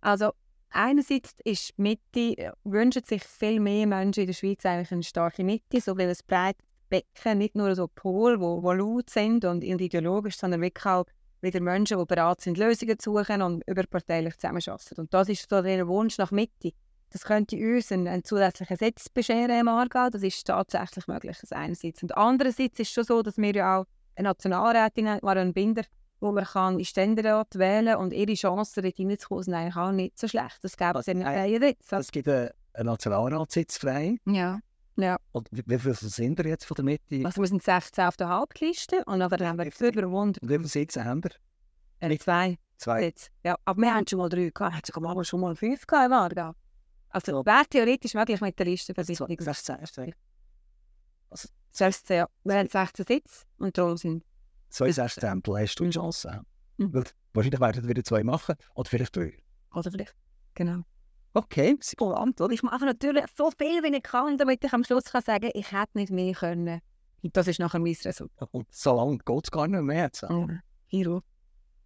Also 0.00 0.32
einerseits 0.74 1.34
ist 1.44 1.78
Mitte, 1.78 2.36
äh, 2.38 2.52
wünschen 2.64 3.04
sich 3.04 3.24
viel 3.24 3.60
mehr 3.60 3.86
Menschen 3.86 4.20
in 4.20 4.26
der 4.26 4.34
Schweiz 4.34 4.64
eigentlich 4.66 4.92
eine 4.92 5.02
starke 5.02 5.44
Mitte, 5.44 5.80
so 5.80 5.94
ein 5.94 6.12
breites 6.26 6.62
Becken, 6.88 7.38
nicht 7.38 7.54
nur 7.54 7.74
so 7.74 7.88
Pol, 7.88 8.40
wo, 8.40 8.62
wo 8.62 8.72
laut 8.72 9.10
sind 9.10 9.44
und, 9.44 9.64
und 9.64 9.80
ideologisch, 9.80 10.36
sondern 10.36 10.60
wirklich 10.60 10.86
auch 10.86 11.06
wieder 11.40 11.60
Menschen, 11.60 11.98
die 11.98 12.04
bereit 12.04 12.40
sind, 12.40 12.58
Lösungen 12.58 12.98
zu 12.98 13.12
suchen 13.12 13.42
und 13.42 13.62
überparteilich 13.66 14.36
zusammenarbeiten. 14.36 15.00
Und 15.00 15.12
das 15.14 15.28
ist 15.28 15.48
so 15.48 15.62
der 15.62 15.86
Wunsch 15.86 16.18
nach 16.18 16.30
Mitte. 16.30 16.72
Das 17.10 17.22
könnte 17.22 17.56
uns 17.56 17.92
einen, 17.92 18.08
einen 18.08 18.24
zusätzlichen 18.24 18.76
Sitz 18.76 19.08
bescheren 19.08 19.60
im 19.60 19.68
Aargau. 19.68 20.08
Das 20.10 20.22
ist 20.22 20.44
tatsächlich 20.46 21.06
möglich, 21.06 21.36
das 21.40 21.52
einerseits. 21.52 22.02
Und 22.02 22.16
andererseits 22.16 22.80
ist 22.80 22.88
es 22.88 22.90
schon 22.90 23.04
so, 23.04 23.22
dass 23.22 23.38
wir 23.38 23.54
ja 23.54 23.78
auch 23.78 23.84
eine 24.16 24.28
Nationalrätin 24.28 25.08
haben, 25.08 25.20
Marion 25.22 25.52
Binder, 25.52 25.82
wo 26.24 26.32
man 26.32 26.44
kann 26.44 26.78
in 26.78 26.84
Ständerat 26.84 27.54
wählen 27.58 27.96
und 27.96 28.12
ihre 28.12 28.32
Chancen 28.34 28.82
dort 28.82 28.96
hineinzukommen 28.96 29.44
sind 29.44 29.54
eigentlich 29.54 29.76
auch 29.76 29.92
nicht 29.92 30.18
so 30.18 30.26
schlecht. 30.26 30.58
Das 30.62 30.76
gäbe 30.76 30.98
es 30.98 31.06
in 31.08 31.18
Nein. 31.18 31.34
freien 31.34 31.62
Sitz. 31.62 31.92
Es 31.92 32.10
gibt 32.10 32.28
einen, 32.28 32.50
Nationalratssitz 32.82 33.78
frei. 33.78 34.16
Ja. 34.26 34.58
Und 35.32 35.48
wie, 35.50 35.78
viele 35.78 35.94
sind 35.94 36.38
wir 36.38 36.46
jetzt 36.46 36.64
von 36.64 36.76
der 36.76 36.84
Mitte? 36.84 37.22
Also 37.24 37.40
wir 37.42 37.48
sind 37.48 37.62
16 37.62 38.04
auf 38.04 38.16
der 38.16 38.28
Hauptliste 38.28 39.04
und 39.04 39.18
nachher 39.18 39.46
haben 39.46 39.58
wir 39.58 39.66
über 39.66 40.02
100 40.04 40.42
Und 40.42 40.48
wie 40.48 40.54
viele 40.56 40.68
Sitze 40.68 41.04
haben 41.04 41.22
wir? 41.22 41.30
äh, 42.00 42.18
zwei 42.18 42.56
Zwei. 42.78 43.02
Sitze. 43.02 43.30
Ja, 43.44 43.56
aber 43.64 43.82
wir 43.82 43.94
haben 43.94 44.06
schon 44.06 44.18
mal 44.18 44.28
drei 44.28 44.50
gehabt, 44.50 44.76
hat 44.76 44.86
sogar 44.86 45.14
mal 45.14 45.24
schon 45.24 45.40
mal 45.40 45.54
fünf 45.54 45.86
gehabt 45.86 46.06
im 46.06 46.12
Aargau. 46.12 46.52
Also 47.10 47.44
wäre 47.44 47.64
theoretisch 47.68 48.14
möglich 48.14 48.40
mit 48.40 48.58
der 48.58 48.66
Liste 48.66 48.94
für 48.94 49.04
So, 49.04 49.12
Sitzungen. 49.26 49.36
16. 49.38 50.14
Also, 51.30 51.48
selbst 51.70 52.08
ja, 52.08 52.26
wir 52.44 52.54
haben 52.56 52.68
16 52.68 53.04
Sitze 53.06 53.44
und 53.58 53.76
darum 53.76 53.96
sind 53.96 54.24
Zwei 54.74 54.90
Sechstempel 54.90 55.56
hast 55.56 55.76
du 55.76 55.84
die 55.84 55.90
Chance. 55.90 56.42
Mhm. 56.78 56.92
Weil 56.92 57.04
wahrscheinlich 57.32 57.60
werden 57.60 57.86
wieder 57.86 58.02
zwei 58.02 58.24
machen 58.24 58.56
oder 58.74 58.90
vielleicht 58.90 59.14
drei. 59.14 59.38
oder 59.72 59.88
vielleicht. 59.88 60.16
Genau. 60.54 60.82
Okay, 61.32 61.78
Volant, 61.96 62.40
oder? 62.40 62.52
Ich 62.52 62.64
mache 62.64 62.84
natürlich 62.84 63.24
so 63.36 63.52
viel, 63.56 63.84
wie 63.84 63.96
ich 63.96 64.02
kann, 64.02 64.36
damit 64.36 64.64
ich 64.64 64.72
am 64.72 64.82
Schluss 64.82 65.04
kann 65.04 65.22
sagen 65.22 65.50
ich 65.54 65.70
hätte 65.70 65.96
nicht 65.96 66.10
mehr 66.10 66.34
können. 66.34 66.80
Und 67.22 67.36
das 67.36 67.46
ist 67.46 67.60
nachher 67.60 67.78
mein 67.78 67.94
Resultat. 68.04 68.48
und 68.50 68.66
so 68.72 68.96
lange 68.96 69.18
geht 69.18 69.44
es 69.44 69.50
gar 69.52 69.68
nicht 69.68 69.80
mehr. 69.80 70.06
Jetzt. 70.06 70.28
Mhm. 70.28 70.58
Hiro. 70.86 71.22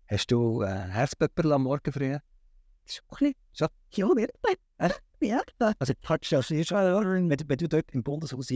Hast 0.06 0.30
du 0.30 0.62
äh, 0.62 0.68
Herzpepper 0.68 1.44
am 1.50 1.64
Morgen 1.64 1.92
früh? 1.92 2.14
Auch 2.14 3.20
ein 3.20 3.34
Schon? 3.52 3.68
bisschen... 3.68 3.68
Ja, 3.92 4.08
wirklich. 4.16 4.56
Ja. 5.20 5.42
Also, 5.78 5.92
kannst 6.00 6.32
du 6.32 6.36
das 6.36 6.46
schon, 6.46 7.28
wenn, 7.28 7.48
wenn 7.48 7.58
du 7.58 7.68
dort 7.68 7.90
im 7.92 8.02
Bundeshaus 8.02 8.48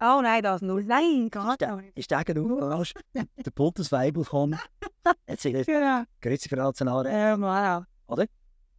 Oh 0.00 0.20
nein, 0.22 0.42
das 0.42 0.60
nur. 0.60 0.82
Nein, 0.82 1.28
gar 1.30 1.56
nicht. 1.76 1.98
ist, 1.98 2.10
der 2.10 2.22
du 2.24 2.60
hast, 2.70 2.94
der 3.14 3.50
Bundesweibel 3.54 4.24
kommt, 4.24 4.58
jetzt 5.26 5.42
sind 5.42 5.54
wir 5.54 5.64
Ja. 5.80 6.04
Grüezi 6.20 6.48
für 6.48 6.56
Nationalräte. 6.56 7.14
Ähm, 7.16 7.42
wow. 7.42 7.84
Oder? 8.06 8.26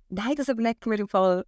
Nein, 0.10 0.36
das 0.36 0.48
überlegt 0.48 0.86
mir 0.86 1.00
im 1.00 1.08
Fall 1.08 1.46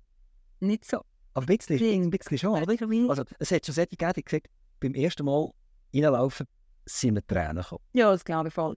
nicht 0.59 0.85
so. 0.85 1.01
Aber 1.33 1.45
ein 1.47 1.57
bisschen, 1.57 2.03
ein 2.03 2.09
bisschen 2.09 2.37
schon, 2.37 2.61
oder? 2.61 3.09
Also, 3.09 3.23
es 3.37 3.51
hat 3.51 3.65
schon 3.65 3.75
solche 3.75 3.89
gegeben, 3.89 4.13
die 4.15 4.23
gesagt 4.23 4.47
beim 4.79 4.95
ersten 4.95 5.25
Mal 5.25 5.51
reinlaufen, 5.93 6.47
sind 6.85 7.13
mir 7.13 7.25
Tränen 7.25 7.57
gekommen. 7.57 7.83
Ja, 7.93 8.11
das 8.11 8.25
glaube 8.25 8.47
ich 8.47 8.53
voll. 8.53 8.75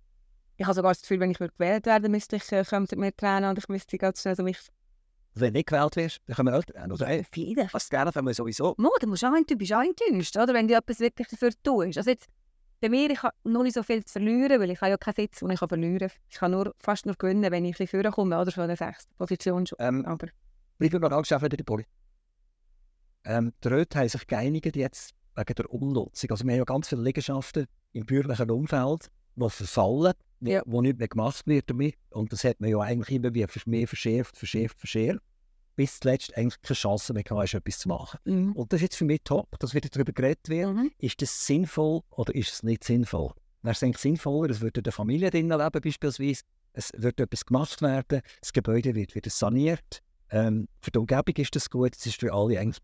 Ich 0.58 0.66
habe 0.66 0.74
sogar 0.74 0.92
das 0.92 1.00
Gefühl, 1.00 1.20
wenn 1.20 1.30
ich 1.30 1.38
gewählt 1.38 1.86
werden 1.86 2.12
müsste 2.12 2.36
ich 2.36 2.52
äh, 2.52 2.64
kommen 2.64 2.86
mir 2.96 3.16
Tränen 3.16 3.50
und 3.50 3.58
ich 3.58 3.68
müsste 3.68 3.96
ganz 3.96 4.20
schnell 4.20 4.36
so 4.36 4.42
mich... 4.42 4.58
Wenn 5.34 5.54
nicht 5.54 5.68
gewählt 5.68 5.96
wirst, 5.96 6.20
dann 6.26 6.36
kommen 6.36 6.54
auch 6.54 6.62
Tränen. 6.62 6.92
Also, 6.92 7.06
hey, 7.06 7.24
Viele. 7.32 7.68
was 7.72 7.88
Tränen 7.88 8.14
haben 8.14 8.26
wir 8.26 8.34
sowieso. 8.34 8.74
Mo, 8.76 8.90
du 9.00 9.06
musst 9.06 9.24
auch, 9.24 9.32
du 9.46 9.56
bist 9.56 9.72
auch 9.72 9.82
enttäuscht, 9.82 10.36
oder? 10.36 10.52
Wenn 10.52 10.68
du 10.68 10.74
etwas 10.74 11.00
wirklich 11.00 11.28
dafür 11.28 11.50
tust. 11.62 11.96
Also 11.96 12.10
jetzt, 12.10 12.28
bei 12.80 12.88
mir, 12.88 13.10
ich 13.10 13.22
habe 13.22 13.34
noch 13.44 13.62
nicht 13.62 13.74
so 13.74 13.82
viel 13.82 14.04
zu 14.04 14.12
verlieren, 14.12 14.60
weil 14.60 14.70
ich 14.70 14.80
habe 14.80 14.90
ja 14.90 14.96
keinen 14.96 15.14
Sitz, 15.14 15.38
den 15.38 15.50
ich 15.50 15.60
kann 15.60 15.68
verlieren 15.68 15.98
kann. 16.08 16.18
Ich 16.28 16.36
kann 16.36 16.50
nur, 16.50 16.74
fast 16.78 17.06
nur 17.06 17.14
gewinnen, 17.14 17.50
wenn 17.50 17.64
ich 17.64 17.76
ein 17.76 17.86
bisschen 17.86 18.02
vorkomme, 18.02 18.38
oder? 18.38 18.52
Von 18.52 18.66
der 18.66 18.76
sechsten 18.76 19.14
Position 19.16 19.66
schon. 19.66 19.78
Ähm, 19.80 20.04
Aber 20.04 20.28
Bleiben 20.78 21.00
wir 21.00 21.08
noch 21.08 21.16
angeschafft 21.16 21.44
in 21.44 21.50
der 21.50 21.64
Poli. 21.64 21.86
Ähm, 23.24 23.52
die 23.62 23.68
Räte 23.68 24.00
haben 24.00 24.08
sich 24.08 24.26
geeinigt 24.26 24.74
jetzt 24.74 25.14
wegen 25.36 25.54
der 25.54 25.72
Umnutzung. 25.72 26.30
Also 26.30 26.44
wir 26.44 26.52
haben 26.52 26.58
ja 26.58 26.64
ganz 26.64 26.88
viele 26.88 27.02
Liegenschaften 27.02 27.66
im 27.92 28.04
bürgerlichen 28.04 28.50
Umfeld, 28.50 29.10
die 29.36 29.50
verfallen, 29.50 30.12
wo, 30.40 30.50
Ja. 30.50 30.62
wo 30.66 30.80
nichts 30.82 30.98
mehr 30.98 31.08
gemacht 31.08 31.46
wird 31.46 31.70
damit. 31.70 31.96
Und 32.10 32.32
das 32.32 32.44
hat 32.44 32.60
man 32.60 32.70
ja 32.70 32.78
eigentlich 32.80 33.16
immer 33.16 33.32
wieder 33.34 33.48
mehr 33.66 33.86
verschärft, 33.88 34.36
verschärft, 34.36 34.78
verschärft. 34.78 35.20
Bis 35.74 36.00
zuletzt 36.00 36.36
eigentlich 36.36 36.60
keine 36.60 36.76
Chance 36.76 37.12
mehr 37.14 37.24
hatte, 37.30 37.56
etwas 37.56 37.78
zu 37.78 37.88
machen. 37.88 38.18
mhm. 38.24 38.52
Und 38.52 38.72
das 38.72 38.78
ist 38.78 38.82
jetzt 38.82 38.96
für 38.96 39.04
mich 39.06 39.20
top, 39.24 39.58
dass 39.58 39.74
wieder 39.74 39.88
darüber 39.88 40.12
geredet 40.12 40.48
wird. 40.48 40.68
Mhm. 40.74 40.90
Ist 40.98 41.22
das 41.22 41.46
sinnvoll 41.46 42.00
oder 42.10 42.34
ist 42.34 42.52
es 42.52 42.62
nicht 42.62 42.84
sinnvoll? 42.84 43.32
Wäre 43.62 43.72
es 43.72 43.82
eigentlich 43.82 43.98
sinnvoller, 43.98 44.50
es 44.50 44.60
würde 44.60 44.82
der 44.82 44.92
Familie 44.92 45.30
drinnen 45.30 45.58
leben 45.58 45.80
beispielsweise, 45.80 46.42
es 46.74 46.90
wird 46.96 47.20
etwas 47.20 47.46
gemacht 47.46 47.80
werden, 47.80 48.20
das 48.40 48.52
Gebäude 48.52 48.94
wird 48.94 49.14
wieder 49.14 49.30
saniert. 49.30 50.02
Ähm, 50.30 50.68
für 50.80 50.90
die 50.90 50.98
Umgebung 50.98 51.34
ist 51.36 51.54
das 51.54 51.70
gut, 51.70 51.94
es 51.96 52.04
ist 52.06 52.20
für 52.20 52.32
alle 52.32 52.58
eigentlich 52.58 52.78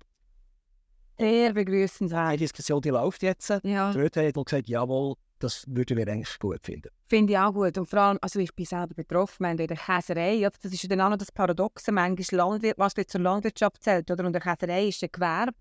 sehr 1.19 1.53
begrüßend 1.53 2.13
eine 2.13 2.37
Diskussion, 2.37 2.81
die 2.81 2.91
läuft 2.91 3.23
jetzt. 3.23 3.49
Ja, 3.65 3.93
Die 3.93 3.99
Leute 3.99 4.23
haben 4.27 4.45
gesagt, 4.45 4.69
jawohl, 4.69 5.15
das 5.39 5.65
würden 5.69 5.97
wir 5.97 6.09
eigentlich 6.09 6.39
gut 6.39 6.61
finden. 6.65 6.89
finde 7.09 7.33
ich 7.33 7.39
auch 7.39 7.53
gut. 7.53 7.77
Und 7.79 7.87
vor 7.87 7.99
allem, 8.01 8.19
also 8.21 8.39
ich 8.39 8.55
bin 8.55 8.67
selber 8.67 8.95
betroffen, 8.95 9.45
wir 9.45 9.51
haben 9.51 9.59
in 9.59 9.67
der 9.67 9.77
Käserei, 9.77 10.39
oder? 10.39 10.53
das 10.61 10.73
ist 10.73 10.83
ja 10.83 10.89
dann 10.89 11.01
auch 11.01 11.11
noch 11.11 11.17
das 11.17 11.33
Paradoxe, 11.33 11.93
manchmal 11.93 12.39
Landwirt, 12.39 12.79
was 12.79 12.95
zur 12.95 13.21
Landwirtschaft 13.21 13.83
zählt, 13.83 14.11
oder? 14.11 14.25
Und 14.25 14.33
der 14.33 14.43
Käserei 14.43 14.89
ist 14.89 15.03
ein 15.03 15.11
Gewerbe, 15.13 15.53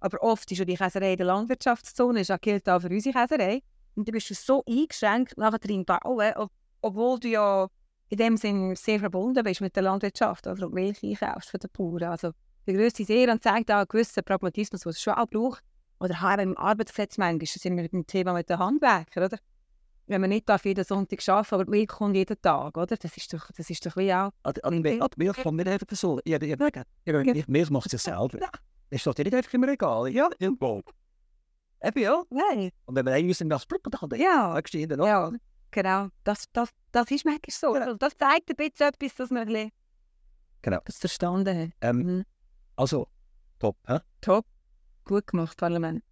aber 0.00 0.22
oft 0.22 0.50
ist 0.50 0.58
ja 0.58 0.64
die 0.64 0.76
Käserei 0.76 1.12
in 1.12 1.18
der 1.18 1.26
Landwirtschaftszone, 1.26 2.22
das 2.22 2.40
gilt 2.40 2.68
auch 2.68 2.80
für 2.80 2.88
unsere 2.88 3.18
Käserei. 3.18 3.62
Und 3.94 4.08
du 4.08 4.12
bist 4.12 4.30
du 4.30 4.34
so 4.34 4.62
eingeschränkt 4.68 5.36
nachher 5.38 5.58
drin 5.58 5.84
bauen, 5.84 6.32
ob, 6.36 6.50
obwohl 6.80 7.20
du 7.20 7.28
ja 7.28 7.68
in 8.08 8.18
dem 8.18 8.36
Sinn 8.36 8.76
sehr 8.76 9.00
verbunden 9.00 9.42
bist 9.44 9.60
mit 9.60 9.74
der 9.76 9.82
Landwirtschaft? 9.84 10.46
Und 10.46 10.72
Milch 10.72 11.02
einkaufst 11.02 11.50
von 11.50 11.60
den 11.60 11.70
Bauern. 11.72 12.10
Also 12.10 12.32
begrüßt 12.64 12.96
sie 12.96 13.04
sehr 13.04 13.30
und 13.30 13.42
zeigt 13.42 13.70
auch 13.70 13.76
einen 13.76 13.88
gewissen 13.88 14.24
Pragmatismus, 14.24 14.82
den 14.82 14.90
es 14.90 15.00
schon 15.00 15.14
auch 15.14 15.26
braucht. 15.26 15.62
Oder 16.04 16.20
haben 16.20 16.40
im 16.40 16.58
Arbeitsplatz 16.58 17.16
manchmal, 17.16 17.46
sind 17.46 17.76
wir 17.76 17.82
mit 17.82 17.92
dem 17.94 18.06
Thema 18.06 18.34
mit 18.34 18.50
den 18.50 18.58
Handwerkern, 18.58 19.24
oder? 19.24 19.38
Wenn 20.06 20.20
man 20.20 20.28
nicht 20.28 20.46
darf 20.46 20.66
jeden 20.66 20.84
Sonntag 20.84 21.26
arbeiten 21.26 21.54
aber 21.54 21.64
die 21.64 21.70
Milch 21.70 21.88
kommt 21.88 22.14
jeden 22.14 22.40
Tag, 22.42 22.76
oder? 22.76 22.94
Das 22.94 23.16
ist 23.16 23.32
doch, 23.32 23.50
das 23.56 23.70
ist 23.70 23.86
doch 23.86 23.96
wie 23.96 24.12
auch... 24.12 24.30
An, 24.42 24.52
an, 24.62 24.74
an, 24.74 24.82
die 24.82 25.00
Milch 25.16 25.36
kommt 25.42 25.56
nicht 25.56 25.66
einfach 25.68 25.86
so. 25.96 26.20
Ja, 26.26 26.38
ja, 26.42 26.56
ja, 27.06 27.22
ja. 27.22 27.44
Milch 27.46 27.70
macht 27.70 27.86
es 27.86 28.04
ja 28.04 28.18
selber. 28.18 28.38
Das 28.90 29.00
steht 29.00 29.16
ja 29.18 29.24
nicht 29.24 29.34
einfach 29.34 29.54
im 29.54 29.64
Regal. 29.64 30.08
Ja, 30.10 30.28
irgendwo. 30.38 30.82
Eben 31.82 31.98
ja. 32.02 32.22
Nein. 32.28 32.70
Und 32.84 32.96
wenn 32.96 33.04
man 33.06 33.14
einen 33.14 33.30
in 33.30 33.48
das 33.48 33.64
Blut 33.64 33.80
dann 33.90 34.20
Ja, 34.20 34.60
stehen 34.66 34.90
dann 34.90 34.98
noch. 34.98 35.06
ja, 35.06 35.32
genau. 35.70 36.08
Das, 36.22 36.44
das, 36.52 36.68
das 36.92 37.10
ist 37.10 37.24
manchmal 37.24 37.40
so. 37.48 37.72
Also 37.72 37.94
das 37.94 38.14
zeigt 38.18 38.50
ein 38.50 38.56
bisschen 38.56 38.88
etwas, 38.88 39.14
dass 39.14 39.30
man 39.30 39.42
ein 39.42 39.46
bisschen 39.48 39.70
Genau. 40.60 40.80
das 40.84 40.98
verstanden 40.98 41.58
hat. 41.62 41.70
Ähm, 41.80 41.96
Mhm. 41.98 42.24
Also, 42.76 43.08
top. 43.58 43.78
Hä? 43.86 44.00
Top. 44.20 44.44
Gut 45.04 45.26
gemacht, 45.26 45.56
Parlament. 45.56 46.02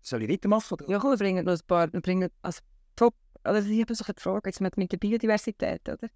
Soll 0.00 0.22
ich 0.22 0.30
weitermachen? 0.30 0.74
Oder? 0.74 0.88
Ja, 0.88 0.98
komm, 0.98 1.10
wir 1.10 1.18
bringen 1.18 1.44
noch 1.44 1.52
ein 1.52 1.66
paar... 1.66 1.92
Wir 1.92 2.00
bringen, 2.00 2.30
also, 2.42 2.60
top. 2.96 3.14
Also, 3.42 3.68
ich 3.68 3.80
habe 3.80 3.94
so 3.94 4.04
eine 4.04 4.14
Frage 4.16 4.48
jetzt 4.48 4.60
mit, 4.60 4.76
mit 4.76 4.92
der 4.92 4.96
Biodiversität, 4.96 5.88
oder? 5.88 6.08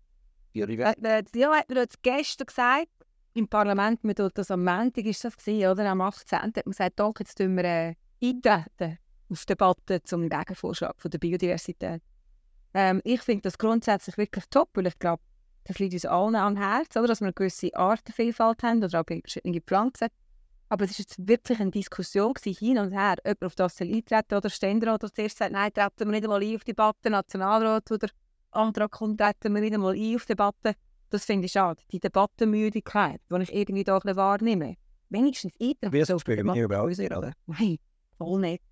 Ich 0.52 0.62
Äh, 0.62 0.74
äh, 0.74 1.46
hat 1.46 1.68
mir 1.68 1.76
jetzt 1.76 2.02
gestern 2.02 2.46
gesagt, 2.46 2.88
im 3.34 3.48
Parlament, 3.48 4.00
wir 4.02 4.14
tun 4.14 4.30
das 4.34 4.50
am 4.50 4.64
Montag, 4.64 5.04
ist 5.04 5.24
das 5.24 5.36
gewesen, 5.36 5.70
oder? 5.70 5.90
Am 5.90 6.00
18. 6.00 6.38
hat 6.38 6.56
man 6.56 6.62
gesagt, 6.64 7.00
doch, 7.00 7.14
jetzt 7.18 7.38
tun 7.38 7.56
wir 7.56 7.64
äh, 7.64 7.94
eintreten 8.22 8.98
auf 9.30 9.40
die 9.40 9.46
Debatte 9.46 10.02
zum 10.02 10.28
Gegenvorschlag 10.28 10.94
von 11.00 11.10
der 11.10 11.18
Biodiversität. 11.18 12.02
Ähm, 12.74 13.00
ich 13.04 13.22
finde 13.22 13.42
das 13.42 13.58
grundsätzlich 13.58 14.16
wirklich 14.18 14.44
top, 14.50 14.70
weil 14.74 14.86
ich 14.86 14.98
glaube, 14.98 15.22
das 15.64 15.78
liegt 15.78 15.94
uns 15.94 16.04
allen 16.04 16.34
am 16.34 16.56
Herzen, 16.56 16.98
oder? 16.98 17.08
dass 17.08 17.20
wir 17.20 17.26
eine 17.26 17.34
gewisse 17.34 17.74
Artenvielfalt 17.74 18.62
haben 18.62 18.82
oder 18.82 19.00
auch 19.00 19.04
bei 19.04 19.20
verschiedenen 19.20 19.62
Pflanzen. 19.62 20.08
Aber 20.72 20.86
es 20.86 20.92
war 20.92 21.00
jetzt 21.00 21.28
wirklich 21.28 21.60
eine 21.60 21.70
Diskussion 21.70 22.32
gewesen, 22.32 22.58
hin 22.58 22.78
und 22.78 22.92
her, 22.92 23.16
ob 23.24 23.42
man 23.42 23.46
auf 23.48 23.54
das 23.56 23.78
eintreten 23.78 24.34
oder 24.34 24.48
Ständerat 24.48 25.04
oder 25.04 25.12
zuerst 25.12 25.36
sagt, 25.36 25.52
nein, 25.52 25.70
treten 25.70 26.06
wir 26.06 26.12
nicht 26.12 26.24
einmal 26.24 26.42
ein 26.42 26.56
auf 26.56 26.64
die 26.64 26.70
Debatte, 26.70 27.10
Nationalrat 27.10 27.92
oder 27.92 28.08
Antrag 28.52 28.90
kommt, 28.90 29.20
treten 29.20 29.54
wir 29.54 29.60
nicht 29.60 29.74
einmal 29.74 29.94
ein 29.94 30.16
auf 30.16 30.22
die 30.22 30.28
Debatte. 30.28 30.72
Das 31.10 31.26
finde 31.26 31.44
ich 31.44 31.52
schade. 31.52 31.82
Die 31.90 32.00
Debattenmüdigkeit, 32.00 33.20
die 33.30 33.42
ich 33.42 33.52
irgendwie 33.52 33.84
da 33.84 34.00
wahrnehme. 34.02 34.76
Wenigstens 35.10 35.52
eintreten. 35.60 35.92
Wir 35.92 36.06
sind 36.06 36.24
hier 36.26 36.64
überall 36.64 36.94
sehen, 36.94 37.12
oder? 37.12 37.34
Nein, 37.44 37.76
voll 38.16 38.40
nicht. 38.40 38.62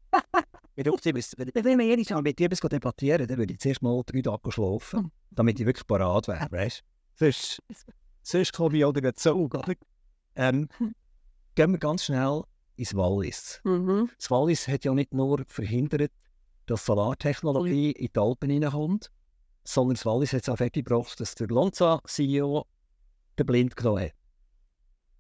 Mit 0.76 0.88
uns, 0.88 1.04
wenn 1.36 2.22
mit 2.22 2.38
dir 2.38 2.46
etwas 2.46 2.60
debattieren 2.60 3.26
dann 3.26 3.36
würde 3.36 3.52
ich 3.52 3.58
zuerst 3.58 3.82
mal 3.82 4.02
drei 4.06 4.22
Tage 4.22 4.50
schlafen, 4.50 5.00
Hm. 5.00 5.10
damit 5.32 5.60
ich 5.60 5.66
wirklich 5.66 5.86
parat 5.86 6.28
wäre, 6.28 6.50
weißt 6.50 6.80
du? 6.80 6.84
Sonst, 7.26 7.62
sonst 8.22 8.54
komme 8.54 8.78
ich 8.78 8.86
oder 8.86 9.02
nicht 9.02 9.20
so? 9.20 9.50
Ähm, 10.36 10.66
gehen 11.60 11.72
wir 11.72 11.78
ganz 11.78 12.04
schnell 12.06 12.42
ins 12.76 12.96
Wallis. 12.96 13.60
Mhm. 13.64 14.08
Das 14.16 14.30
Wallis 14.30 14.66
hat 14.66 14.86
ja 14.86 14.94
nicht 14.94 15.12
nur 15.12 15.44
verhindert, 15.46 16.10
dass 16.64 16.86
Solartechnologie 16.86 17.90
in 17.90 18.08
die 18.10 18.18
Alpen 18.18 18.48
hineinkommt, 18.48 19.10
sondern 19.64 19.96
das 19.96 20.06
Wallis 20.06 20.32
hat 20.32 20.40
es 20.40 20.48
auch 20.48 20.58
weggebracht, 20.58 21.20
dass 21.20 21.34
der 21.34 21.48
Lonza-CEO 21.48 22.64
den 23.38 23.46
Blind 23.46 23.76
genommen 23.76 24.04
hat. 24.04 24.14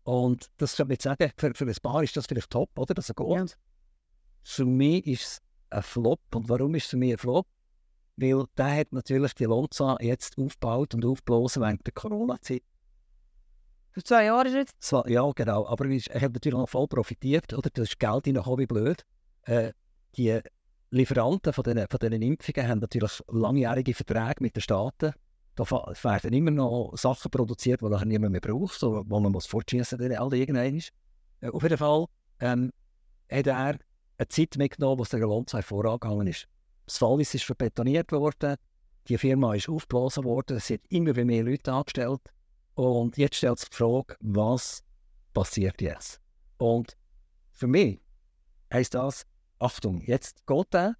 Und 0.04 0.50
das 0.56 0.76
kann 0.76 0.86
man 0.86 0.94
jetzt 0.94 1.02
sagen, 1.02 1.30
für, 1.36 1.52
für 1.52 1.66
ein 1.66 1.74
Paar 1.82 2.02
ist 2.02 2.16
das 2.16 2.26
vielleicht 2.26 2.48
top, 2.48 2.70
oder? 2.78 2.94
Dass 2.94 3.10
er 3.10 3.16
geht. 3.16 3.28
Ja. 3.28 3.44
Für 4.42 4.64
mich 4.64 5.06
ist 5.06 5.22
es 5.22 5.42
ein 5.68 5.82
Flop. 5.82 6.20
Und 6.34 6.48
warum 6.48 6.74
ist 6.74 6.84
es 6.84 6.90
für 6.90 6.96
mich 6.96 7.12
ein 7.12 7.18
Flop? 7.18 7.46
Weil 8.16 8.46
der 8.56 8.76
hat 8.76 8.92
natürlich 8.92 9.34
die 9.34 9.44
Lonza 9.44 9.98
jetzt 10.00 10.38
aufgebaut 10.38 10.94
und 10.94 11.04
aufgeblasen 11.04 11.60
während 11.60 11.86
der 11.86 11.92
Corona-Zeit. 11.92 12.62
Zwei 14.04 14.24
Jahre 14.26 14.48
ist 14.48 14.54
jetzt. 14.54 14.92
Ja, 15.08 15.30
genau. 15.34 15.66
Aber 15.66 15.84
er 15.86 15.90
ist- 15.90 16.08
er 16.08 16.20
hat 16.20 16.32
natürlich 16.32 16.70
voll 16.70 16.86
profitiert. 16.86 17.52
Oder? 17.52 17.70
Das 17.72 17.88
ist 17.88 17.98
Geld 17.98 18.26
reingekommen 18.26 18.58
wie 18.60 18.66
blöd. 18.66 19.04
Äh, 19.42 19.72
die 20.16 20.40
Lieferanten 20.90 21.52
von 21.52 21.64
diesen, 21.64 21.86
von 21.88 22.12
Impfungen 22.12 22.68
haben 22.68 22.78
natürlich 22.80 23.22
langjährige 23.28 23.94
Verträge 23.94 24.36
mit 24.40 24.56
den 24.56 24.60
Staaten. 24.60 25.12
Da 25.56 25.64
werden 25.70 26.32
immer 26.32 26.50
noch 26.50 26.92
Sachen 26.96 27.30
produziert, 27.30 27.80
die 27.82 28.06
niemand 28.06 28.32
mehr 28.32 28.40
braucht, 28.40 28.80
wo 28.82 29.20
man 29.20 29.32
muss 29.32 29.46
fortschießen 29.46 29.98
muss, 29.98 30.18
all 30.18 30.34
irgendwann. 30.34 30.80
Äh, 31.40 31.48
auf 31.50 31.62
jeden 31.62 31.78
Fall 31.78 32.06
ähm, 32.40 32.72
hat 33.30 33.46
er 33.46 33.56
eine 33.56 34.28
Zeit 34.28 34.56
mitgenommen, 34.56 34.98
wo 34.98 35.02
es 35.02 35.10
der 35.10 35.20
Lonza 35.20 35.62
vorangegangen 35.62 36.26
ist. 36.26 36.46
Das 36.86 37.00
Wallis 37.02 37.34
ist 37.34 37.44
verbetoniert 37.44 38.10
worden, 38.12 38.56
die 39.08 39.18
Firma 39.18 39.54
ist 39.54 39.68
aufgeblasen 39.68 40.24
worden, 40.24 40.56
es 40.56 40.70
hat 40.70 40.80
immer 40.88 41.12
mehr 41.24 41.42
Leute 41.44 41.72
angestellt. 41.72 42.20
Und 42.74 43.16
jetzt 43.16 43.36
stellt 43.36 43.58
sich 43.58 43.68
die 43.68 43.76
Frage, 43.76 44.16
was 44.20 44.82
passiert 45.34 45.80
jetzt? 45.80 46.20
Und 46.58 46.96
für 47.50 47.66
mich 47.66 48.00
heisst 48.72 48.94
das, 48.94 49.26
Achtung, 49.58 50.00
jetzt 50.02 50.46
geht 50.46 50.74
er, 50.74 50.96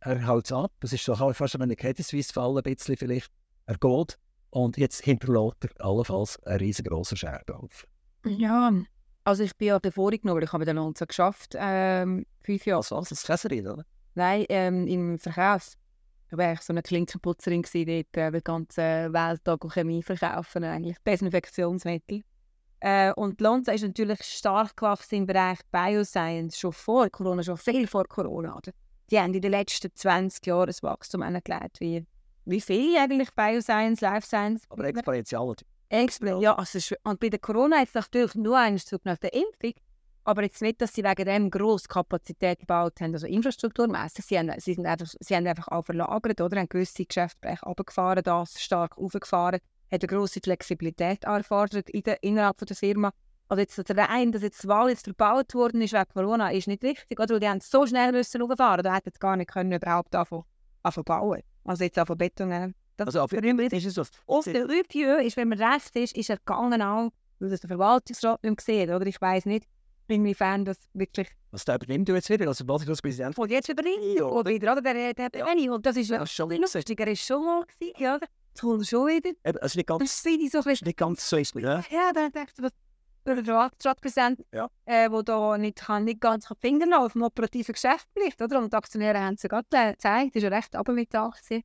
er 0.00 0.26
haut 0.26 0.46
es 0.46 0.52
ab, 0.52 0.72
es 0.80 0.92
ist 0.92 1.06
doch 1.08 1.34
fast 1.34 1.60
eine 1.60 1.76
Credit 1.76 2.04
Suisse-Fall 2.04 2.56
ein 2.56 2.62
bisschen 2.62 2.96
vielleicht, 2.96 3.32
er 3.66 3.78
geht 3.78 4.18
und 4.50 4.76
jetzt 4.76 5.02
hinterlässt 5.02 5.64
er 5.64 5.84
allenfalls 5.84 6.42
einen 6.44 6.58
riesengroßen 6.58 7.16
Scherben 7.16 7.56
auf. 7.56 7.86
Ja. 8.26 8.72
Also 9.24 9.44
ich 9.44 9.56
bin 9.56 9.68
ja 9.68 9.78
davor 9.78 10.10
genommen, 10.10 10.42
ich 10.42 10.52
habe 10.52 10.60
mit 10.60 10.68
der 10.68 10.74
Lonza 10.74 11.04
geschafft, 11.04 11.54
ähm, 11.56 12.26
fünf 12.42 12.66
Jahre. 12.66 12.80
Was 12.80 12.90
war 12.90 13.04
das? 13.08 13.22
Käserin, 13.22 13.68
oder? 13.68 13.84
Nein, 14.14 14.44
ähm, 14.48 14.86
im 14.86 15.18
Verkauf. 15.18 15.76
War 16.36 16.46
eigentlich 16.46 16.62
so 16.62 16.72
eine 16.72 16.82
Klinkenputzerin 16.82 17.62
gewesen, 17.62 18.04
dort 18.12 18.16
äh, 18.16 18.38
die 18.38 18.44
ganze 18.44 19.12
Welt 19.12 19.42
Chemie 19.72 20.02
verkaufen, 20.02 20.64
eigentlich 20.64 20.96
Desinfektionsmittel. 21.06 22.22
Äh, 22.80 23.12
und 23.12 23.40
Lonza 23.40 23.72
ist 23.72 23.82
natürlich 23.82 24.22
stark 24.24 24.76
gewachsen 24.76 25.16
im 25.16 25.26
Bereich 25.26 25.58
Bioscience, 25.70 26.58
schon 26.58 26.72
vor 26.72 27.08
Corona, 27.10 27.42
schon 27.42 27.56
viel 27.56 27.86
vor 27.86 28.04
Corona. 28.08 28.56
Oder? 28.56 28.72
Die 29.10 29.20
haben 29.20 29.32
in 29.34 29.40
den 29.40 29.52
letzten 29.52 29.94
20 29.94 30.44
Jahren 30.46 30.68
ein 30.68 30.74
Wachstum 30.82 31.22
angelegt, 31.22 31.78
wie, 31.78 32.04
wie 32.44 32.60
viel 32.60 32.96
eigentlich 32.96 33.30
Bioscience, 33.34 34.00
Life 34.00 34.26
Science. 34.26 34.64
Aber 34.68 34.84
exponentiell. 34.84 35.54
Exponentiell, 35.90 36.42
ja. 36.42 36.56
Also, 36.56 36.96
und 37.04 37.20
bei 37.20 37.28
der 37.28 37.38
Corona 37.38 37.78
jetzt 37.78 37.94
natürlich 37.94 38.34
nur 38.34 38.58
einen 38.58 38.78
Zug 38.78 39.04
nach 39.04 39.18
der 39.18 39.32
Impfung, 39.32 39.74
aber 40.24 40.42
jetzt 40.42 40.62
nicht, 40.62 40.80
dass 40.80 40.94
sie 40.94 41.02
wegen 41.02 41.24
dem 41.24 41.50
grosse 41.50 41.88
Kapazität 41.88 42.60
gebaut 42.60 43.00
haben, 43.00 43.12
also 43.12 43.26
infrastrukturmässig. 43.26 44.24
Sie, 44.24 44.38
haben, 44.38 44.52
sie, 44.58 44.74
sind 44.74 44.86
einfach, 44.86 45.06
sie 45.20 45.34
haben 45.34 45.46
einfach 45.46 45.68
auch 45.68 45.84
verlagert, 45.84 46.40
oder? 46.40 46.58
haben 46.58 46.68
gewisse 46.68 47.04
Geschäftsbereiche 47.04 47.64
runtergefahren, 47.66 48.22
das 48.22 48.60
stark 48.60 48.96
aufgefahren, 48.98 49.60
hat 49.90 50.02
eine 50.02 50.06
grosse 50.06 50.40
Flexibilität 50.40 51.24
erfordert 51.24 51.90
in 51.90 52.02
der, 52.02 52.22
innerhalb 52.22 52.58
von 52.58 52.66
der 52.66 52.76
Firma. 52.76 53.12
Also 53.48 53.60
jetzt 53.60 53.88
der 53.88 54.10
eine, 54.10 54.30
dass 54.30 54.42
jetzt 54.42 54.62
die 54.62 54.68
Wahl 54.68 54.88
jetzt 54.88 55.04
verbaut 55.04 55.54
worden 55.54 55.82
ist 55.82 55.92
wegen 55.92 56.08
Corona, 56.14 56.50
ist 56.50 56.68
nicht 56.68 56.82
richtig, 56.82 57.20
oder? 57.20 57.38
Die 57.38 57.48
haben 57.48 57.60
so 57.60 57.86
schnell 57.86 58.12
müssen 58.12 58.42
hochfahren, 58.42 58.82
da 58.82 58.94
hätten 58.94 59.10
sie 59.12 59.18
gar 59.18 59.36
nicht 59.36 59.50
können 59.50 59.72
überhaupt 59.72 60.14
anfangen, 60.14 60.44
anfangen 60.82 61.04
bauen. 61.04 61.42
Also 61.64 61.84
jetzt 61.84 61.98
auf 61.98 62.08
Beton. 62.16 62.74
Das 62.96 63.08
Also 63.08 63.22
auf 63.22 63.32
jeden 63.32 63.58
Fall 63.58 63.78
ist 63.78 63.86
es 63.86 63.94
so. 63.94 64.02
Auf 64.26 64.44
der 64.44 64.68
Review 64.68 65.16
ist, 65.16 65.36
wenn 65.36 65.48
man 65.48 65.60
recht 65.60 65.94
ist, 65.96 66.16
ist 66.16 66.30
er 66.30 66.36
gegangen 66.36 66.80
auch, 66.80 67.10
weil 67.40 67.50
das 67.50 67.60
der 67.60 67.68
Verwaltungsrat 67.68 68.42
nicht 68.42 68.50
mehr 68.50 68.56
gesehen 68.56 68.94
oder? 68.94 69.06
Ich 69.06 69.20
weiß 69.20 69.46
nicht, 69.46 69.66
inwiefern 70.12 70.64
das 70.64 70.76
wirklich... 70.94 71.28
Was 71.50 71.64
da 71.64 71.74
übernimmt 71.74 72.08
du 72.08 72.14
jetzt 72.14 72.30
wieder? 72.30 72.46
Also 72.48 72.66
was 72.66 72.82
ich 72.82 72.88
das 72.88 73.02
Präsident 73.02 73.36
Und 73.36 73.50
jetzt 73.50 73.68
übernimmt 73.68 74.18
er 74.18 74.30
oder 74.32 74.50
wieder, 74.50 74.72
oder? 74.72 74.80
Der, 74.82 75.12
der, 75.14 75.30
der 75.30 75.54
ja. 75.56 75.72
Und 75.72 75.84
das 75.84 75.96
ist 75.96 76.10
Ja, 76.10 76.26
schon 76.26 76.50
lustig, 76.50 76.98
er 76.98 77.08
ist 77.08 77.22
schon 77.26 77.44
mal 77.44 77.64
gewesen, 77.66 77.94
ja. 77.98 78.18
Jetzt 78.48 78.60
kommt 78.60 78.86
schon 78.86 79.06
wieder. 79.08 79.30
Eben, 79.44 79.58
also 79.58 79.78
nicht 79.78 79.86
ganz, 79.86 80.02
Das 80.02 80.20
finde 80.20 80.44
ich 80.44 80.50
so 80.50 80.58
ein 80.58 80.76
nicht 80.82 80.96
ganz 80.96 81.28
so 81.28 81.36
ist 81.36 81.54
ja. 81.54 81.82
Ja, 81.90 82.12
dann 82.12 82.30
dachte 82.32 82.52
ich, 82.58 82.62
was 82.62 82.72
der 83.24 83.44
Verwaltungsratpräsident, 83.44 84.44
Ja. 84.52 84.68
äh, 84.84 85.10
wo 85.10 85.22
da 85.22 85.56
nicht, 85.56 85.76
kann, 85.78 86.04
nicht 86.04 86.20
ganz 86.20 86.48
die 86.48 86.54
Finger 86.60 87.00
auf 87.00 87.12
dem 87.12 87.22
operativen 87.22 87.72
Geschäftsbericht, 87.72 88.40
oder? 88.42 88.58
Und 88.58 88.72
die 88.72 88.76
Aktionäre 88.76 89.20
haben 89.20 89.34
es 89.34 89.42
ja 89.42 89.48
gerade 89.48 89.66
äh, 89.72 89.92
gezeigt, 89.92 90.36
ist 90.36 90.42
ja 90.42 90.48
recht 90.48 90.74
mit 90.88 91.12
der 91.12 91.22
Aktie. 91.22 91.62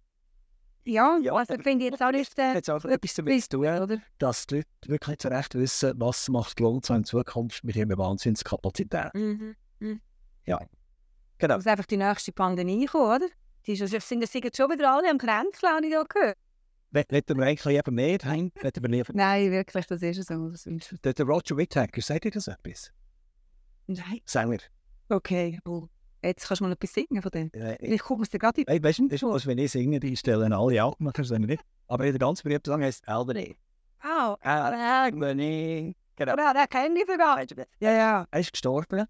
Ja, 0.88 1.18
Ja, 1.22 1.34
also 1.34 1.54
finde 1.56 1.86
ich 1.86 1.92
jetzt 1.92 2.02
auch 2.02 2.12
nicht... 2.12 2.38
Äh, 2.40 2.54
Jetzt 2.54 2.70
auch 2.70 2.84
etwas 2.86 3.14
damit 3.16 3.44
zu 3.44 3.50
tun, 3.50 3.64
ja, 3.66 3.84
oder? 3.84 3.98
dass 4.20 4.48
die 4.48 4.56
Leute 4.56 4.68
wirklich 4.86 5.18
so 5.22 5.28
recht 5.28 5.54
wissen, 5.56 5.94
was 5.98 6.30
macht 6.30 6.60
Lonza 6.60 6.96
in 6.96 7.04
Zukunft 7.04 7.64
mit 7.64 7.76
ihrer 7.76 7.98
Wahnsinnskapazität. 7.98 9.14
Mhm. 9.14 9.56
Genau. 11.40 11.56
muss 11.56 11.68
einfach 11.68 11.86
die 11.86 11.98
nächste 11.98 12.32
Pandemie 12.32 12.86
kommen, 12.86 13.18
oder? 13.18 13.28
Die 13.66 13.76
sind, 13.76 13.92
jetzt 13.92 14.58
schon 14.58 14.72
wieder 14.72 14.92
alle 14.92 15.10
am 15.10 15.18
Grenzen, 15.18 15.68
habe 15.68 15.86
ich 15.86 15.92
da 15.92 16.04
gehört. 16.04 16.38
Wetten 16.92 17.38
wir 17.38 17.46
eigentlich 17.46 17.66
lieber 17.66 17.92
mehr? 17.92 18.18
Wetten 18.20 18.82
wir 18.84 18.90
lieber... 18.90 19.14
Nein, 19.14 19.52
wirklich, 19.52 19.86
das 19.88 20.02
ist 20.02 20.26
so. 20.26 20.50
Das 20.50 20.66
ist... 20.66 20.96
Der, 21.04 21.14
der 21.14 21.26
Roger 21.26 21.58
Whittaker, 21.58 22.02
sagt 22.02 22.26
ihr 22.26 22.32
das 22.32 22.48
etwas? 22.48 22.92
Nein. 23.88 24.22
Sänger. 24.26 24.60
Okay, 25.10 25.60
oh. 25.66 25.88
Jetzt 26.24 26.48
kannst 26.48 26.62
du 26.62 26.66
mal 26.66 26.72
etwas 26.72 26.94
singen 26.94 27.22
von 27.22 27.32
dem. 27.32 27.52
Äh, 27.54 27.78
Ich 27.96 28.02
gucke 28.02 28.24
es 28.24 28.30
dir 28.30 28.40
gerade 28.40 28.62
in 28.62 28.84
weißt 28.84 29.00
du, 29.00 29.08
das 29.08 29.22
ist, 29.24 29.48
wenn 29.48 29.58
ich 29.58 29.72
singe, 29.72 30.00
die 30.00 30.16
stellen 30.16 30.54
alle 30.54 30.82
ab, 30.84 30.96
man 31.00 31.14
kann 31.14 31.26
es 31.26 31.32
nicht. 31.32 31.64
Aber 31.88 32.04
der 32.04 32.18
ganz 32.20 32.42
berühmte 32.42 32.72
Song 32.72 32.82
heißt 32.82 33.08
Albany. 33.08 33.56
Oh, 34.04 34.36
Albany. 34.42 35.96
Genau. 36.16 36.34
oder? 36.34 36.54
Den 36.54 36.68
kenne 36.70 37.00
ich 37.00 37.08
sogar. 37.08 37.40
Ja, 37.80 37.92
ja. 37.92 38.28
Er 38.30 38.40
ist 38.40 38.52
gestorben. 38.52 39.06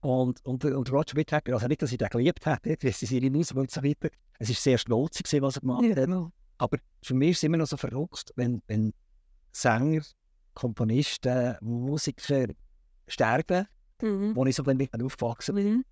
Und, 0.00 0.44
und, 0.44 0.64
und 0.64 0.92
Roger 0.92 1.16
Whittaker, 1.16 1.54
also 1.54 1.66
nicht, 1.66 1.82
dass 1.82 1.90
ich 1.90 1.98
den 1.98 2.08
geliebt 2.08 2.46
hätte, 2.46 2.76
wie 2.80 2.92
sie 2.92 3.06
seine 3.06 3.30
Musik 3.30 3.56
und 3.56 3.70
so 3.70 3.82
weiter. 3.82 4.08
Es 4.38 4.48
war 4.48 4.54
sehr 4.56 4.78
schnulzig, 4.78 5.24
gewesen, 5.24 5.42
was 5.42 5.56
er 5.56 5.60
gemacht 5.62 5.84
hat. 5.96 6.30
Aber 6.58 6.78
für 7.02 7.14
mich 7.14 7.30
ist 7.30 7.36
es 7.38 7.42
immer 7.44 7.56
noch 7.56 7.66
so 7.66 7.76
verrückt, 7.76 8.32
wenn, 8.36 8.62
wenn 8.68 8.92
Sänger, 9.50 10.02
Komponisten, 10.54 11.56
Musiker 11.60 12.46
sterben, 13.06 13.66
Mhm. 14.00 14.36
wo 14.36 14.46
ich 14.46 14.54
so 14.54 14.62
ein 14.64 14.78
bisschen 14.78 15.02
aufgewachsen 15.02 15.54
bin. 15.56 15.68
Mhm. 15.68 15.84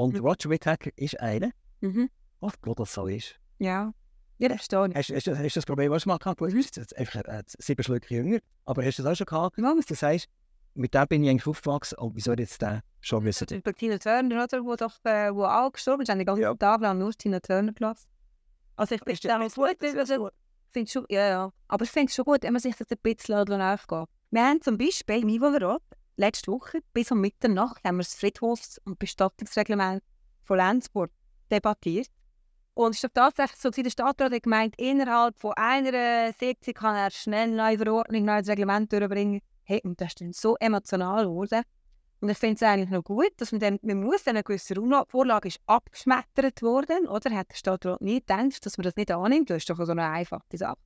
Und 0.00 0.14
Mhm. 0.14 0.20
Roger 0.24 0.48
Whittaker 0.48 0.90
ist 0.96 1.20
einer, 1.20 1.50
Mhm. 1.80 2.08
was 2.40 2.54
das 2.76 2.94
so 2.94 3.06
ist. 3.06 3.34
Ja. 3.58 3.92
Ja, 4.38 4.48
das 4.48 4.64
steht. 4.64 4.94
Hast, 4.94 5.10
du 5.26 5.32
das 5.54 5.66
Problem, 5.66 5.90
was 5.92 6.04
du 6.04 6.08
mal 6.08 6.16
gehabt 6.16 6.40
hast? 6.40 6.52
Du 6.52 6.56
bist 6.56 6.76
jetzt 6.78 6.96
einfach 6.96 7.22
äh, 7.26 7.42
sieben 7.46 7.82
Schlücke 7.82 8.14
jünger, 8.14 8.38
aber 8.64 8.82
hast 8.82 8.98
du 8.98 9.02
das 9.02 9.12
auch 9.12 9.16
schon 9.16 9.26
gehabt? 9.26 9.58
Ja, 9.58 9.74
Du 9.74 9.94
sagst, 9.94 10.28
mit 10.72 10.94
dem 10.94 11.06
bin 11.08 11.22
ich 11.24 11.28
eigentlich 11.30 11.46
aufgewachsen 11.46 11.98
und 11.98 12.16
wieso 12.16 12.32
jetzt 12.32 12.62
den 12.62 12.80
schon 13.02 13.22
wissen? 13.24 13.46
Bei 13.62 13.72
Tina 13.72 13.98
Turner, 13.98 14.44
oder? 14.44 14.64
Wo 14.64 14.74
doch 14.76 14.94
äh, 15.04 15.34
wo 15.34 15.44
auch 15.44 15.70
gestorben 15.70 16.02
ist, 16.02 16.08
haben 16.08 16.18
die 16.18 16.24
ganzen 16.24 16.42
Ja. 16.42 16.54
Tag 16.54 16.80
lang 16.80 16.96
nur 16.96 17.12
Tina 17.12 17.40
Turner 17.40 17.72
gelassen. 17.74 18.08
Also 18.76 18.94
ich 18.94 19.02
Ist 19.02 19.22
finde 19.22 19.44
es 19.44 19.54
gut, 19.54 19.76
ich 19.82 20.72
finde 20.72 20.90
schon, 20.90 21.04
ja, 21.10 21.28
ja. 21.28 21.52
Aber 21.68 21.84
ich 21.84 21.90
finde 21.90 22.08
es 22.08 22.14
schon 22.14 22.24
gut, 22.24 22.42
wenn 22.42 22.54
man 22.54 22.62
sich 22.62 22.74
das 22.74 22.86
ein 22.90 22.96
bisschen 23.02 23.44
nachgeht. 23.58 24.08
Wir 24.30 24.42
haben 24.42 24.62
zum 24.62 24.78
Beispiel 24.78 25.22
im 25.22 25.28
Ivolrot 25.28 25.82
letzte 26.20 26.52
Woche 26.52 26.80
bis 26.92 27.10
um 27.10 27.20
Mitternacht 27.20 27.82
haben 27.84 27.96
wir 27.96 28.04
das 28.04 28.14
Friedhofs- 28.14 28.80
und 28.84 28.98
Bestattungsreglement 28.98 30.02
von 30.44 30.58
Lenzburg 30.58 31.10
debattiert. 31.50 32.08
Und 32.74 32.94
es 32.94 33.02
ist 33.02 33.14
tatsächlich 33.14 33.60
so, 33.60 33.70
gewesen, 33.70 33.84
der 33.84 33.90
Stadtrat 33.90 34.32
hat 34.32 34.42
gemeint, 34.42 34.74
innerhalb 34.78 35.38
von 35.38 35.52
einer 35.56 36.32
Sitzung 36.32 36.74
kann 36.74 36.96
er 36.96 37.10
schnell 37.10 37.48
eine 37.48 37.56
neue 37.56 37.78
Verordnung, 37.78 38.24
neues 38.24 38.48
Reglement 38.48 38.92
durchbringen. 38.92 39.40
Hey, 39.64 39.80
und 39.82 40.00
das 40.00 40.08
ist 40.08 40.20
dann 40.20 40.32
so 40.32 40.56
emotional 40.60 41.24
geworden. 41.24 41.62
Und 42.20 42.28
ich 42.28 42.38
finde 42.38 42.56
es 42.56 42.62
eigentlich 42.62 42.90
noch 42.90 43.02
gut, 43.02 43.32
dass 43.38 43.50
man 43.50 43.60
dann, 43.60 43.78
man 43.82 44.02
muss 44.02 44.24
dann 44.24 44.36
eine 44.36 44.44
gewisse 44.44 44.74
Vorlage 45.08 45.48
ist 45.48 45.58
abgeschmettert 45.66 46.62
worden, 46.62 47.08
oder? 47.08 47.34
Hat 47.34 47.50
der 47.50 47.56
Stadtrat 47.56 48.00
nie 48.02 48.20
gedacht, 48.20 48.64
dass 48.64 48.76
man 48.76 48.84
das 48.84 48.96
nicht 48.96 49.10
annimmt? 49.10 49.48
Das 49.48 49.58
ist 49.58 49.70
doch 49.70 49.82
so 49.82 49.92
eine 49.92 50.08
einfache 50.08 50.42
Sache. 50.54 50.76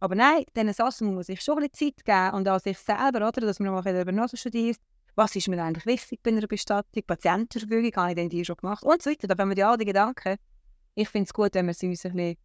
Aber 0.00 0.14
nein, 0.14 0.44
diesen 0.54 0.72
Sachen 0.72 1.14
muss 1.14 1.26
sich 1.26 1.40
schon 1.40 1.58
ein 1.58 1.68
bisschen 1.70 1.94
Zeit 1.96 2.04
geben 2.04 2.36
und 2.36 2.48
an 2.48 2.60
sich 2.60 2.78
selber, 2.78 3.28
oder? 3.28 3.40
Dass 3.40 3.60
man 3.60 3.72
mal 3.72 3.82
darüber 3.82 4.12
nachstudiert. 4.12 4.76
Was 5.14 5.34
ist 5.34 5.48
mir 5.48 5.62
eigentlich 5.62 5.86
wichtig 5.86 6.20
bei 6.22 6.30
einer 6.30 6.46
Bestattung? 6.46 7.02
Patientenverfügung, 7.06 7.92
habe 7.96 8.10
ich 8.10 8.16
denn 8.16 8.28
die 8.28 8.44
schon 8.44 8.56
gemacht? 8.56 8.82
Und 8.84 9.00
so 9.00 9.10
weiter. 9.10 9.26
Da 9.26 9.38
haben 9.38 9.48
wir 9.48 9.54
die 9.54 9.64
all 9.64 9.78
die 9.78 9.86
Gedanken. 9.86 10.36
Ich 10.94 11.08
finde 11.08 11.26
es 11.26 11.32
gut, 11.32 11.54
wenn 11.54 11.66
wir 11.66 11.74
sie 11.74 11.88
uns 11.88 12.04
ein 12.04 12.12
bisschen... 12.12 12.36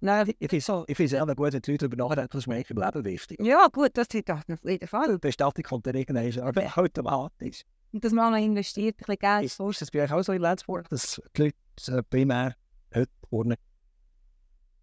Nein, 0.00 0.32
Ich 0.38 0.48
finde 0.48 0.84
es 0.88 1.00
ich 1.00 1.10
selber 1.10 1.34
gut, 1.34 1.52
wenn 1.52 1.62
die 1.62 1.70
Leute 1.72 1.88
darüber 1.88 2.08
nachdenken, 2.08 2.30
das 2.32 2.42
ist 2.42 2.46
mir 2.46 2.54
eigentlich 2.54 2.70
im 2.70 2.78
Leben 2.78 3.04
wichtig. 3.04 3.40
ja 3.40 3.66
gut, 3.68 3.90
das 3.94 4.06
ist 4.12 4.30
auf 4.30 4.42
jeden 4.64 4.86
Fall. 4.86 5.12
Die 5.12 5.18
Bestattung 5.18 5.64
kommt 5.64 5.86
dann 5.86 5.94
irgendwann 5.94 6.40
aber 6.42 6.78
automatisch. 6.78 7.62
Und 7.92 8.04
dass 8.04 8.12
man 8.12 8.26
auch 8.26 8.38
noch 8.38 8.44
investiert, 8.44 8.96
ein 8.96 8.98
bisschen 8.98 9.18
Geld. 9.18 9.44
Ist, 9.44 9.60
ist 9.60 9.82
das 9.82 9.90
bei 9.90 10.04
euch 10.04 10.12
auch 10.12 10.22
so 10.22 10.32
in 10.32 10.42
Lenzburg, 10.42 10.88
dass 10.88 11.20
die 11.36 11.42
Leute 11.42 11.98
äh, 11.98 12.02
primär 12.02 12.54
heute 12.94 13.10
urnen? 13.30 13.56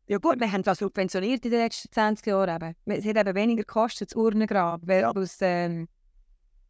Ja 0.08 0.18
gut, 0.20 0.40
wir 0.40 0.52
haben 0.52 0.62
das 0.64 0.80
subventioniert 0.80 1.44
in 1.46 1.52
den 1.52 1.60
letzten 1.62 1.92
20 1.92 2.28
Jahren. 2.28 2.56
Eben. 2.62 2.76
Es 2.86 3.06
hat 3.06 3.18
eben 3.18 3.36
weniger 3.36 3.64
gekostet, 3.64 4.12
das 4.12 4.16
Urnengrab, 4.16 4.82
versus 4.86 5.38
ähm, 5.42 5.88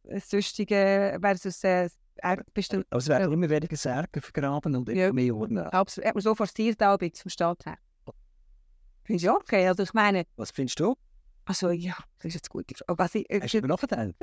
das 0.04 0.30
sonstige, 0.30 1.18
versus 1.20 1.64
äh, 1.64 1.90
bestimmt, 2.54 2.86
Also 2.90 3.12
es 3.12 3.20
werden 3.20 3.34
immer 3.34 3.50
weniger 3.50 3.76
Särge 3.76 4.22
vergraben 4.22 4.76
und 4.76 4.88
immer 4.88 4.98
Ja. 5.02 5.12
mehr 5.12 5.36
Urnen. 5.36 5.66
hat 5.66 5.98
man 5.98 6.22
so 6.22 6.34
forciert 6.34 6.82
auch 6.82 6.98
vom 6.98 7.30
Staat 7.30 7.66
her. 7.66 7.78
Finde 9.04 9.22
ich 9.22 9.30
okay. 9.30 9.68
Also 9.68 9.84
ich 9.84 9.94
meine, 9.94 10.24
Was 10.38 10.52
findest 10.52 10.80
du? 10.80 10.96
also 11.44 11.70
ja, 11.72 11.96
das 12.20 12.30
ist 12.30 12.34
jetzt 12.36 12.50
gut. 12.50 12.66
Was 12.88 13.16
ich, 13.16 13.28
Hast 13.42 13.54
du 13.54 13.62
mir 13.62 13.68
nachgedacht? 13.68 14.16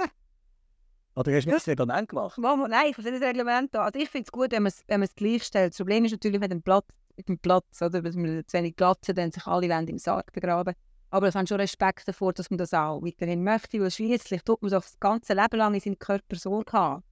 Oder 1.14 1.32
hast 1.36 1.44
du 1.44 1.50
mir 1.50 1.56
das 1.56 1.68
Reglement 1.68 2.08
gemacht? 2.08 2.38
Mama, 2.38 2.66
nein, 2.66 2.86
ich 2.88 2.94
verstehe 2.94 3.12
das 3.20 3.28
Reglement 3.28 3.74
da. 3.74 3.84
Also 3.84 3.98
ich 4.00 4.08
finde 4.08 4.24
es 4.24 4.32
gut, 4.32 4.50
wenn 4.52 4.62
man 4.62 4.70
es 4.70 4.82
wenn 4.88 5.00
man 5.00 5.06
es 5.08 5.14
gleichstellt. 5.14 5.72
Das 5.72 5.76
Problem 5.76 6.06
ist 6.06 6.12
natürlich 6.12 6.40
mit 6.40 6.50
dem 6.50 6.62
Platz, 6.62 6.86
mit 7.16 7.28
dem 7.28 7.38
Platz 7.38 7.80
oder? 7.82 8.04
Wenn 8.04 8.20
man 8.20 8.46
zu 8.46 8.56
wenig 8.58 8.76
Platz 8.76 9.08
hat, 9.08 9.18
dann 9.18 9.32
sich 9.32 9.46
alle 9.46 9.68
wollen 9.68 9.88
im 9.88 9.98
Sarg 9.98 10.32
begraben. 10.32 10.74
Aber 11.10 11.28
ich 11.28 11.34
habe 11.34 11.46
schon 11.46 11.60
Respekt 11.60 12.08
davor, 12.08 12.32
dass 12.32 12.50
man 12.50 12.58
das 12.58 12.72
auch 12.72 13.02
weiterhin 13.02 13.44
möchte, 13.44 13.78
weil 13.80 13.90
schliesslich 13.90 14.42
tut 14.42 14.62
man 14.62 14.70
doch 14.70 14.82
das 14.82 14.98
ganze 14.98 15.34
Leben 15.34 15.58
lang 15.58 15.74
in 15.74 15.80
seinem 15.80 15.98
Körper 15.98 16.36
Sorge 16.36 16.72
haben. 16.72 17.02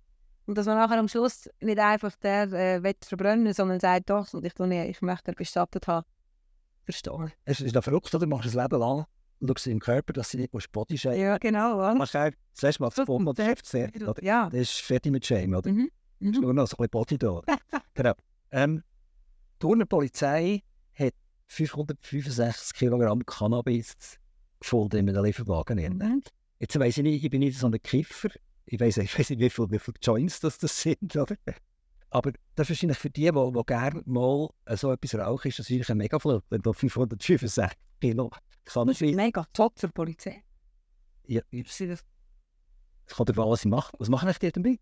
Und 0.47 0.57
dass 0.57 0.67
man 0.67 0.79
nachher 0.79 0.99
am 0.99 1.07
Schluss 1.07 1.49
nicht 1.61 1.79
einfach 1.79 2.17
der 2.17 2.51
äh, 2.53 2.83
will 2.83 2.95
verbrennen, 3.03 3.53
sondern 3.53 3.79
sagt, 3.79 4.09
doch, 4.09 4.33
und 4.33 4.45
ich, 4.45 4.59
nicht, 4.59 4.89
ich 4.91 5.03
möchte 5.03 5.33
bestattet 5.33 5.87
haben. 5.87 6.07
Verstehen. 6.85 7.31
Es 7.45 7.61
ist 7.61 7.75
noch 7.75 7.85
verrückt, 7.85 8.15
oder? 8.15 8.25
Du 8.25 8.31
machst 8.31 8.49
ein 8.57 8.63
Leben 8.63 8.81
lang 8.81 9.05
und 9.41 9.49
schaust 9.49 9.67
im 9.67 9.79
Körper, 9.79 10.13
dass 10.15 10.31
sie 10.31 10.39
nicht 10.39 10.53
musst 10.53 10.73
Body 10.73 10.97
shame 10.97 11.21
Ja, 11.21 11.39
genau. 11.39 11.93
Du 11.93 11.99
machst 11.99 12.17
auch, 12.17 12.31
das 12.55 12.63
letzte 12.63 12.83
Mal 12.83 12.91
das 12.95 13.05
Bomben 13.05 13.29
oder 13.29 13.55
oder? 14.09 14.25
Ja. 14.25 14.49
Das 14.51 14.61
ist 14.61 14.81
fertig 14.81 15.13
mit 15.13 15.27
Shame, 15.27 15.55
oder? 15.55 15.71
Mhm. 15.71 15.91
ist 16.21 16.37
Mhm. 16.37 16.41
nur 16.41 16.55
noch 16.55 16.67
so 16.67 16.77
ein 16.79 16.89
bisschen 16.89 16.91
Body 16.91 17.19
da. 17.19 17.41
genau. 17.95 18.13
Ähm, 18.51 18.83
die 19.61 19.67
Turner 19.67 19.87
Polizei 19.87 20.63
hat 20.95 21.15
565 21.47 22.73
Kilogramm 22.79 23.25
Cannabis 23.27 23.97
gefunden 24.59 24.99
in 24.99 25.09
einem 25.11 25.25
Lieferwagen. 25.25 25.79
Mhm. 25.79 26.23
Jetzt 26.59 26.79
weiss 26.79 26.97
ich 26.99 27.03
nicht, 27.03 27.25
ich 27.25 27.31
bin 27.31 27.41
nicht 27.41 27.59
so 27.59 27.67
ein 27.67 27.83
Kiffer. 27.83 28.31
Ich 28.67 28.79
weiss, 28.81 28.97
ich 28.99 29.19
weiss 29.19 29.31
nicht, 29.31 29.41
wie 29.41 29.51
viele 29.51 29.71
wie 29.71 29.79
viel 29.79 29.95
Joints 30.03 30.41
das, 30.41 30.59
das 30.59 30.81
sind. 30.81 31.17
Oder? 31.17 31.37
Aber 32.11 32.33
das 32.55 32.67
ist 32.67 32.71
wahrscheinlich 32.71 32.99
für 32.99 33.11
die, 33.11 33.31
die, 33.31 33.53
die 33.53 33.63
gerne 33.67 34.03
mal 34.05 34.49
äh, 34.65 34.77
so 34.77 34.93
etwas 34.93 35.15
rauchen, 35.15 35.49
ist 35.49 35.59
das 35.59 35.71
eigentlich 35.71 35.91
ein 35.91 35.99
mega 35.99 36.19
Flug. 36.19 36.43
Wenn 36.51 36.61
du 36.63 36.73
565 36.73 37.79
Kilo 38.01 38.31
Cannabis... 38.65 39.01
Mega 39.01 39.45
top 39.53 39.79
für 39.79 39.87
die 39.89 39.93
Polizei. 39.93 40.43
Ja, 41.27 41.43
ich- 41.51 41.65
das- 41.79 42.05
kommt 43.15 43.29
darauf 43.29 43.45
an, 43.47 43.51
was 43.53 43.61
sie 43.63 43.69
machen. 43.69 43.97
Was 43.99 44.09
machen 44.09 44.33
die 44.41 44.53
damit? 44.53 44.81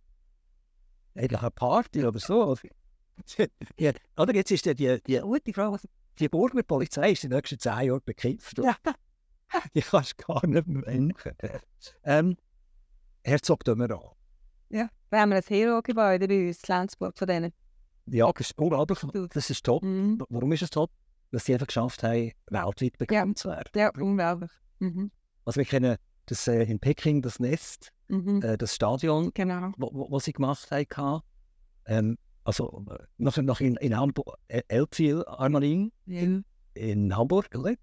Eigentlich 1.14 1.41
eine 1.41 1.51
Party 1.51 2.05
oder 2.05 2.18
so? 2.18 2.45
Oder? 2.45 2.61
ja, 3.79 3.93
oder 4.16 4.35
jetzt 4.35 4.51
ist 4.51 4.64
die, 4.66 4.75
die, 4.75 5.01
die, 5.07 5.19
Gute 5.21 5.53
Frage. 5.53 5.79
die 6.19 6.29
Burger 6.29 6.62
Polizei 6.62 7.12
ist 7.12 7.25
in 7.25 7.31
den 7.31 7.37
nächsten 7.39 7.59
zehn 7.59 7.87
Jahren 7.87 8.01
bekifft. 8.05 8.59
Ja. 8.59 8.77
Die 9.75 9.81
kannst 9.81 10.14
du 10.19 10.27
gar 10.27 10.47
nicht 10.47 10.66
mehr 10.66 10.83
denken. 10.83 11.33
ähm, 12.05 12.37
Herzog 13.25 13.64
de 13.64 13.75
Meuron. 13.75 14.11
Ja. 14.69 14.91
Wir 15.11 15.21
haben 15.21 15.33
ein 15.33 15.43
Hero-Gebäude 15.43 16.29
bei 16.29 16.49
uns, 16.49 16.69
Lenzburg, 16.69 17.16
von 17.16 17.27
denen. 17.27 17.53
Ja, 18.07 18.31
das 18.31 18.51
ist 18.51 18.59
unglaublich. 18.59 18.99
Das 19.33 19.49
ist 19.49 19.64
top. 19.64 19.83
Mhm. 19.83 20.23
Warum 20.29 20.53
ist 20.53 20.62
es 20.62 20.71
top? 20.71 20.91
Weil 21.31 21.41
sie 21.41 21.55
einfach 21.55 21.66
geschafft 21.66 22.03
haben, 22.03 22.33
weltweit 22.51 22.99
bekannt 22.99 23.39
zu 23.39 23.49
werden. 23.49 23.71
Ja, 23.75 23.91
unglaublich. 23.99 24.51
Mhm. 24.81 25.11
Also 25.47 25.59
wir 25.59 25.64
kennen 25.64 25.97
das 26.27 26.47
äh, 26.47 26.64
in 26.64 26.79
Peking, 26.79 27.23
das 27.23 27.41
Nest, 27.41 27.91
Mhm. 28.09 28.43
äh, 28.43 28.59
das 28.59 28.75
Stadion, 28.75 29.31
Genau. 29.33 29.73
wo, 29.79 30.11
wo 30.11 30.19
sie 30.19 30.33
gemacht 30.35 30.71
haben. 30.71 31.23
Ähm, 31.87 32.19
also 32.45 32.84
äh, 32.91 33.05
noch, 33.18 33.36
noch 33.36 33.61
in, 33.61 33.76
in 33.76 33.97
Hamburg, 33.97 34.36
äh, 34.49 34.62
Elbphil 34.68 35.24
Armarin 35.26 35.93
Ja. 36.07 36.41
in 36.74 37.16
Hamburg, 37.16 37.49
oder? 37.55 37.74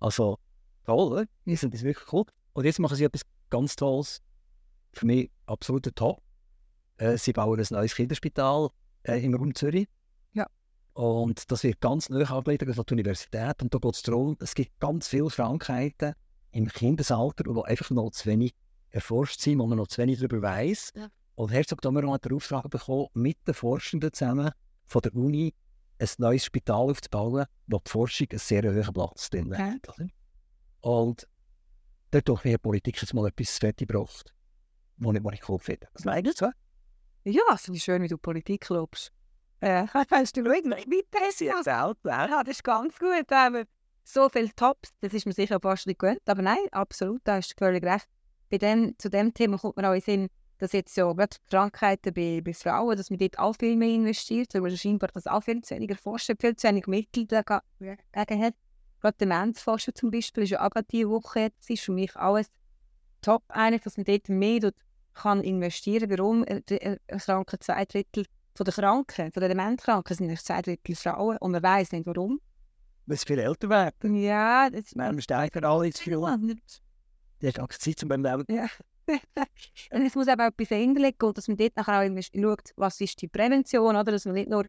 Also 0.00 0.38
toll, 0.84 1.12
oder? 1.12 1.24
Die 1.44 1.56
sind 1.56 1.74
das 1.74 1.82
wirklich 1.82 2.12
cool. 2.12 2.24
Und 2.52 2.64
jetzt 2.64 2.78
machen 2.78 2.96
sie 2.96 3.04
etwas 3.04 3.22
ganz 3.50 3.76
Tolles. 3.76 4.20
Für 4.92 5.06
mich 5.06 5.30
absoluter 5.46 5.94
Top. 5.94 6.22
Äh, 6.96 7.18
sie 7.18 7.32
bauen 7.32 7.58
ein 7.60 7.66
neues 7.70 7.94
Kinderspital 7.94 8.70
äh, 9.02 9.22
im 9.22 9.34
Raum 9.34 9.54
Zürich. 9.54 9.86
Ja. 10.32 10.46
Und 10.94 11.50
das 11.50 11.62
wird 11.62 11.80
ganz 11.80 12.08
neu 12.08 12.24
angeleitet 12.24 12.74
von 12.74 12.84
der 12.84 12.94
Universität. 12.94 13.62
Und 13.62 13.74
da 13.74 13.78
geht 13.78 13.94
es 13.94 14.02
darum, 14.02 14.36
es 14.40 14.54
gibt 14.54 14.78
ganz 14.80 15.08
viele 15.08 15.28
Krankheiten 15.28 16.14
im 16.52 16.68
Kindesalter, 16.68 17.44
die 17.44 17.64
einfach 17.64 17.90
noch 17.90 18.10
zu 18.10 18.26
wenig 18.26 18.54
erforscht 18.90 19.40
sind, 19.40 19.58
wo 19.58 19.66
man 19.66 19.78
noch 19.78 19.88
zu 19.88 20.00
wenig 20.00 20.18
darüber 20.18 20.40
weiß. 20.42 20.92
Ja. 20.96 21.08
Und 21.38 21.52
Herzog 21.52 21.80
Domeron 21.82 22.14
hat 22.14 22.24
den 22.24 22.32
Auftrag 22.32 22.68
bekommen, 22.68 23.06
mit 23.14 23.38
den 23.46 23.54
Forschenden 23.54 24.12
zusammen 24.12 24.50
von 24.88 25.02
der 25.02 25.14
Uni 25.14 25.54
ein 26.00 26.08
neues 26.18 26.44
Spital 26.44 26.90
aufzubauen, 26.90 27.46
wo 27.68 27.78
die 27.78 27.88
Forschung 27.88 28.26
einen 28.30 28.40
sehr 28.40 28.64
hohen 28.64 28.92
Platz 28.92 29.30
drin 29.30 29.56
hat. 29.56 29.86
Und 30.80 31.28
dort 32.10 32.28
hat 32.28 32.44
die 32.44 32.58
Politik 32.58 33.00
jetzt 33.00 33.14
mal 33.14 33.28
etwas 33.28 33.56
fertig 33.56 33.86
gebracht, 33.86 34.34
ich, 34.96 35.06
ich 35.06 35.48
cool 35.48 35.60
finde. 35.60 35.86
Was 35.92 36.04
meinst 36.04 36.40
du? 36.40 36.50
Ja, 37.22 37.42
es 37.54 37.68
ist 37.68 37.84
schön, 37.84 38.02
wie 38.02 38.08
du 38.08 38.18
Politik 38.18 38.62
glaubst. 38.62 39.12
Äh, 39.60 39.86
weißt 40.10 40.36
du, 40.36 40.44
schau, 40.44 40.68
mit 40.68 41.06
das 41.12 41.38
ja 41.38 41.62
selber. 41.62 42.28
Ja, 42.28 42.42
das 42.42 42.56
ist 42.56 42.64
ganz 42.64 42.98
gut. 42.98 43.30
Wir 43.30 43.64
so 44.02 44.28
viele 44.28 44.52
Tops, 44.56 44.90
das 45.02 45.14
ist 45.14 45.24
mir 45.24 45.34
sicher 45.34 45.60
fast 45.60 45.86
nicht 45.86 46.00
gut. 46.00 46.18
Aber 46.26 46.42
nein, 46.42 46.66
absolut, 46.72 47.20
da 47.22 47.36
hast 47.36 47.52
du 47.52 47.64
völlig 47.64 47.84
recht. 47.84 48.08
Bei 48.50 48.58
dem, 48.58 48.98
zu 48.98 49.08
dem 49.08 49.32
Thema 49.32 49.56
kommt 49.56 49.76
mir 49.76 49.88
auch 49.88 49.92
in 49.92 50.00
den 50.00 50.04
Sinn, 50.04 50.28
dass 50.58 50.72
jetzt 50.72 50.96
ja 50.96 51.12
gerade 51.12 51.36
Krankheiten 51.48 52.12
bei, 52.12 52.40
bei 52.44 52.52
Frauen, 52.52 52.96
dass 52.96 53.10
man 53.10 53.18
dort 53.18 53.38
auch 53.38 53.54
viel 53.58 53.76
mehr 53.76 53.88
investiert, 53.94 54.52
weil 54.54 54.60
man 54.60 54.76
scheinbar 54.76 55.10
das 55.12 55.26
auch 55.26 55.42
viel 55.42 55.62
zu 55.62 55.74
wenig 55.74 55.90
erforscht, 55.90 56.30
viel 56.40 56.56
zu 56.56 56.68
wenig 56.68 56.86
Mittel 56.86 57.26
dagegen 57.26 57.62
hat. 58.12 58.54
Gerade 59.00 59.16
Demenzforschung 59.18 59.94
zum 59.94 60.10
Beispiel 60.10 60.42
ist 60.42 60.50
ja 60.50 60.66
auch 60.66 60.70
gerade 60.70 60.86
diese 60.90 61.08
Woche 61.08 61.40
jetzt, 61.40 61.70
ist 61.70 61.82
für 61.82 61.92
mich 61.92 62.14
ein 62.16 62.44
Top, 63.22 63.44
eigentlich, 63.48 63.82
dass 63.82 63.96
man 63.96 64.04
dort 64.04 64.28
mehr 64.28 64.60
dort 64.60 64.76
kann 65.14 65.42
investieren 65.42 66.08
kann. 66.08 66.18
Warum? 66.18 66.44
Äh, 66.44 66.62
äh, 66.68 66.98
Es 67.06 67.26
kranken 67.26 67.60
zwei 67.60 67.84
Drittel 67.84 68.26
von 68.54 68.64
den 68.64 68.74
Kranken, 68.74 69.32
von 69.32 69.40
den 69.40 69.50
Demenzkranken 69.50 70.16
sind 70.16 70.26
nämlich 70.26 70.44
zwei 70.44 70.62
Drittel 70.62 70.96
Frauen 70.96 71.36
und 71.38 71.52
man 71.52 71.62
weiß 71.62 71.92
nicht 71.92 72.06
warum. 72.06 72.40
Weil 73.06 73.16
sie 73.16 73.26
viel 73.26 73.38
älter 73.38 73.68
werden. 73.68 74.16
Ja, 74.16 74.68
das 74.68 74.94
wir 74.94 75.20
steigen 75.22 75.64
alle 75.64 75.86
ins 75.86 75.98
Gefühl. 75.98 76.56
Die 77.40 77.48
hat 77.48 77.60
auch 77.60 77.68
Zeit 77.68 77.98
zum 77.98 78.10
Leben. 78.10 78.44
Ja. 78.48 78.66
und 79.92 80.02
es 80.06 80.14
muss 80.14 80.28
eben 80.28 80.40
auch 80.40 80.46
etwas 80.46 80.68
dahinter 80.68 81.00
liegen 81.00 81.24
und 81.24 81.38
dass 81.38 81.48
man 81.48 81.56
dort 81.56 81.76
nachher 81.76 82.00
auch 82.00 82.22
schaut, 82.22 82.70
was 82.76 83.00
ist 83.00 83.20
die 83.20 83.28
Prävention, 83.28 83.96
oder? 83.96 84.12
Dass 84.12 84.24
man 84.24 84.34
nicht 84.34 84.48
nur 84.48 84.66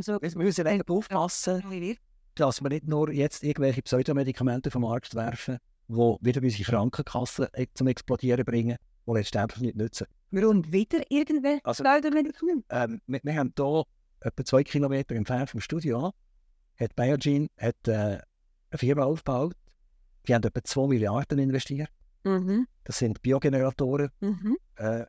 so 0.00 0.18
Wir 0.20 0.36
müssen 0.36 0.66
einfach 0.66 0.88
aufpassen, 0.88 1.62
dass 2.34 2.62
wir 2.62 2.68
nicht 2.70 2.88
nur 2.88 3.12
jetzt 3.12 3.44
irgendwelche 3.44 3.82
Pseudomedikamente 3.82 4.70
vom 4.70 4.82
Markt 4.82 5.14
werfen, 5.14 5.58
die 5.88 5.94
wieder 6.20 6.42
unsere 6.42 6.64
Krankenkassen 6.64 7.46
äh, 7.52 7.66
zum 7.74 7.86
Explodieren 7.88 8.44
bringen, 8.44 8.76
die 9.06 9.12
letztendlich 9.12 9.60
nicht 9.60 9.76
nützen. 9.76 10.06
Warum 10.30 10.72
wieder 10.72 11.02
irgendwelche 11.10 11.64
Also- 11.64 11.84
Pseudomedikamente? 11.84 12.64
Ähm, 12.70 13.00
wir, 13.06 13.20
wir 13.22 13.34
haben 13.36 13.52
hier 13.56 13.84
etwa 14.20 14.44
zwei 14.44 14.64
Kilometer 14.64 15.14
entfernt 15.14 15.50
vom 15.50 15.60
Studio, 15.60 16.12
hat 16.80 16.96
Biogen 16.96 17.48
hat, 17.58 17.76
äh, 17.86 18.18
eine 18.70 18.78
Firma 18.78 19.04
aufgebaut, 19.04 19.54
die 20.26 20.34
haben 20.34 20.42
etwa 20.42 20.64
2 20.64 20.88
Milliarden 20.88 21.38
investiert. 21.38 21.90
Mhm. 22.24 22.66
Das 22.84 22.98
sind 22.98 23.22
Biogeneratoren. 23.22 24.10
Mhm. 24.20 24.56
Äh, 24.76 25.04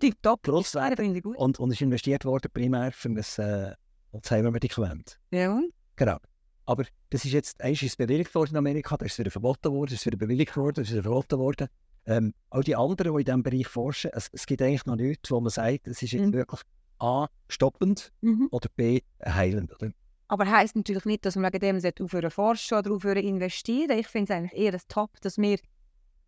Tipptopp. 0.00 0.42
Gross 0.42 0.74
Ja, 0.74 0.94
finde 0.94 1.18
ich 1.18 1.22
gut. 1.24 1.36
und, 1.36 1.58
und 1.58 1.72
ist 1.72 1.80
investiert 1.80 2.24
worden 2.24 2.50
primär 2.52 2.92
für 2.92 3.08
ein 3.08 3.16
äh, 3.16 3.74
Alzheimer-Medikament. 4.12 5.18
Ja. 5.30 5.60
Genau. 5.96 6.18
Aber 6.66 6.84
das 7.10 7.24
ist 7.24 7.32
jetzt, 7.32 7.60
eins 7.60 7.82
ist 7.82 7.96
bewilligt 7.98 8.34
worden 8.34 8.50
in 8.50 8.56
Amerika, 8.58 8.96
das 8.96 9.12
ist 9.12 9.18
wieder 9.18 9.30
verboten 9.30 9.72
worden, 9.72 9.90
das 9.90 10.00
ist 10.00 10.06
wieder 10.06 10.16
bewilligt 10.18 10.56
worden, 10.56 10.76
das 10.76 10.88
ist 10.88 10.92
wieder 10.92 11.02
verboten 11.02 11.38
worden. 11.38 11.68
Ähm, 12.06 12.32
auch 12.50 12.62
die 12.62 12.76
anderen, 12.76 13.12
die 13.14 13.20
in 13.20 13.24
diesem 13.24 13.42
Bereich 13.42 13.66
forschen, 13.66 14.10
es, 14.14 14.28
es 14.32 14.46
gibt 14.46 14.62
eigentlich 14.62 14.86
noch 14.86 14.96
nichts, 14.96 15.30
wo 15.30 15.40
man 15.40 15.50
sagt, 15.50 15.88
es 15.88 16.00
ist 16.02 16.12
jetzt 16.12 16.26
Mhm. 16.26 16.32
wirklich 16.34 16.60
A, 16.98 17.26
stoppend 17.48 18.12
Mhm. 18.20 18.48
oder 18.52 18.68
B, 18.76 19.00
heilend. 19.24 19.72
Oder? 19.74 19.90
Aber 20.28 20.48
heisst 20.48 20.76
natürlich 20.76 21.04
nicht, 21.06 21.24
dass 21.26 21.34
man 21.34 21.52
wegen 21.52 21.80
dem 21.80 22.04
aufhören 22.04 22.30
forschen 22.30 22.78
oder 22.78 22.92
aufhören 22.92 23.24
investieren. 23.24 23.98
Ich 23.98 24.06
finde 24.06 24.32
es 24.32 24.38
eigentlich 24.38 24.58
eher 24.60 24.72
ein 24.74 24.80
Top, 24.88 25.20
dass 25.22 25.38
wir, 25.38 25.58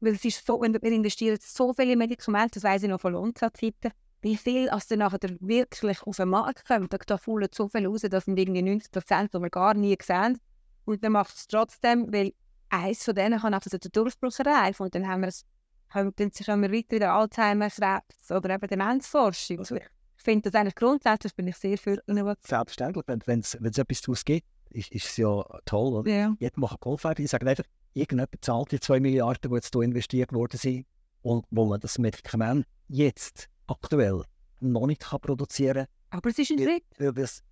weil 0.03 0.14
es 0.14 0.24
ist 0.24 0.44
so, 0.44 0.61
wenn 0.61 0.74
wir 0.74 0.82
investieren 0.82 1.38
so 1.40 1.72
viele 1.72 1.96
Medikamente, 1.96 2.61
das 2.61 2.64
weiss 2.64 2.82
ich 2.82 2.88
noch 2.88 3.00
von 3.00 3.12
Lonza-Zeiten, 3.12 3.92
wie 4.20 4.36
viel 4.36 4.68
als 4.68 4.86
dann 4.86 5.00
nachher 5.00 5.18
wirklich 5.40 6.03
auf 6.03 6.16
den 6.16 6.28
Markt 6.28 6.66
kommt, 6.66 6.92
da, 6.92 6.98
da 6.98 7.16
fallen 7.16 7.48
so 7.53 7.68
viel 7.68 7.86
raus, 7.86 8.03
das 8.03 8.24
sind 8.24 8.38
irgendwie 8.38 8.62
90 8.62 8.90
Prozent, 8.90 9.34
die 9.34 9.38
wir 9.38 9.50
gar 9.50 9.74
nie 9.74 9.96
sehen. 10.00 10.38
Und 10.84 11.03
dann 11.05 11.12
macht 11.12 11.34
es 11.34 11.46
trotzdem, 11.46 12.12
weil 12.12 12.32
eins 12.68 13.05
von 13.05 13.14
denen 13.14 13.40
kann 13.40 13.55
einfach 13.55 13.70
den 13.70 13.92
Durchbruch 13.92 14.38
erreichen 14.38 14.82
und 14.82 14.94
dann 14.94 15.07
haben 15.07 15.22
wir 15.22 15.28
es, 15.28 15.44
dann 15.92 16.12
kommen 16.14 16.62
wir 16.62 16.72
weiter 16.72 16.92
in 16.92 17.00
der 17.00 17.12
Alzheimer, 17.12 17.70
Krebs 17.70 18.30
oder 18.30 18.55
eben 18.55 18.66
Demenzforschung. 18.66 19.59
Also 19.59 19.76
ich 19.76 19.82
finde 20.16 20.50
das 20.50 20.61
eigentlich 20.61 20.74
grundsätzlich 20.74 21.34
bin 21.34 21.48
ich 21.48 21.57
sehr 21.57 21.78
für 21.78 22.03
Innovation. 22.07 22.48
Selbstverständlich, 22.48 23.05
wenn 23.26 23.40
es 23.40 23.55
etwas 23.55 24.00
daraus 24.00 24.24
gibt, 24.24 24.46
ist, 24.70 24.94
es 24.94 25.16
ja 25.16 25.44
toll. 25.64 25.94
Oder? 25.94 26.11
Ja. 26.11 26.34
Jetzt 26.38 26.57
machen 26.57 26.78
Goldfeld, 26.80 27.18
ich 27.18 27.30
sage 27.30 27.46
einfach, 27.46 27.64
irgendjemand 27.95 28.45
zahlt 28.45 28.72
die 28.72 28.80
2 28.80 29.01
Milliarden, 29.01 29.51
die 29.51 29.55
jetzt 29.57 29.72
hier 29.72 29.82
investiert 29.82 30.32
worden 30.32 30.57
sind 30.59 30.86
und 31.22 31.45
wo 31.51 31.66
man 31.66 31.80
das 31.80 31.99
Medikament 31.99 32.66
jetzt 32.88 33.49
aktuell 33.66 34.22
noch 34.61 34.86
nicht 34.86 35.03
kann 35.03 35.20
produzieren 35.20 35.86
Aber 36.11 36.30
es 36.30 36.38
ist 36.38 36.51
ein. 36.53 36.59
Schritt, 36.59 36.84
kann. 36.97 37.14
Das 37.14 37.43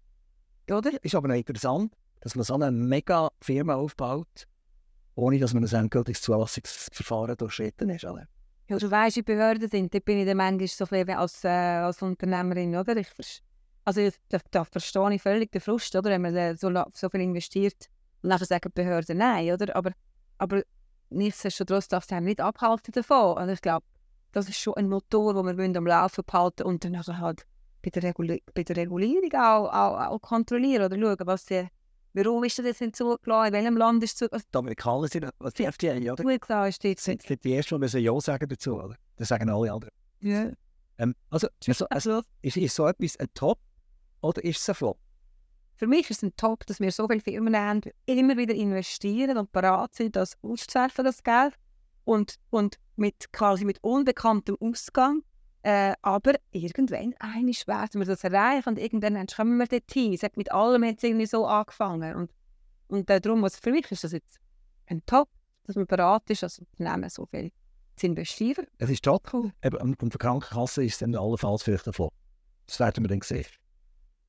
oder? 0.71 0.93
ist 1.03 1.15
aber 1.15 1.29
noch 1.29 1.35
interessant, 1.35 1.95
dass 2.21 2.35
man 2.35 2.45
so 2.45 2.55
eine 2.55 2.71
mega 2.71 3.31
Firma 3.41 3.75
aufbaut, 3.75 4.47
ohne 5.15 5.39
dass 5.39 5.55
man 5.55 5.65
ein 5.65 5.75
endgültiges 5.75 6.23
Zulassungsverfahren 6.23 7.37
durchschritten 7.37 7.91
ist. 7.91 8.05
Oder? 8.05 8.27
Ja, 8.69 8.79
du 8.79 8.91
weißt, 8.91 9.17
wie 9.17 9.23
Behörden 9.23 9.69
sind, 9.69 9.93
da 9.93 9.99
bin 9.99 10.19
ich 10.19 10.27
dann 10.27 10.37
manchmal 10.37 10.69
so 10.69 10.85
ein 10.85 11.05
bisschen 11.05 11.19
als, 11.19 11.45
äh, 11.45 11.49
als 11.49 12.01
Unternehmerin, 12.03 12.77
oder? 12.77 12.97
Ich, 12.97 13.09
also 13.85 14.01
ich- 14.01 14.15
da, 14.29 14.39
da 14.51 14.65
verstehe 14.65 15.15
ich 15.15 15.23
völlig 15.23 15.51
den 15.51 15.61
Frust, 15.61 15.95
oder? 15.97 16.11
Wenn 16.11 16.23
man 16.23 16.37
äh, 16.37 16.57
so, 16.57 16.71
so 16.95 17.09
viel 17.09 17.21
investiert 17.23 17.87
und 18.23 18.29
nachher 18.29 18.47
sagen 18.47 18.71
die 18.71 18.83
Behörden 18.83 19.19
nein, 19.19 19.51
oder? 19.53 19.75
Aber, 19.75 19.91
aber 20.41 20.63
nichtsdestotrotz 21.11 21.89
darf 21.89 22.05
es 22.05 22.13
einem 22.13 22.27
nicht 22.27 22.41
abhalten 22.41 22.93
davon. 22.93 23.37
Und 23.37 23.49
ich 23.51 23.61
glaube, 23.61 23.85
das 24.33 24.49
ist 24.49 24.59
schon 24.59 24.75
ein 24.75 24.89
Motor, 24.89 25.35
den 25.35 25.59
wir 25.59 25.79
am 25.79 25.87
Laufen 25.87 26.25
behalten 26.25 26.63
und 26.63 26.85
dann 26.85 26.97
halt 26.99 27.47
bei 27.83 27.91
der, 27.91 28.03
Reguli 28.03 28.43
bei 28.55 28.63
der 28.63 28.77
Regulierung 28.77 29.33
auch, 29.35 29.69
auch, 29.69 30.07
auch 30.09 30.19
kontrollieren 30.21 30.85
oder 30.85 30.99
schauen, 30.99 31.27
was 31.27 31.45
die, 31.45 31.67
warum 32.15 32.45
ist 32.45 32.59
das 32.59 32.67
jetzt 32.67 32.81
nicht 32.81 32.97
zugelassen, 32.97 33.49
in 33.49 33.53
welchem 33.53 33.77
Land 33.77 34.03
ist 34.03 34.13
es 34.13 34.17
zugelassen. 34.17 34.47
Die 34.53 34.59
Amerikaner 34.59 35.09
sind, 35.09 35.29
was 35.39 35.55
die 35.55 35.65
FDA, 35.65 36.13
oder? 36.13 36.17
Zugelassen 36.17 36.69
ist 36.69 36.85
dort. 36.85 37.01
Sind 37.01 37.23
sind 37.23 37.45
die 37.45 37.55
Ersten, 37.55 37.75
die 37.75 37.81
müssen 37.81 38.01
Ja 38.01 38.19
sagen 38.21 38.49
dazu, 38.49 38.77
oder? 38.77 38.97
Das 39.17 39.29
sagen 39.29 39.51
alle 39.51 39.73
anderen. 39.73 39.93
Ja. 40.21 40.51
Ähm, 40.99 41.15
also, 41.29 41.49
also, 41.67 41.87
also 41.91 42.23
ist, 42.41 42.57
ist 42.57 42.75
so 42.75 42.87
etwas 42.87 43.19
ein 43.19 43.29
Top 43.35 43.59
oder 44.23 44.43
ist 44.43 44.61
es 44.61 44.69
ein 44.71 44.75
Flop? 44.75 44.99
Für 45.81 45.87
mich 45.87 46.11
ist 46.11 46.19
es 46.19 46.23
ein 46.23 46.37
Top, 46.37 46.67
dass 46.67 46.79
wir 46.79 46.93
so 46.93 47.09
viele 47.09 47.23
Firmen 47.23 47.57
haben, 47.57 47.81
die 47.81 47.91
immer 48.05 48.37
wieder 48.37 48.55
investieren 48.55 49.39
und 49.39 49.51
bereit 49.51 49.95
sind, 49.95 50.15
das 50.15 50.37
auszuwerfen, 50.43 51.07
das 51.07 51.23
Geld. 51.23 51.55
Und, 52.05 52.35
und 52.51 52.79
mit, 52.97 53.33
quasi 53.33 53.65
mit 53.65 53.83
unbekanntem 53.83 54.59
Ausgang. 54.61 55.23
Äh, 55.63 55.95
aber 56.03 56.35
irgendwann 56.51 57.15
einig 57.19 57.67
werden 57.67 57.99
wir 57.99 58.05
das 58.05 58.23
erreichen 58.25 58.69
und 58.69 58.79
irgendwann 58.79 59.27
kommen 59.27 59.57
wir 59.57 59.69
dorthin. 59.69 60.13
Es 60.13 60.23
hat 60.23 60.37
mit 60.37 60.53
allem 60.53 60.85
jetzt 60.85 61.03
irgendwie 61.03 61.25
so 61.25 61.47
angefangen. 61.47 62.15
Und, 62.15 62.31
und 62.89 63.09
äh, 63.09 63.19
darum, 63.19 63.43
also 63.43 63.57
für 63.63 63.71
mich 63.71 63.91
ist 63.91 64.05
das 64.05 64.13
jetzt 64.13 64.39
ein 64.85 65.01
Top, 65.07 65.31
dass 65.65 65.77
man 65.77 65.87
bereit 65.87 66.29
ist, 66.29 66.45
als 66.45 66.59
Unternehmen 66.59 67.09
so 67.09 67.25
viel 67.25 67.53
zu 67.97 68.05
investieren. 68.05 68.67
Es 68.77 68.91
ist 68.91 69.03
top. 69.03 69.33
Eben, 69.65 69.77
und 69.79 69.99
für 69.99 70.11
die 70.11 70.19
Krankenkasse 70.19 70.85
ist 70.85 70.93
es 70.93 70.99
dann 70.99 71.15
allenfalls 71.15 71.63
vielleicht 71.63 71.87
ein 71.87 71.95
Flop. 71.95 72.13
Das 72.67 72.79
werden 72.81 73.03
wir 73.03 73.09
dann 73.09 73.23
sehen. 73.23 73.47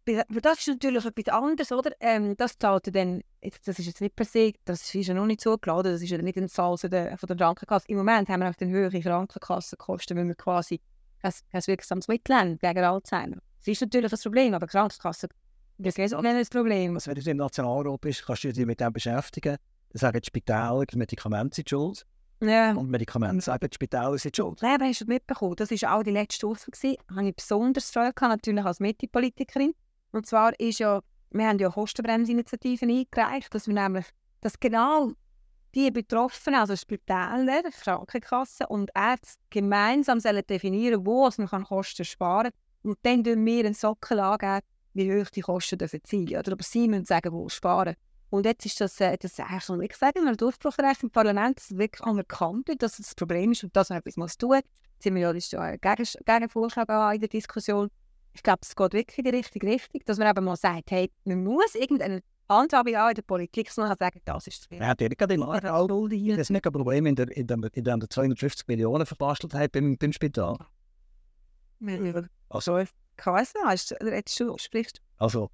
Aber 0.07 0.41
das 0.41 0.59
ist 0.59 0.67
natürlich 0.67 1.05
etwas 1.05 1.33
anderes, 1.33 1.71
oder? 1.71 1.91
Ähm, 1.99 2.35
das 2.35 2.57
zahlt 2.57 2.87
ja 2.87 2.91
dann, 2.91 3.21
das 3.65 3.77
ist 3.77 3.85
jetzt 3.85 4.01
nicht 4.01 4.15
per 4.15 4.25
se, 4.25 4.53
das 4.65 4.93
ist 4.95 5.07
ja 5.07 5.13
noch 5.13 5.27
nicht 5.27 5.41
zugeladen, 5.41 5.91
das 5.91 6.01
ist 6.01 6.09
ja 6.09 6.17
nicht 6.17 6.37
ein 6.37 6.49
Zahl 6.49 6.77
von 6.77 6.89
der, 6.89 7.17
von 7.17 7.27
der 7.27 7.37
Krankenkasse. 7.37 7.87
Im 7.87 7.97
Moment 7.97 8.27
haben 8.29 8.41
wir 8.41 8.49
auf 8.49 8.57
den 8.57 8.69
höheren 8.69 9.01
Krankenkassenkosten, 9.01 10.17
weil 10.17 10.27
wir 10.27 10.35
quasi 10.35 10.81
kein 11.21 11.33
wirksames 11.67 12.07
Mittel 12.07 12.35
haben 12.35 12.57
gegen 12.57 12.83
Alzheimer. 12.83 13.37
Es 13.61 13.67
ist 13.67 13.81
natürlich 13.81 14.11
ein 14.11 14.19
Problem, 14.19 14.53
aber 14.55 14.65
die 14.65 14.71
Krankenkasse, 14.71 15.29
das 15.77 15.97
ist 15.97 16.13
auch 16.15 16.23
ein 16.23 16.45
Problem. 16.47 16.95
Also, 16.95 17.11
wenn 17.11 17.23
du 17.23 17.31
im 17.31 17.37
Nationalrat 17.37 18.01
bist, 18.01 18.25
kannst 18.25 18.43
du 18.43 18.53
dich 18.53 18.65
mit 18.65 18.79
dem 18.79 18.93
beschäftigen. 18.93 19.57
Dann 19.89 19.99
sagen 19.99 20.19
die 20.19 20.27
Spitäler, 20.27 20.83
die 20.85 20.97
Medikamente 20.97 21.55
sind 21.55 21.69
schuld. 21.69 22.05
Ja. 22.41 22.73
Und 22.73 22.89
Medikamente 22.89 23.43
sagen, 23.43 23.67
die 23.69 23.75
Spitäler 23.75 24.17
sind 24.17 24.35
schuld. 24.35 24.61
Leben 24.61 24.83
hast 24.83 25.01
du 25.01 25.05
mitbekommen. 25.05 25.55
Das 25.55 25.69
war 25.69 25.95
auch 25.95 26.03
die 26.03 26.11
letzte 26.11 26.37
Stufe. 26.37 26.71
Gewesen. 26.71 26.97
Habe 27.15 27.27
ich 27.27 27.35
besonders 27.35 27.91
Freude 27.91 28.13
natürlich 28.19 28.65
als 28.65 28.79
Mitte-Politikerin. 28.79 29.73
Und 30.11 30.25
zwar 30.25 30.59
ist 30.59 30.79
ja, 30.79 31.01
wir 31.31 31.47
haben 31.47 31.59
ja 31.59 31.69
Kostenbremsinitiativen 31.69 32.89
eingereicht, 32.89 33.53
dass 33.53 33.67
wir 33.67 33.73
nämlich, 33.73 34.05
dass 34.41 34.59
genau 34.59 35.11
die 35.73 35.89
Betroffenen, 35.91 36.59
also 36.59 36.75
Spitäler, 36.75 37.63
Krankenkassen 37.71 38.67
und 38.67 38.91
Ärzte 38.93 39.39
gemeinsam 39.49 40.19
sollen 40.19 40.45
definieren, 40.45 41.05
wo 41.05 41.29
man 41.37 41.63
Kosten 41.63 42.03
sparen 42.03 42.51
kann. 42.51 42.91
Und 42.91 42.97
dann 43.03 43.23
tun 43.23 43.45
wir 43.45 43.65
einen 43.65 43.73
Sockel 43.73 44.19
angeben, 44.19 44.65
wie 44.93 45.21
hoch 45.21 45.29
die 45.29 45.41
Kosten 45.41 45.77
dürfen 45.77 46.01
sein. 46.05 46.27
Oder 46.27 46.51
aber 46.53 46.63
sie 46.63 46.87
müssen 46.87 47.05
sagen, 47.05 47.31
wo 47.31 47.47
sparen. 47.47 47.95
Und 48.29 48.45
jetzt 48.45 48.65
ist 48.65 48.79
das, 48.79 48.99
äh, 49.01 49.17
das 49.17 49.39
eigentlich 49.39 49.63
so, 49.63 49.79
ich 49.79 49.95
sage 49.95 50.21
mal, 50.21 50.35
Durchbruchrecht 50.35 51.03
im 51.03 51.11
Parlament, 51.11 51.57
dass 51.57 51.77
wirklich 51.77 52.01
anerkannt 52.01 52.67
wird, 52.67 52.81
dass 52.81 52.97
das 52.97 53.13
Problem 53.13 53.51
ist 53.51 53.63
und 53.63 53.75
dass 53.75 53.89
man 53.89 53.99
etwas 53.99 54.37
tun 54.37 54.49
muss. 54.49 54.57
Jetzt 54.57 55.03
sind 55.03 55.15
wir 55.15 55.21
ja, 55.21 55.33
das 55.33 55.43
ist 55.43 55.51
ja 55.51 55.59
ein 55.59 55.77
Gegen 55.81 56.05
Gegenvorschlag 56.25 57.13
in 57.13 57.19
der 57.19 57.29
Diskussion. 57.29 57.89
Ich 58.33 58.43
glaube, 58.43 58.59
es 58.63 58.75
geht 58.75 58.93
wirklich 58.93 59.17
in 59.17 59.23
die 59.25 59.31
richtige 59.31 59.67
Richtung, 59.67 60.01
dass 60.05 60.17
man 60.17 60.29
eben 60.29 60.45
mal 60.45 60.55
sagt, 60.55 60.91
hey, 60.91 61.11
man 61.25 61.43
muss 61.43 61.75
irgendeine 61.75 62.21
Handhabung 62.49 62.95
auch 62.95 63.09
in 63.09 63.15
der 63.15 63.21
Politik 63.21 63.69
sondern 63.69 63.97
sagen, 63.97 64.21
das 64.25 64.47
ist 64.47 64.67
das 64.69 64.79
Er 64.79 64.87
hat 64.87 64.99
direkt 64.99 65.21
in 65.21 65.39
der 65.39 65.47
Das 66.37 66.41
ist 66.41 66.49
nicht 66.49 66.65
ein 66.65 66.71
Problem, 66.71 67.05
in 67.05 67.15
der, 67.15 67.35
in 67.35 67.47
der, 67.47 67.57
in 67.73 67.83
der 67.83 68.09
250 68.09 68.67
Millionen 68.67 69.05
verbastelt 69.05 69.53
hat 69.53 69.71
beim, 69.71 69.97
beim 69.97 70.11
Spital. 70.11 70.57
Also, 72.49 72.83
KSA, 73.17 73.75
du, 73.99 74.09
jetzt 74.09 74.39
du 74.39 74.57
sprichst. 74.57 75.01
Also, 75.17 75.49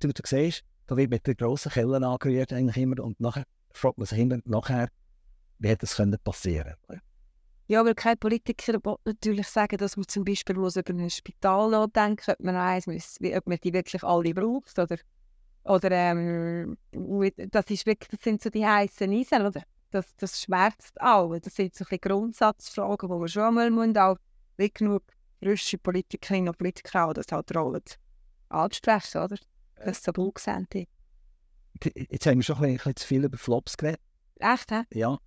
du, 0.00 0.08
du 0.08 0.22
siehst, 0.24 0.64
da 0.86 0.96
wird 0.96 1.10
mit 1.10 1.26
den 1.26 1.36
grossen 1.36 1.70
Kellen 1.72 2.04
angerührt 2.04 2.52
eigentlich 2.52 2.76
immer 2.76 3.02
und 3.02 3.20
nachher 3.20 3.44
fragt 3.72 3.98
man 3.98 4.06
sich 4.06 4.18
immer 4.18 4.38
nachher, 4.44 4.88
wie 5.58 5.68
hätte 5.68 5.86
das 5.86 5.96
können 5.96 6.16
passieren 6.22 6.74
Ja, 7.70 7.78
aber 7.78 7.94
kein 7.94 8.18
Politiker 8.18 8.72
will 8.82 8.96
natürlich 9.04 9.46
sagen, 9.46 9.76
dass 9.76 9.96
man 9.96 10.08
zum 10.08 10.24
Beispiel 10.24 10.56
muss 10.56 10.74
über 10.74 10.92
ein 10.92 11.08
Spital 11.08 11.70
nachdenken 11.70 12.32
ob 12.32 12.40
man 12.40 12.82
muss, 12.84 13.16
ob 13.22 13.46
man 13.46 13.58
die 13.62 13.72
wirklich 13.72 14.02
alle 14.02 14.34
braucht 14.34 14.76
oder, 14.76 14.96
oder 15.62 15.90
ähm, 15.92 16.76
das, 16.90 17.66
ist 17.66 17.86
wirklich, 17.86 18.08
das 18.08 18.24
sind 18.24 18.42
so 18.42 18.50
die 18.50 18.66
heißen 18.66 19.12
Eisen, 19.12 19.46
oder? 19.46 19.62
Das, 19.92 20.16
das 20.16 20.42
schmerzt 20.42 21.00
auch. 21.00 21.38
Das 21.38 21.54
sind 21.54 21.72
so 21.76 21.84
ein 21.88 21.98
Grundsatzfragen, 22.00 23.08
die 23.08 23.14
man 23.14 23.28
schon 23.28 23.54
mal 23.54 23.70
muss, 23.70 23.96
auch 23.96 24.16
wie 24.56 24.70
genug 24.70 25.04
frische 25.38 25.78
Politikerinnen 25.78 26.48
und 26.48 26.58
Politiker 26.58 27.06
auch 27.06 27.12
das 27.12 27.26
halt 27.30 27.54
rollen 27.54 27.84
ansprechen, 28.48 29.22
oder? 29.22 29.36
Das 29.76 30.02
so 30.02 30.12
gut 30.12 30.40
sehen. 30.40 30.66
Jetzt 31.94 32.26
haben 32.26 32.38
wir 32.38 32.42
schon 32.42 32.64
ein 32.64 32.74
bisschen 32.74 32.96
zu 32.96 33.06
viel 33.06 33.24
über 33.24 33.38
Flops 33.38 33.76
geredet. 33.76 34.00
Echt, 34.40 34.72
hä? 34.72 34.82
Ja, 34.92 35.20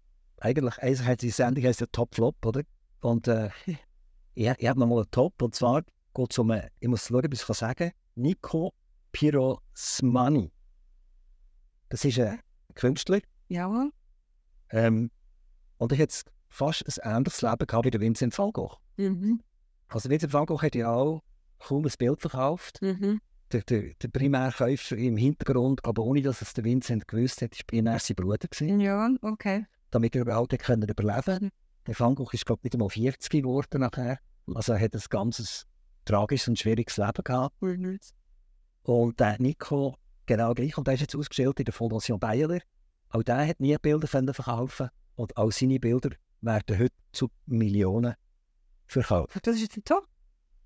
eigentlich, 0.43 0.77
eigentlich 0.79 1.07
hat 1.07 1.21
die 1.21 1.29
Sendung 1.29 1.63
heißt 1.63 1.79
ja 1.79 1.87
Top 1.91 2.13
Flop, 2.13 2.45
oder? 2.45 2.63
Und 3.01 3.27
äh, 3.27 3.49
ich, 4.35 4.51
ich 4.57 4.67
habe 4.67 4.79
noch 4.79 4.87
mal 4.87 4.97
einen 4.97 5.11
Top, 5.11 5.41
und 5.41 5.55
zwar 5.55 5.83
geht 6.13 6.31
es 6.31 6.37
um, 6.37 6.51
einen, 6.51 6.67
ich 6.79 6.87
muss 6.87 7.07
schauen, 7.07 7.25
ob 7.25 7.33
ich 7.33 7.49
es 7.49 7.57
sagen 7.57 7.75
kann, 7.75 7.91
Nico 8.15 8.73
Pirosmani. 9.11 10.51
Das 11.89 12.03
ist 12.03 12.19
ein 12.19 12.39
Künstler. 12.75 13.21
Ja. 13.47 13.89
Ähm, 14.69 15.11
und 15.77 15.91
er 15.91 15.97
hat 15.99 16.23
fast 16.49 16.83
ein 16.85 17.17
ähnliches 17.17 17.41
Leben 17.41 17.65
gehabt 17.65 17.85
wie 17.85 17.91
der 17.91 18.01
Vincent 18.01 18.37
van 18.37 18.51
Gogh. 18.51 18.77
Mhm. 18.97 19.41
Also 19.87 20.09
Vincent 20.09 20.33
van 20.33 20.45
Gogh 20.45 20.61
hat 20.61 20.75
ja 20.75 20.91
auch 20.91 21.21
kaum 21.59 21.85
ein 21.85 21.91
Bild 21.97 22.19
verkauft. 22.19 22.81
Mhm. 22.81 23.21
Der, 23.51 23.61
der, 23.61 23.93
der 24.01 24.07
Primärkäufer 24.07 24.97
im 24.97 25.15
Hintergrund, 25.15 25.85
aber 25.85 26.03
ohne 26.03 26.23
dass 26.23 26.41
es 26.41 26.53
der 26.53 26.63
Vincent 26.63 27.07
gewusst 27.07 27.43
hat, 27.43 27.51
war 27.51 27.65
primär 27.67 27.99
sein 27.99 28.15
Bruder. 28.15 28.47
Gewesen, 28.47 28.79
Ja, 28.79 29.09
okay. 29.21 29.67
Damit 29.93 30.15
er 30.15 30.21
überhaupt 30.23 30.57
können 30.57 30.89
überleben 30.89 31.51
Der 31.85 31.99
Van 31.99 32.15
Gogh 32.15 32.31
ist, 32.33 32.45
glaube 32.45 32.61
ich, 32.63 32.73
einmal 32.73 32.89
40 32.89 33.29
geworden 33.29 33.81
nachher. 33.81 34.17
Also 34.55 34.73
er 34.73 34.79
hat 34.79 34.95
ein 34.95 35.01
ganzes 35.09 35.65
tragisches 36.05 36.47
und 36.47 36.59
schwieriges 36.59 36.97
Leben 36.97 37.23
gehabt. 37.23 37.55
Und 38.83 39.19
der 39.19 39.39
Nico 39.39 39.95
genau 40.25 40.53
gleich. 40.53 40.77
Und 40.77 40.87
der 40.87 40.95
ist 40.95 41.01
jetzt 41.01 41.15
ausgestellt 41.15 41.59
in 41.59 41.65
der 41.65 41.73
Fondation 41.73 42.19
Bayer. 42.19 42.59
Auch 43.09 43.23
der 43.23 43.47
hat 43.47 43.59
nie 43.59 43.77
Bilder 43.77 44.07
verkaufen 44.07 44.89
Und 45.15 45.37
auch 45.37 45.51
seine 45.51 45.79
Bilder 45.79 46.09
werden 46.41 46.79
heute 46.79 46.95
zu 47.11 47.29
Millionen 47.45 48.15
verkauft. 48.87 49.39
Das 49.43 49.55
ist 49.55 49.61
jetzt 49.61 49.77
ein 49.77 49.83
Top. 49.83 50.07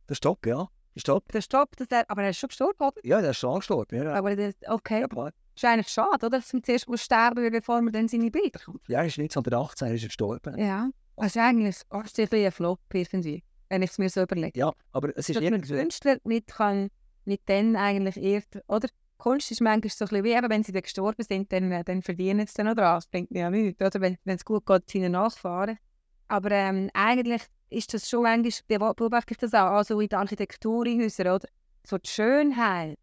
Der 0.07 0.15
Stopp, 0.15 0.45
ja. 0.45 0.69
Der 0.95 1.01
Stopp. 1.01 1.32
Der 1.34 1.41
Stopp, 1.41 1.75
das 1.75 1.89
der, 1.89 2.09
aber 2.09 2.23
er 2.23 2.30
ist 2.30 2.39
schon 2.39 2.47
gestorben, 2.47 2.82
oder? 2.82 3.05
Ja, 3.05 3.19
der 3.19 3.32
ist 3.32 3.38
schon 3.38 3.57
gestorben. 3.57 4.03
Ja, 4.03 4.13
Aber 4.13 4.36
das, 4.36 4.55
okay. 4.67 5.01
ja. 5.01 5.32
Ist 5.58 5.66
eigentlich 5.66 5.88
schade, 5.89 6.26
oder? 6.26 6.38
Dass 6.39 6.53
man 6.53 6.64
zuerst 6.64 6.88
muss 6.88 7.03
sterben 7.03 7.51
bevor 7.51 7.82
man 7.82 7.91
dann 7.93 8.08
seine 8.08 8.32
Bilder 8.32 8.60
kommt. 8.64 8.88
ja 8.88 8.99
er 8.99 9.05
ist 9.05 9.20
1918 9.20 9.93
ist 9.93 10.03
er 10.03 10.08
gestorben. 10.08 10.58
Ja. 10.58 10.89
Also 11.16 11.39
eigentlich 11.39 11.78
oh, 11.91 12.01
ist 12.01 12.18
das 12.18 12.32
ein 12.32 12.51
Flop 12.51 12.80
irgendwie, 12.93 13.43
wenn 13.70 13.82
ich 13.82 13.89
es 13.91 13.97
mir 13.97 14.10
so 14.10 14.22
überlege. 14.22 14.58
Ja, 14.60 14.72
aber 14.91 15.18
es 15.18 15.30
ist 15.30 15.41
irgendwie... 15.41 15.74
Künstler 15.74 16.18
nicht 16.24 16.47
kann, 16.47 16.89
nicht 17.26 17.41
dann 17.47 17.76
eigentlich 17.76 18.18
erst, 18.18 18.60
oder? 18.68 18.88
Kunst 19.18 19.49
ist 19.49 19.62
manchmal 19.62 19.89
so 19.89 20.05
ein 20.05 20.24
bisschen 20.24 20.24
wie, 20.26 20.49
wenn 20.49 20.64
sie 20.64 20.72
dann 20.72 20.84
gestorben 20.84 21.24
sind, 21.24 21.51
dann, 21.51 21.72
äh, 21.72 21.84
dann 21.84 22.03
verdienen 22.03 22.45
sie 22.45 22.53
dann 22.55 22.68
noch 22.68 22.76
dran. 22.76 22.97
Das 22.97 23.08
bringt 23.08 23.32
mir 23.32 23.39
ja 23.39 23.49
nichts, 23.49 23.82
oder? 23.82 23.99
Wenn 23.99 24.18
es 24.26 24.45
gut 24.45 24.64
geht, 24.68 24.88
seinen 24.91 25.14
Nachfahren. 25.14 25.80
Aber 26.28 26.51
ähm, 26.51 26.91
eigentlich 26.93 27.41
ist 27.70 27.95
das 27.95 28.08
schon 28.08 28.22
manchmal, 28.24 28.80
be- 28.80 28.93
beobachte 28.95 29.32
ich 29.34 29.38
das 29.39 29.55
auch, 29.55 29.72
also 29.72 29.99
in 29.99 30.08
den 30.08 30.20
Architekturhäusern, 30.20 31.28
oder? 31.30 31.47
So 31.84 31.97
die 31.97 32.08
Schönheit, 32.10 32.99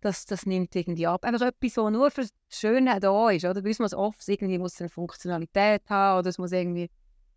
das, 0.00 0.26
das 0.26 0.46
nimmt 0.46 0.74
irgendwie 0.76 1.06
ab. 1.06 1.24
Einfach 1.24 1.46
etwas, 1.46 1.76
was 1.76 1.90
nur 1.92 2.10
für 2.10 2.22
die 2.22 2.30
Schönheit 2.50 3.02
da 3.02 3.30
ist, 3.30 3.44
oder? 3.44 3.62
Bei 3.62 3.68
uns 3.68 3.78
muss 3.78 3.94
oft 3.94 4.28
irgendwie 4.28 4.58
muss 4.58 4.80
eine 4.80 4.88
Funktionalität 4.88 5.82
haben, 5.88 6.18
oder 6.20 6.28
es 6.30 6.38
muss 6.38 6.52
irgendwie 6.52 6.90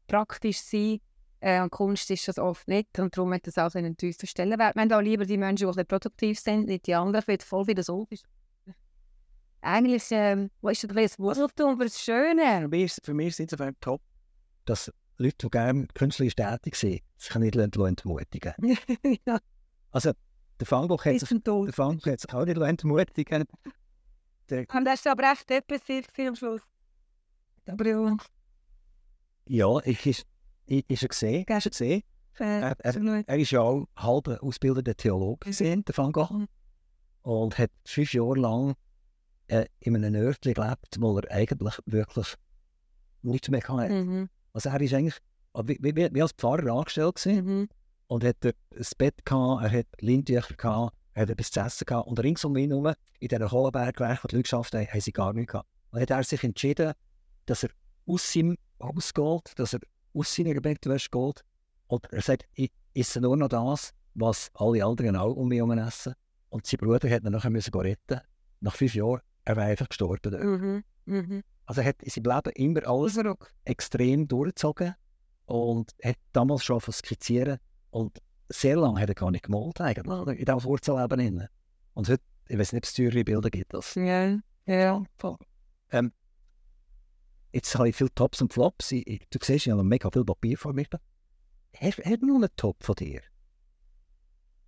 praktisch 0.08 0.60
sein. 0.62 1.00
Äh, 1.42 1.62
und 1.62 1.70
Kunst 1.72 2.12
ist 2.12 2.28
das 2.28 2.38
oft 2.38 2.68
nicht 2.68 3.00
und 3.00 3.16
darum 3.16 3.34
hat 3.34 3.48
das 3.48 3.58
auch 3.58 3.74
einen 3.74 3.96
tiefen 3.96 4.28
Stellenwert. 4.28 4.76
Wir 4.76 4.82
haben 4.82 4.92
auch 4.92 5.00
lieber 5.00 5.26
die 5.26 5.38
Menschen, 5.38 5.72
die 5.72 5.84
produktiv 5.86 6.38
sind, 6.38 6.68
nicht 6.68 6.86
die 6.86 6.96
anderen, 6.96 7.24
die 7.28 7.46
voll 7.46 7.66
wie 7.68 7.76
das 7.76 7.88
ist. 8.10 8.26
Eigentlich 9.62 10.04
ähm, 10.12 10.52
wo 10.62 10.70
ist 10.70 10.84
das 10.84 10.92
das 10.94 11.20
Wurzeltum 11.20 11.78
für 11.78 11.86
das 11.86 12.02
Schöne. 12.02 12.62
Für 12.62 12.68
mich, 12.68 12.84
ist- 12.84 13.06
für 13.06 13.14
mich 13.14 13.28
ist 13.28 13.34
es 13.36 13.40
insofern 13.40 13.76
top, 13.82 14.02
dass 14.66 14.92
Leute, 15.18 15.36
die 15.48 15.50
gerne 15.50 15.88
künstlerisch 15.94 16.36
tätig 16.36 16.76
sind, 16.76 17.02
sich 17.18 17.36
nicht 17.36 17.56
lassen 17.56 17.86
entmutigen 17.86 18.54
ja, 19.26 19.40
Also, 19.92 20.12
der 20.60 20.70
Van 20.70 20.88
Gogh 20.88 21.04
hat 21.06 21.20
sich, 21.20 21.30
der 21.30 21.78
Van 21.78 21.98
Gogh 21.98 22.12
hat 22.12 22.20
sich 22.20 22.34
auch 22.34 22.46
nicht 22.46 22.58
entmutigen 22.58 23.46
Der, 24.50 24.66
Und 24.74 24.86
das 24.86 24.96
ist 24.96 25.08
aber 25.08 25.32
echt 25.32 25.50
depressiv 25.50 26.08
am 26.20 26.36
Schluss. 26.36 26.62
Aber 27.68 27.88
ja, 27.88 28.18
ja, 29.48 29.80
ich 29.84 30.06
ist, 30.06 30.26
ist 30.66 31.02
er 31.04 31.08
gesehen. 31.08 31.46
Hast 31.50 31.66
du 31.66 31.70
gesehen? 31.70 32.04
Er, 32.38 32.76
er, 32.80 33.24
er 33.28 33.38
ist 33.38 33.52
ja 33.52 33.62
auch 33.62 33.88
halb 33.96 34.28
ausgebildeter 34.28 34.96
Theologe 34.96 35.50
gesehen, 35.50 35.84
der 35.86 35.98
Van 35.98 36.12
Gogh. 36.12 36.46
Und 37.22 37.58
hat 37.58 37.72
fünf 37.86 38.14
Jahre 38.14 38.40
lang 38.40 38.76
äh, 39.48 39.66
in 39.82 39.96
einem 39.96 40.16
Örtchen 40.16 40.54
gelebt, 40.54 40.98
wo 41.00 41.18
er 41.20 41.32
eigentlich 41.32 41.78
wirklich 41.86 42.36
nichts 43.22 43.50
mehr 43.50 43.62
hatte. 43.68 43.94
Mhm. 43.94 44.30
Also 44.54 44.70
er 44.70 44.82
ist 44.82 44.94
eigentlich 44.94 45.18
wie, 45.64 45.78
wie, 45.82 45.96
wie 45.96 46.14
wie 46.14 46.22
als 46.22 46.32
Pfarrer 46.32 46.72
angestellt 46.72 47.16
gewesen. 47.16 47.46
Mhm. 47.46 47.70
Und 48.10 48.24
hat 48.24 48.44
er 48.44 48.54
ein 48.76 48.86
Bett 48.98 49.24
gehabt, 49.24 49.64
er 49.64 49.72
hat 49.72 49.86
Lindtücher 50.00 50.56
gehabt, 50.56 50.96
er 51.14 51.22
hat 51.22 51.30
etwas 51.30 51.52
zu 51.52 51.60
essen 51.60 51.86
gehabt. 51.86 52.08
Und 52.08 52.20
rings 52.20 52.44
um 52.44 52.58
ihn 52.58 52.72
herum, 52.72 52.94
in 53.20 53.28
diesen 53.28 53.48
Kohlenbergwerken, 53.48 54.22
die 54.24 54.28
die 54.28 54.36
Leute 54.36 54.44
geschafft 54.44 54.74
haben, 54.74 54.88
haben 54.88 55.02
sie 55.02 55.12
gar 55.12 55.32
nichts 55.32 55.52
gehabt. 55.52 55.70
Und 55.92 56.02
hat 56.02 56.10
er 56.10 56.24
sich 56.24 56.44
entschieden, 56.44 56.94
dass 57.46 57.64
er 57.64 57.70
aus 58.08 58.34
seinem 58.34 58.58
Haus 58.82 59.14
geht, 59.14 59.60
dass 59.60 59.74
er 59.74 59.82
aus 60.14 60.34
seiner 60.34 60.60
Bettwäsche 60.60 61.10
geht. 61.12 61.44
Und 61.88 62.12
er 62.12 62.22
sagt, 62.22 62.46
ich 62.56 62.72
esse 62.96 63.22
nur 63.22 63.38
noch 63.38 63.48
das, 63.48 63.92
was 64.16 64.50
alle 64.56 64.84
anderen 64.84 65.16
auch 65.16 65.36
um 65.36 65.48
mich 65.48 65.58
herum 65.58 65.78
essen. 65.78 66.16
Und 66.50 66.66
sein 66.66 66.80
Bruder 66.80 67.10
hat 67.12 67.24
ihn 67.24 67.32
nachher 67.32 67.52
müssen 67.52 67.76
retten. 67.76 68.22
Nach 68.62 68.76
fünf 68.76 68.96
Jahren, 68.96 69.22
er 69.46 69.56
war 69.56 69.66
einfach 69.66 69.88
gestorben. 69.88 70.32
dort. 70.32 70.44
Mhm. 70.44 70.84
Mhm. 71.06 71.44
Also 71.68 71.82
er 71.82 71.88
hat 71.88 72.02
in 72.02 72.10
seinem 72.10 72.36
Leben 72.36 72.54
immer 72.56 72.88
alles 72.88 73.20
extrem 73.66 74.28
durchgezogen 74.28 74.96
und 75.46 75.94
hat 76.04 76.18
damals 76.34 76.64
schon 76.64 76.82
von 76.82 76.92
skizzieren 76.92 77.60
und 77.92 78.20
sehr 78.50 78.78
lange 78.78 79.00
hat 79.00 79.10
er 79.10 79.16
gar 79.16 79.32
nicht 79.32 79.46
gemalt 79.46 79.80
eigentlich, 79.82 80.08
oder? 80.08 80.34
in 80.34 80.46
diesem 80.46 80.64
Wurzelleben. 80.64 81.20
Drin. 81.20 81.48
Und 81.94 82.10
heute, 82.10 82.24
ich 82.48 82.58
weiß 82.58 82.74
nicht, 82.74 82.82
ob 82.82 82.84
es 82.86 82.94
teure 82.94 83.24
Bilder 83.24 83.50
gibt. 83.50 83.74
Das. 83.74 83.96
Ja, 83.96 84.38
ja. 84.66 85.04
Ähm, 85.92 86.12
jetzt 87.52 87.76
habe 87.76 87.90
ich 87.90 87.96
viele 87.96 88.14
Tops 88.14 88.42
und 88.42 88.54
Flops. 88.54 88.92
Ich, 88.92 89.28
du 89.30 89.40
siehst, 89.42 89.68
ich 89.68 89.72
habe 89.72 89.84
mega 89.84 90.10
viel 90.10 90.26
Papier 90.26 90.58
vor 90.58 90.74
mir. 90.74 90.86
Hast 91.76 91.98
hat 92.00 92.22
noch 92.22 92.36
einen 92.36 92.50
Top 92.56 92.84
von 92.84 92.96
dir? 92.96 93.22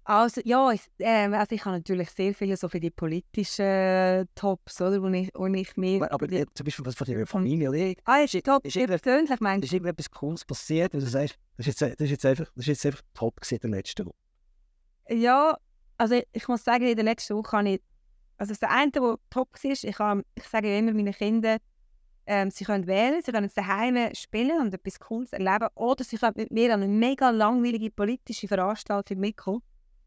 Also, 0.04 0.42
ja, 0.44 0.72
ich, 0.72 0.82
ähm, 1.00 1.34
also 1.34 1.54
ich 1.54 1.64
habe 1.64 1.78
natürlich 1.78 2.10
sehr 2.10 2.34
viele 2.34 2.58
so 2.58 2.68
für 2.68 2.80
die 2.80 2.90
politischen 2.90 3.66
äh, 3.66 4.26
Tops, 4.34 4.82
oder? 4.82 5.02
Wo 5.02 5.08
ich, 5.08 5.30
wo 5.36 5.46
ich 5.46 5.78
mir... 5.78 6.12
Aber 6.12 6.30
äh, 6.32 6.46
zum 6.54 6.66
Beispiel 6.66 6.86
was 6.86 6.96
von 6.96 7.06
deiner 7.06 7.28
Familie 7.28 7.70
liegt. 7.70 8.02
ah, 8.06 8.18
ist 8.18 8.36
top, 8.44 8.66
ist 8.66 8.76
ist 8.76 8.88
persönlich, 8.88 9.40
meinst 9.40 9.66
Ist 9.66 9.74
irgendetwas 9.74 10.10
Cooles 10.10 10.44
passiert? 10.44 10.94
Und 10.96 11.02
du 11.02 11.06
sagst, 11.08 11.38
das 11.58 11.68
ist 11.68 11.80
jetzt, 11.80 12.00
das 12.00 12.06
ist 12.06 12.12
jetzt, 12.12 12.26
einfach, 12.26 12.46
das 12.56 12.64
ist 12.64 12.68
jetzt 12.68 12.86
einfach 12.88 13.02
top 13.14 13.40
gewesen, 13.40 13.60
der 13.62 13.70
letzte 13.70 14.06
Woche. 14.06 14.16
Ja, 15.10 15.56
Also 15.98 16.16
ich, 16.16 16.28
ich 16.32 16.48
muss 16.48 16.64
sagen, 16.64 16.88
in 16.88 16.96
der 16.96 17.06
letzten 17.06 17.36
Woche 17.36 17.58
habe 17.58 17.70
ich, 17.70 17.82
also 18.38 18.56
das 18.56 18.64
eine, 18.68 18.92
was 18.94 19.18
top 19.30 19.50
ist, 19.62 19.84
ich, 19.84 20.00
habe, 20.00 20.24
ich 20.34 20.46
sage 20.46 20.72
ja 20.72 20.80
immer 20.80 20.94
meinen 20.94 21.14
Kindern, 21.14 21.60
ähm, 22.26 22.50
sie 22.50 22.66
können 22.66 22.88
wählen, 22.88 23.22
sie 23.24 23.32
können 23.32 23.52
daheim 23.54 24.14
spielen 24.16 24.62
und 24.62 24.74
etwas 24.74 25.00
Cooles 25.00 25.32
erleben 25.32 25.68
oder 25.76 26.04
sie 26.04 26.18
können 26.18 26.34
mit 26.38 26.52
mir 26.52 26.74
an 26.74 26.82
eine 26.82 26.92
mega 26.92 27.30
langweilige 27.30 27.92
politische 27.92 28.48
Veranstaltung 28.48 29.20
mitkommen. 29.20 29.62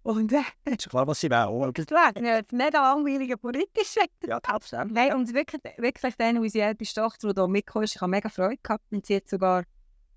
Und 0.05 0.33
Ist 0.67 0.91
klar, 0.91 1.07
was 1.07 1.21
sie 1.21 1.31
wollen. 1.31 1.73
das 1.73 1.91
war 1.91 2.15
eine 2.15 2.43
mega 2.53 2.93
langweilige 2.93 3.39
politische 3.39 4.01
Ja, 4.27 4.37
absolut. 4.43 4.93
Nein, 4.93 5.15
und 5.15 5.33
wirklich, 5.33 5.63
wirklich 5.79 6.15
dann, 6.17 6.37
unsere 6.37 6.67
älteste 6.67 7.01
Tochter, 7.01 7.33
die 7.33 7.41
hier 7.41 7.49
mitgekommen 7.49 7.85
ist, 7.85 7.97
ich 7.97 8.03
habe 8.03 8.11
mega 8.11 8.29
Freude 8.29 8.59
gehabt 8.63 8.85
und 8.91 9.07
sie 9.07 9.17
hat 9.17 9.29
sogar 9.31 9.65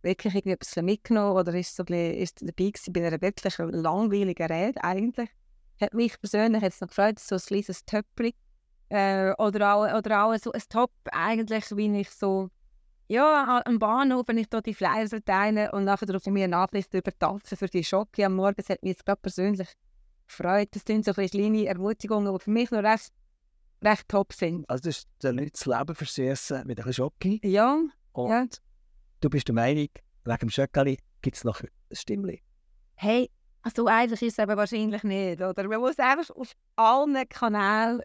wirklich 0.02 0.36
etwas 0.36 0.76
mitgenommen 0.84 1.38
oder 1.38 1.54
ist, 1.54 1.74
so 1.74 1.84
ein 1.84 1.86
bisschen, 1.86 2.18
ist 2.18 2.42
dabei 2.42 2.72
gewesen 2.72 2.94
bei 2.94 3.08
einer 3.08 3.22
wirklich 3.22 3.58
langweiligen 3.58 4.52
Rede 4.52 4.84
eigentlich. 4.84 5.30
Hat 5.80 5.94
mich 5.94 6.20
persönlich 6.20 6.62
jetzt 6.62 6.82
noch 6.82 6.90
gefreut, 6.90 7.20
so 7.20 7.36
ein 7.36 7.42
kleines 7.42 7.86
Töpfchen. 7.86 8.34
Äh, 8.90 9.32
oder, 9.38 9.74
auch, 9.74 9.98
oder 9.98 10.24
auch 10.26 10.38
so 10.38 10.52
ein 10.52 10.64
Top 10.70 10.92
eigentlich, 11.14 11.66
wie 11.78 12.02
ich 12.02 12.10
so 12.10 12.50
ja, 13.08 13.62
am 13.66 13.80
Bahnhof, 13.80 14.28
wenn 14.28 14.38
ich 14.38 14.50
da 14.50 14.62
die 14.62 14.74
Flyers 14.74 15.10
verteile 15.10 15.72
und 15.72 15.86
nachher 15.86 16.14
auf 16.14 16.26
mir 16.26 16.48
Nachliste 16.48 16.98
über 16.98 17.18
Tanzen 17.18 17.58
für 17.58 17.68
die 17.68 17.84
Schocke 17.84 18.26
am 18.26 18.36
Morgen, 18.36 18.56
das 18.58 18.70
hat 18.70 18.84
mich 18.84 18.92
jetzt 18.92 19.06
gerade 19.06 19.22
persönlich 19.22 19.70
gefreut. 20.28 20.70
Das 20.72 20.84
sind 20.86 21.06
so 21.06 21.14
kleine 21.14 21.66
Ermutigungen, 21.66 22.34
die 22.34 22.44
für 22.44 22.52
mich 22.52 22.70
noch 22.72 22.84
recht, 22.84 23.12
recht 23.84 24.10
top 24.10 24.34
sind. 24.34 24.70
Also, 24.70 24.90
das 24.90 25.00
ist 25.00 25.08
der 25.24 25.34
Leute 25.34 25.52
das 25.52 25.66
Leben 25.66 25.96
versüßen 25.96 26.68
mit 26.68 26.80
ein 26.80 26.86
bisschen 26.86 26.94
Schocke. 26.94 27.40
Ja, 27.44 27.80
Und 28.12 28.30
ja. 28.30 28.46
du 29.22 29.30
bist 29.30 29.48
der 29.48 29.56
Meinung, 29.56 29.88
wegen 30.26 30.38
dem 30.40 30.50
Schöckeli 30.50 30.98
gibt 31.22 31.38
es 31.38 31.44
noch 31.46 31.62
ein 31.62 31.70
Stimmli. 31.92 32.42
Hey, 32.96 33.30
also 33.62 33.86
einfach 33.88 34.22
ist 34.22 34.38
es 34.38 34.40
eben 34.40 34.58
wahrscheinlich 34.58 35.04
nicht, 35.04 35.42
oder? 35.42 35.68
Man 35.68 35.80
muss 35.80 35.98
einfach 36.00 36.36
auf 36.36 36.52
allen 36.76 37.30
Kanälen 37.30 38.02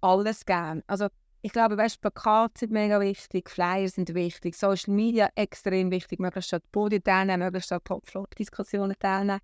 alles 0.00 0.44
geben. 0.44 0.82
Also 0.86 1.08
ich 1.46 1.52
glaube, 1.52 1.76
weißt, 1.76 2.00
Plakate 2.00 2.58
sind 2.58 2.72
mega 2.72 2.98
wichtig, 2.98 3.48
Flyers 3.48 3.92
sind 3.92 4.12
wichtig, 4.14 4.56
Social 4.56 4.92
Media 4.92 5.28
extrem 5.36 5.92
wichtig, 5.92 6.18
möglichst 6.18 6.52
an 6.52 6.60
Podium 6.72 7.04
teilnehmen, 7.04 7.44
möglichst 7.44 7.70
an 7.70 7.80
Pop-Flop-Diskussionen 7.84 8.96
teilnehmen, 8.98 9.38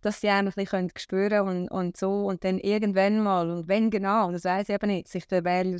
dass 0.00 0.20
sie 0.20 0.30
einfach 0.30 0.56
ein 0.56 0.64
bisschen 0.64 0.90
spüren 0.98 1.46
und, 1.46 1.68
und 1.68 1.96
so 1.96 2.26
und 2.26 2.42
dann 2.42 2.58
irgendwann 2.58 3.22
mal, 3.22 3.48
und 3.48 3.68
wenn 3.68 3.88
genau, 3.88 4.32
das 4.32 4.42
weiß 4.42 4.68
ich 4.68 4.74
eben 4.74 4.88
nicht, 4.88 5.06
sich 5.06 5.28
der 5.28 5.44
Wähler 5.44 5.78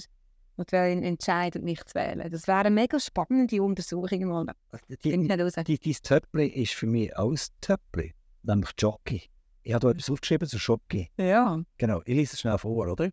und 0.54 0.70
Wählerin 0.70 1.02
entscheidet, 1.02 1.64
nicht 1.64 1.88
zu 1.88 1.96
wählen. 1.96 2.30
Das 2.30 2.46
wäre 2.46 2.58
eine 2.58 2.70
mega 2.70 3.00
spannende 3.00 3.60
Untersuchung 3.60 4.26
mal. 4.26 4.46
Finde 5.00 5.34
Die, 5.34 5.42
raus. 5.42 5.54
die, 5.66 5.78
dein 5.80 5.94
Töppli 6.04 6.46
ist 6.46 6.74
für 6.74 6.86
mich 6.86 7.16
auch 7.16 7.32
ein 7.32 7.40
Töppli, 7.60 8.14
nämlich 8.44 8.70
Jockey. 8.78 9.22
Ich 9.64 9.74
habe 9.74 9.88
hier 9.88 9.96
etwas 9.96 10.08
aufgeschrieben 10.08 10.46
zu 10.46 10.58
Jockey. 10.58 11.10
Ja. 11.16 11.60
Genau, 11.78 12.00
ich 12.04 12.14
lese 12.14 12.34
es 12.34 12.40
schnell 12.42 12.58
vor, 12.58 12.86
oder? 12.86 13.10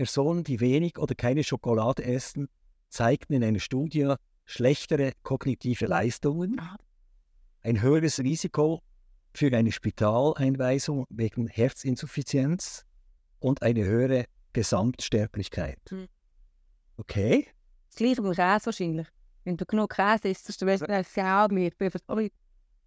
Personen, 0.00 0.44
die 0.44 0.60
wenig 0.60 0.96
oder 0.98 1.14
keine 1.14 1.44
Schokolade 1.44 2.02
essen, 2.02 2.48
zeigten 2.88 3.34
in 3.34 3.44
einer 3.44 3.58
Studie 3.58 4.14
schlechtere 4.46 5.12
kognitive 5.22 5.84
Leistungen, 5.84 6.58
ein 7.60 7.82
höheres 7.82 8.18
Risiko 8.18 8.80
für 9.34 9.54
eine 9.54 9.72
Spitaleinweisung 9.72 11.04
wegen 11.10 11.48
Herzinsuffizienz 11.48 12.86
und 13.40 13.60
eine 13.60 13.84
höhere 13.84 14.24
Gesamtsterblichkeit. 14.54 15.78
Hm. 15.90 16.08
Okay, 16.96 17.48
Das 17.88 17.96
gleiche 17.96 18.22
beim 18.22 18.32
Käse 18.32 18.64
wahrscheinlich. 18.64 19.06
Wenn 19.44 19.58
du 19.58 19.66
genug 19.66 19.94
Käse 19.94 20.28
isst, 20.28 20.62
dann 20.62 20.68
wirst 20.68 20.88
du 20.88 21.20
ja 21.20 21.48
mehr. 21.48 21.72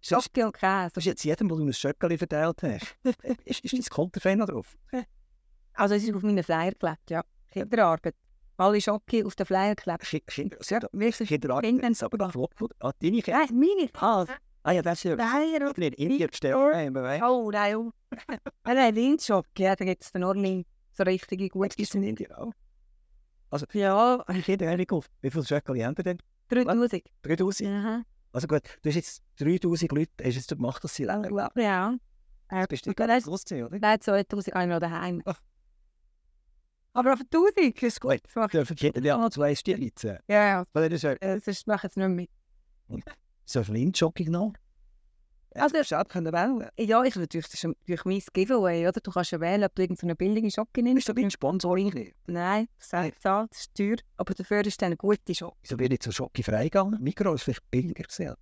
so, 0.00 0.20
Schocke 0.20 0.46
und 0.46 0.52
Käse. 0.52 0.90
das 0.94 1.02
ist 1.02 1.04
jetzt 1.04 1.24
jedem, 1.24 1.48
wo 1.48 1.54
du 1.54 1.64
ein 1.64 1.72
Schöckeli 1.72 2.18
verteilt 2.18 2.60
hast. 2.64 2.96
ist, 3.44 3.60
ist 3.60 3.72
dein 3.72 3.84
Konterfei 3.84 4.34
noch 4.34 4.48
drauf? 4.48 4.76
Also 5.74 5.94
es 5.94 6.04
ist 6.04 6.14
auf 6.14 6.22
meinen 6.22 6.42
Flyer 6.42 6.70
geklebt, 6.70 7.10
ja. 7.10 7.22
Kinderarbeit. 7.50 8.14
Alle 8.56 8.80
Schocke 8.80 9.26
auf 9.26 9.34
den 9.34 9.46
Flyer 9.46 9.74
geklebt. 9.74 10.26
Kinder, 10.26 10.56
wirklich. 10.92 11.28
Kinderarbeit, 11.28 11.64
Kinder- 11.70 11.88
das 11.88 12.02
aber 12.02 12.30
flott. 12.30 12.52
Ah, 12.80 12.92
deine 13.00 13.20
Kinder? 13.22 13.46
Nein, 13.48 13.58
meine 13.58 13.90
Ah, 13.94 14.26
ah 14.62 14.72
ja, 14.72 14.82
das 14.82 14.98
ist 14.98 15.04
ja... 15.04 15.16
Flyer. 15.16 15.68
Ich 15.68 15.74
bin 15.74 15.82
in 15.84 15.92
Indien 16.10 16.28
gestellt. 16.30 16.54
Oh, 16.56 17.50
nein, 17.50 17.76
oh. 17.76 17.90
Nein, 18.28 18.40
nein, 18.64 18.94
Lindschocke, 18.94 19.48
ja, 19.62 19.74
da 19.74 19.84
gibt 19.84 20.04
es 20.04 20.12
dann 20.12 20.24
auch 20.24 20.34
nicht 20.34 20.68
so 20.92 21.02
richtige 21.02 21.48
gute. 21.48 21.80
Ist 21.80 21.94
in 21.94 22.04
Indien 22.04 22.32
auch. 22.32 22.52
Ja, 23.72 24.16
Ein 24.26 24.42
Kind, 24.42 24.62
Erik, 24.62 24.90
wie 24.92 25.30
viele 25.30 25.44
Schöckeli 25.44 25.80
haben 25.80 25.96
wir 25.96 26.04
denn? 26.04 26.18
3000. 26.48 27.02
3000? 27.22 27.68
Ja. 27.70 28.02
Also 28.32 28.46
gut, 28.48 28.62
du 28.82 28.88
hast 28.88 28.96
jetzt 28.96 29.22
3000 29.38 29.92
Leute, 29.92 30.10
hast 30.24 30.34
jetzt 30.34 30.48
gemacht, 30.48 30.82
dass 30.82 30.94
sie 30.94 31.04
leben. 31.04 31.38
Ja. 31.56 31.94
Das 32.48 32.68
bist 32.68 32.86
du 32.86 32.92
gewesen, 32.94 33.62
oder? 33.64 33.78
Nein, 33.78 34.00
2000 34.00 34.54
habe 34.54 34.64
ich 34.64 34.70
noch 34.70 34.80
daheim. 34.80 35.22
Ach. 35.24 35.40
Aber 36.94 37.12
auf 37.12 37.20
1000 37.20 37.82
ist 37.82 38.00
gut. 38.00 38.20
Dürfen 38.52 38.76
die 38.76 38.90
Kinder 38.90 39.00
ja 39.02 39.30
zwei 39.30 39.54
Stierlitzen. 39.54 40.18
Ja, 40.28 40.44
ja. 40.46 40.64
Das 40.72 40.92
ist 40.92 41.02
ja 41.02 41.16
Sonst 41.40 41.66
mache 41.66 41.88
ich 41.88 41.90
es 41.90 41.96
nicht 41.96 42.08
mehr. 42.88 43.02
so 43.44 43.60
ein 43.60 43.66
Lindschocking 43.66 44.30
noch. 44.30 44.54
Also- 45.56 46.04
können 46.08 46.32
wählen. 46.32 46.68
Ja, 46.78 47.02
ich 47.04 47.14
natürlich, 47.14 47.46
das 47.46 47.54
ist 47.54 47.64
natürlich 47.64 48.04
mein 48.04 48.22
Giveaway, 48.32 48.88
oder? 48.88 49.00
Du 49.00 49.10
kannst 49.10 49.30
ja 49.30 49.40
wählen, 49.40 49.64
ob 49.64 49.74
du 49.74 49.82
irgendeine 49.82 50.16
billige 50.16 50.50
Schocke 50.50 50.82
nimmst. 50.82 51.08
Ist 51.08 51.16
doch 51.16 51.22
ein 51.22 51.30
Sponsoring. 51.30 52.12
Nein, 52.26 52.68
das 52.78 53.10
ist 53.52 53.74
teuer. 53.74 53.96
Aber 54.16 54.34
dafür 54.34 54.66
ist 54.66 54.80
dann 54.82 54.86
eine 54.86 54.96
gute 54.96 55.34
Schocke. 55.34 55.56
Wieso 55.62 55.78
wird 55.78 55.92
jetzt 55.92 56.04
so 56.04 56.12
Schocke 56.12 56.42
freigegangen? 56.42 57.00
Mikro 57.02 57.34
ist 57.34 57.42
vielleicht 57.42 57.70
billiger 57.70 58.04
gesehen. 58.04 58.34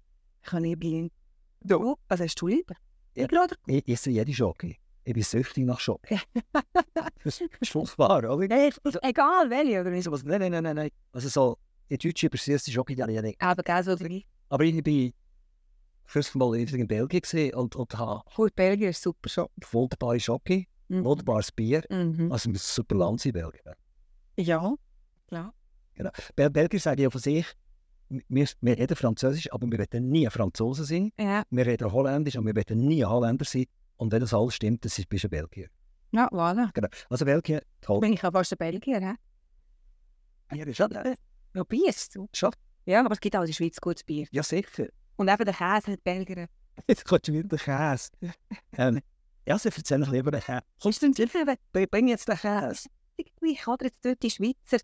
Ich 0.43 0.49
kann 0.51 0.63
nicht 0.63 0.79
blind. 0.79 1.13
Du? 1.61 1.97
Was 2.09 2.21
hast 2.21 2.41
du 2.41 2.49
lieber? 2.49 2.75
Ich 3.15 3.31
oder? 3.31 3.57
Ich 3.67 3.87
esse 3.89 4.11
jede 4.11 4.33
Schocke. 4.33 4.77
Ich 5.05 5.15
bin 5.15 5.23
süchtig 5.23 5.65
nach 5.65 5.81
Schocke. 5.81 6.21
das 7.25 7.41
ist 7.61 7.71
furchtbar, 7.71 8.19
oder? 8.19 8.37
Nein, 8.47 8.71
egal 9.03 9.51
welche, 9.51 9.81
oder 9.81 9.91
nicht? 9.91 10.09
Nein, 10.25 10.41
nein, 10.41 10.53
nein, 10.53 10.63
nein, 10.63 10.77
nein. 10.77 10.91
Also 11.13 11.29
so, 11.29 11.59
die 11.91 11.99
deutsche 11.99 12.27
habe 12.27 12.93
ich 12.93 12.99
ja 12.99 13.23
nicht. 13.23 13.41
Aber 13.43 13.63
gell, 13.63 13.83
so 13.83 13.97
gleich. 13.97 14.27
Aber 14.49 14.65
ich 14.65 14.83
bin 14.83 15.13
fürs 16.05 16.35
Mal 16.35 16.57
in 16.57 16.87
Belgien 16.87 17.21
gesehen 17.21 17.55
und, 17.55 17.75
und 17.75 17.97
habe 17.99 18.23
Gut, 18.35 18.55
Belgien 18.55 18.91
ist 18.91 19.03
super 19.03 19.29
Schocke. 19.29 19.53
wunderbare 19.71 20.21
Schocke, 20.21 20.65
Mhm. 20.89 21.05
wunderbares 21.05 21.51
Bier. 21.51 21.83
Mhm. 21.89 22.31
Also 22.31 22.51
ein 22.51 22.55
super 22.57 22.97
Land 22.97 23.25
in 23.25 23.33
Belgien. 23.33 23.63
Ja, 24.37 24.75
klar. 25.27 25.55
Bel 26.37 26.51
Belgier 26.51 26.81
sagen 26.81 27.01
ja 27.01 27.09
von 27.11 27.21
sich, 27.21 27.47
wir, 28.29 28.47
wir 28.61 28.79
reden 28.79 28.97
Französisch, 28.97 29.51
aber 29.53 29.71
wir 29.71 29.79
werden 29.79 30.11
nie 30.11 30.29
Franzosen 30.29 30.85
sein. 30.85 31.13
Ja, 31.19 31.45
Wir 31.49 31.65
reden 31.67 31.91
Holländisch, 31.91 32.37
aber 32.37 32.47
wir 32.47 32.57
werden 32.57 32.87
nie 32.87 33.03
Holländer 33.05 33.45
sein. 33.47 33.65
Und 34.03 34.11
wenn 34.11 34.21
das 34.21 34.35
alles 34.35 34.55
stimmt, 34.57 34.85
dann 34.85 34.91
bist 35.09 35.23
du 35.25 35.29
ein 35.29 35.31
Belgier. 35.31 35.69
ja 36.11 36.27
voilà. 36.33 36.71
Genau. 36.75 36.89
Also 37.09 37.25
Belgien, 37.25 37.61
toll. 37.81 38.01
Bin 38.01 38.13
ich 38.15 38.25
auch 38.25 38.33
fast 38.33 38.53
ein 38.53 38.59
Belgier, 38.59 39.01
hä? 39.01 39.15
Bier 40.49 40.67
ist 40.67 40.77
schon, 40.77 40.91
äh, 40.93 41.15
Ja, 41.55 41.63
Bierst 41.63 42.17
du? 42.17 42.29
schon. 42.33 42.51
Ja, 42.85 43.01
aber 43.05 43.13
es 43.13 43.21
gibt 43.21 43.37
auch 43.37 43.43
in 43.43 43.47
der 43.47 43.53
Schweiz 43.55 43.81
gutes 43.81 44.03
Bier. 44.03 44.27
Ja, 44.33 44.43
sicher. 44.43 44.87
Und 45.15 45.29
eben 45.29 45.45
der 45.45 45.55
Käse 45.55 45.93
hat 45.93 46.03
Belgier. 46.03 46.49
Jetzt 46.89 47.05
kommt 47.05 47.25
schon 47.27 47.37
wieder 47.37 47.49
der 47.49 47.59
Käse. 47.61 48.11
ähm, 48.77 49.01
ja, 49.47 49.57
sie 49.57 49.69
erzählen 49.69 50.03
lieber 50.11 50.33
den 50.33 50.41
Käse. 50.41 50.63
Kommst 50.81 51.01
du 51.03 51.11
denn 51.13 51.29
Eben, 51.41 51.57
Bring- 51.91 52.09
jetzt 52.09 52.27
den 52.29 52.37
Käse. 52.37 52.89
irgendwie, 53.17 53.59
oder 53.69 53.85
jetzt 53.85 54.05
dort 54.05 54.21
die 54.23 54.31
Schweizer, 54.31 54.79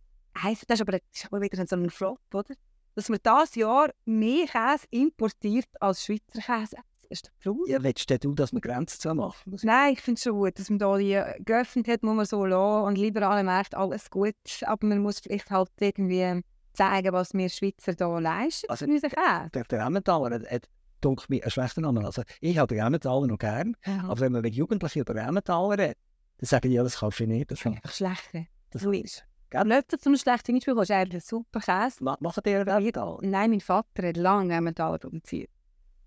das 0.44 0.62
ist 0.68 0.80
aber, 0.80 0.92
das 0.92 1.00
ist 1.12 1.26
aber 1.26 1.40
wieder 1.40 1.66
so 1.66 1.74
ein 1.74 1.90
Flop, 1.90 2.20
oder? 2.32 2.54
Dass 2.94 3.08
man 3.08 3.18
dieses 3.24 3.54
Jahr 3.56 3.90
mehr 4.04 4.46
Käse 4.46 4.86
importiert 4.90 5.68
als 5.80 6.04
Schweizer 6.04 6.40
Käse. 6.40 6.76
Ist 7.10 7.26
doch 7.26 7.32
verrückt. 7.38 7.68
Ja, 7.68 7.82
willst 7.82 8.10
denn 8.10 8.18
du, 8.20 8.34
dass 8.34 8.52
wir 8.52 8.60
Grenzen 8.60 9.00
zu 9.00 9.14
machen? 9.14 9.56
Nein, 9.62 9.94
ich 9.94 10.00
finde 10.02 10.18
es 10.18 10.24
schon 10.24 10.34
gut, 10.34 10.58
dass 10.58 10.68
man 10.68 10.78
da 10.78 10.96
die 10.98 11.22
geöffnet 11.44 11.88
hat, 11.88 12.02
muss 12.02 12.14
man 12.16 12.26
so 12.26 12.44
lassen 12.44 12.84
und 12.86 12.98
liberale 12.98 13.42
Märkte, 13.44 13.78
alles 13.78 14.10
gut. 14.10 14.34
Aber 14.66 14.86
man 14.86 14.98
muss 14.98 15.20
vielleicht 15.20 15.50
halt 15.50 15.70
irgendwie 15.80 16.42
zeigen, 16.74 17.12
was 17.12 17.32
wir 17.34 17.48
Schweizer 17.48 17.94
da 17.94 18.18
leisten 18.18 18.68
Also-. 18.70 18.86
Der, 18.86 19.64
der 19.64 19.80
Emmentaler 19.86 20.40
hat, 20.50 20.68
dunkel 21.00 21.26
mir 21.28 21.42
einen 21.42 21.50
schlechten 21.50 21.80
Namen. 21.82 22.04
Also, 22.04 22.22
ich 22.40 22.58
habe 22.58 22.74
den 22.74 22.84
Emmentaler 22.84 23.26
noch 23.26 23.38
gern. 23.38 23.74
Ja. 23.86 24.04
Aber 24.04 24.20
wenn 24.20 24.32
man 24.32 24.42
mit 24.42 24.54
Jugendlichen 24.54 25.00
über 25.00 25.14
Emmentaler 25.16 25.70
redet, 25.78 25.96
dann 26.38 26.46
sagen 26.46 26.68
die, 26.68 26.74
ja, 26.74 26.82
das 26.82 26.98
kannst 26.98 27.20
du 27.20 27.26
nicht. 27.26 27.50
Das, 27.50 27.64
Einfach 27.64 27.90
schlechter. 27.92 28.44
das 28.70 28.82
So 28.82 28.92
ist 28.92 29.24
es. 29.52 29.64
Läuft 29.64 29.92
das 29.94 30.00
zum 30.02 30.14
schlechten 30.16 30.54
Beispiel, 30.54 30.76
hast 30.76 30.90
du 30.90 30.94
eigentlich 30.94 31.14
einen 31.14 31.20
super 31.46 31.60
Käse. 31.60 32.04
Ma- 32.04 32.18
Machen 32.20 32.42
die 32.44 32.50
Emmentaler? 32.50 33.18
Nein, 33.22 33.50
mein 33.50 33.60
Vater 33.60 34.08
hat 34.08 34.16
lange 34.18 34.54
Emmentaler 34.54 34.98
produziert. 34.98 35.48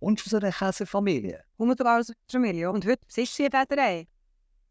Und 0.02 0.20
so 0.20 0.38
einer 0.38 0.52
Käsefamilie. 0.52 1.44
Sogar 1.60 2.00
aus 2.00 2.08
der 2.08 2.16
Familie. 2.30 2.72
Und 2.72 2.86
heute 2.88 3.02
ist 3.16 3.36
sie 3.36 3.44
eine 3.44 3.52
Bäckerei. 3.52 4.08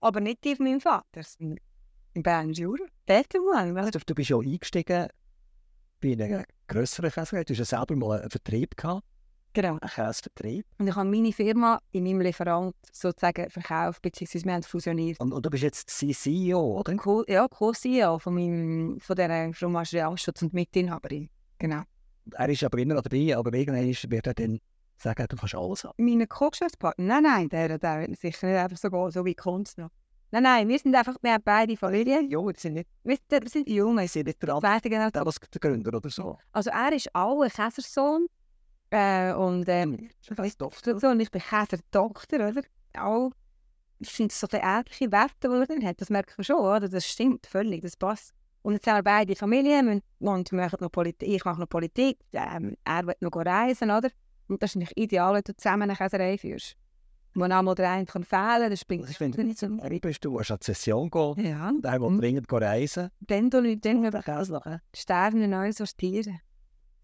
Aber 0.01 0.21
nicht 0.21 0.45
die 0.45 0.57
von 0.57 0.67
meinem 0.67 0.81
Vater. 0.81 1.23
In 1.39 2.23
Bern, 2.23 2.53
Jura. 2.53 2.85
Dort 3.07 3.33
mal. 3.35 3.79
Also, 3.79 4.01
du 4.05 4.15
bist 4.15 4.31
ja 4.31 4.39
eingestiegen 4.39 5.07
bei 6.01 6.13
einer 6.13 6.45
grösseren 6.67 7.13
Käserei. 7.13 7.45
Du 7.45 7.53
hast 7.53 7.59
ja 7.61 7.65
selber 7.65 7.95
mal 7.95 8.21
einen 8.21 8.31
Vertrieb 8.31 8.77
gehabt, 8.77 9.05
Genau. 9.53 9.79
einen 9.79 9.81
Käsevertrieb. 9.81 10.67
Und 10.79 10.89
ich 10.89 10.97
habe 10.97 11.09
meine 11.09 11.33
Firma 11.33 11.81
in 11.93 12.03
meinem 12.05 12.23
Lieferant 12.23 12.75
sozusagen 12.91 13.49
verkauft, 13.51 14.03
beziehungsweise 14.03 14.45
wir 14.45 14.53
haben 14.55 14.63
fusioniert. 14.65 15.21
Und, 15.21 15.33
und 15.33 15.47
du 15.47 15.51
bist 15.51 15.63
jetzt 15.63 15.91
CEO, 15.91 16.81
oder? 16.81 16.97
Co 16.97 17.23
ja, 17.29 17.47
Co-CEO 17.47 18.19
von, 18.19 18.35
meinem, 18.35 18.99
von 18.99 19.15
dieser 19.15 19.53
Frau 19.55 19.69
Materialschutz- 19.69 20.43
und 20.43 20.55
Mitinhaberin. 20.55 21.29
Genau. 21.59 21.83
Er 22.33 22.49
ist 22.49 22.65
aber 22.65 22.79
immer 22.79 22.95
noch 22.95 23.03
dabei, 23.03 23.37
aber 23.37 23.53
irgendwann 23.55 23.87
wird 23.87 24.27
er 24.27 24.35
dann 24.35 24.59
sagen, 25.03 25.27
du 25.29 25.37
kannst 25.37 25.55
alles 25.55 25.85
haben. 25.85 26.05
Meine 26.05 26.27
Co-Geschäftspartner? 26.27 27.05
Nein, 27.05 27.23
nein, 27.23 27.49
der, 27.49 27.79
der 27.79 28.15
sicher 28.15 28.47
nicht 28.47 28.57
einfach 28.59 28.77
so 28.77 28.91
gehen, 28.91 29.11
so 29.11 29.25
wie 29.25 29.35
Kunst 29.35 29.79
noch. 29.79 29.91
Nein, 30.33 30.45
nein, 30.45 30.69
wir 30.69 30.79
sind 30.79 30.95
einfach, 30.95 31.17
wir 31.23 31.33
haben 31.33 31.43
beide 31.45 31.77
Familien. 31.77 32.31
Ja, 32.31 32.39
wir 32.39 32.55
sind 32.57 32.75
nicht, 32.75 32.89
Wir, 33.03 33.19
wir 33.29 33.49
sind 33.49 33.69
jung. 33.69 33.97
wir 33.97 34.07
sind 34.07 34.27
nicht 34.27 34.41
der 34.41 34.61
Beide 34.61 34.89
genau 34.89 35.11
das. 35.11 35.27
als 35.27 35.41
der 35.41 35.61
Gründer 35.61 35.97
oder 35.97 36.09
so. 36.09 36.39
Also 36.53 36.71
er 36.71 36.93
ist 36.93 37.13
auch 37.15 37.43
ein 37.43 37.51
Käsersohn. 37.51 38.27
Äh, 38.91 39.33
und 39.35 39.69
ähm, 39.69 40.09
doch. 40.59 40.75
so, 40.83 41.09
und 41.09 41.21
ich 41.21 41.31
bin 41.31 41.41
Käsertochter, 41.41 42.49
oder? 42.49 42.63
Auch, 42.99 43.31
ich 43.99 44.11
finde 44.11 44.35
so 44.35 44.47
die 44.47 44.57
ähnliche 44.57 45.11
Werte, 45.13 45.35
die 45.43 45.49
man 45.49 45.67
dann 45.67 45.85
hat, 45.85 46.01
das 46.01 46.11
merkt 46.11 46.37
man 46.37 46.45
schon, 46.45 46.57
oder? 46.57 46.89
Das 46.89 47.07
stimmt 47.07 47.47
völlig, 47.47 47.83
das 47.83 47.97
passt. 47.97 48.33
Und 48.63 48.75
jetzt 48.75 48.87
haben 48.87 48.97
wir 48.99 49.03
beide 49.03 49.35
Familien 49.37 50.03
und, 50.19 50.53
wir 50.53 50.59
machen 50.59 50.79
noch 50.81 50.91
Politik, 50.93 51.29
ich 51.29 51.45
mache 51.45 51.61
noch 51.61 51.69
Politik, 51.69 52.19
ähm, 52.33 52.77
er 52.85 53.07
will 53.07 53.15
noch 53.21 53.35
reisen, 53.35 53.91
oder? 53.91 54.11
Und 54.51 54.63
das 54.63 54.71
ist 54.71 54.77
eigentlich 54.77 54.97
ideal, 54.97 55.35
wenn 55.35 55.43
du 55.45 55.55
zusammen 55.57 55.83
eine 55.85 55.95
Käserei 55.97 56.37
führst. 56.37 56.77
Wo 57.35 57.45
einmal 57.45 57.75
der 57.77 57.91
eine 57.91 58.07
kann 58.07 58.25
fehlen, 58.25 58.71
das 58.71 58.85
bringt 58.85 59.09
Das 59.09 59.17
du 59.19 59.45
nicht 59.45 59.59
so. 59.59 59.69
Wie 59.69 60.01
bist 60.01 60.25
du, 60.25 60.41
hast 60.41 60.51
an 60.51 60.59
die 60.61 60.65
Session 60.65 61.09
gehen, 61.09 61.47
Ja, 61.47 61.71
der 61.81 62.01
will 62.01 62.11
Mhm. 62.11 62.21
dringend 62.21 62.53
reisen. 62.53 63.11
dann 63.21 63.49
dann 63.51 64.05
über 64.05 64.23
Käse 64.23 64.53
nachher. 64.53 64.81
Sterben 64.95 65.49
neu 65.49 65.71
sortieren. 65.73 66.41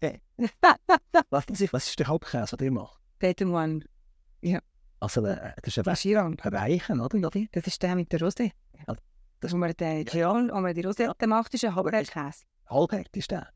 Okay. 0.01 0.21
Was, 1.29 1.45
ist- 1.45 1.71
was 1.73 1.87
ist 1.87 1.97
der 1.99 2.07
Hauptkäse, 2.07 2.57
den 2.57 2.65
ihr 2.65 2.71
macht? 2.71 2.99
Dort 3.19 3.39
mal 3.41 3.79
Also, 4.99 5.25
äh, 5.25 5.53
das 5.61 5.67
ist 5.67 5.77
ein 5.77 5.83
Faschierang. 5.85 6.37
Weichen, 6.43 6.99
oder? 6.99 7.17
Das 7.51 7.67
ist 7.67 7.81
der 7.81 7.95
mit 7.95 8.11
der 8.11 8.19
Rosé. 8.19 8.51
Ja. 8.87 8.95
Das, 9.39 9.53
wo 9.53 9.57
man 9.57 9.71
den 9.73 10.05
Chion, 10.05 10.49
wo 10.51 10.59
man 10.59 10.73
die 10.73 10.83
Rosé 10.85 11.25
macht, 11.27 11.53
ist 11.53 11.63
ein 11.63 11.73
Halbwertkäse. 11.75 12.43
Halbhart 12.69 13.15
ist 13.15 13.31
der. 13.31 13.47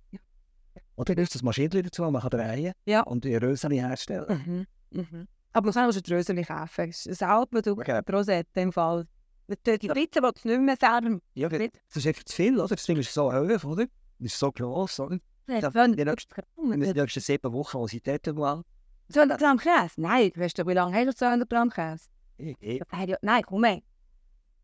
Oder 0.95 1.15
du 1.15 1.21
hast 1.21 1.33
das 1.35 1.41
Maschinchen 1.43 1.83
dazu, 1.83 2.03
man 2.09 2.21
kann 2.21 2.29
drehen 2.31 2.73
Ja. 2.85 3.01
und 3.03 3.23
die 3.23 3.35
Röseli 3.35 3.77
herstellen. 3.77 4.67
Mhm. 4.91 4.99
Mhm. 5.01 5.27
Aber 5.53 5.65
man 5.65 5.73
kann 5.73 5.89
auch 5.89 5.93
schon 5.93 6.03
die 6.03 6.13
Röseli 6.13 6.43
kaufen. 6.43 6.89
Es 6.89 7.05
ist 7.05 7.23
ein 7.23 7.29
Halbprodukt, 7.29 7.81
Okay. 7.89 8.01
die 8.07 8.31
in 8.33 8.43
dem 8.55 8.71
Fall. 8.71 9.07
Die 9.49 9.55
Pizza, 9.55 10.21
die 10.21 10.41
du 10.43 10.47
nicht 10.49 10.61
mehr 10.61 10.77
selber 10.79 11.19
Ja, 11.33 11.49
das 11.49 11.61
ist 11.95 12.07
einfach 12.07 12.23
zu 12.23 12.35
viel, 12.35 12.57
oder? 12.59 12.69
Das 12.69 12.85
Ding 12.85 12.97
ist 12.97 13.13
so 13.13 13.31
hoch, 13.33 13.63
oder? 13.65 13.85
Das 13.85 14.31
ist 14.31 14.39
so 14.39 14.51
groß, 14.51 14.99
oder? 15.01 15.17
Ja, 15.47 15.73
Wenn 15.73 15.93
die 15.93 16.05
nächsten, 16.05 16.33
in 16.71 16.79
den 16.79 16.93
nächsten 16.95 17.19
sieben 17.19 17.51
Wochen 17.51 17.77
muss 17.79 17.91
ich 17.91 18.01
dort 18.03 18.27
mal. 18.33 18.61
200 19.11 19.39
Gramm 19.39 19.57
Käse? 19.57 19.95
Nein, 19.97 20.31
du 20.33 20.39
weißt 20.39 20.57
doch, 20.59 20.67
wie 20.67 20.73
lange 20.73 20.95
hast 20.95 21.07
du 21.07 21.13
200 21.15 21.49
Gramm 21.49 21.69
Käse? 21.69 22.05
Ich, 22.37 22.79
Das 22.89 23.17
Nein, 23.21 23.41
komm 23.45 23.63
her. 23.65 23.81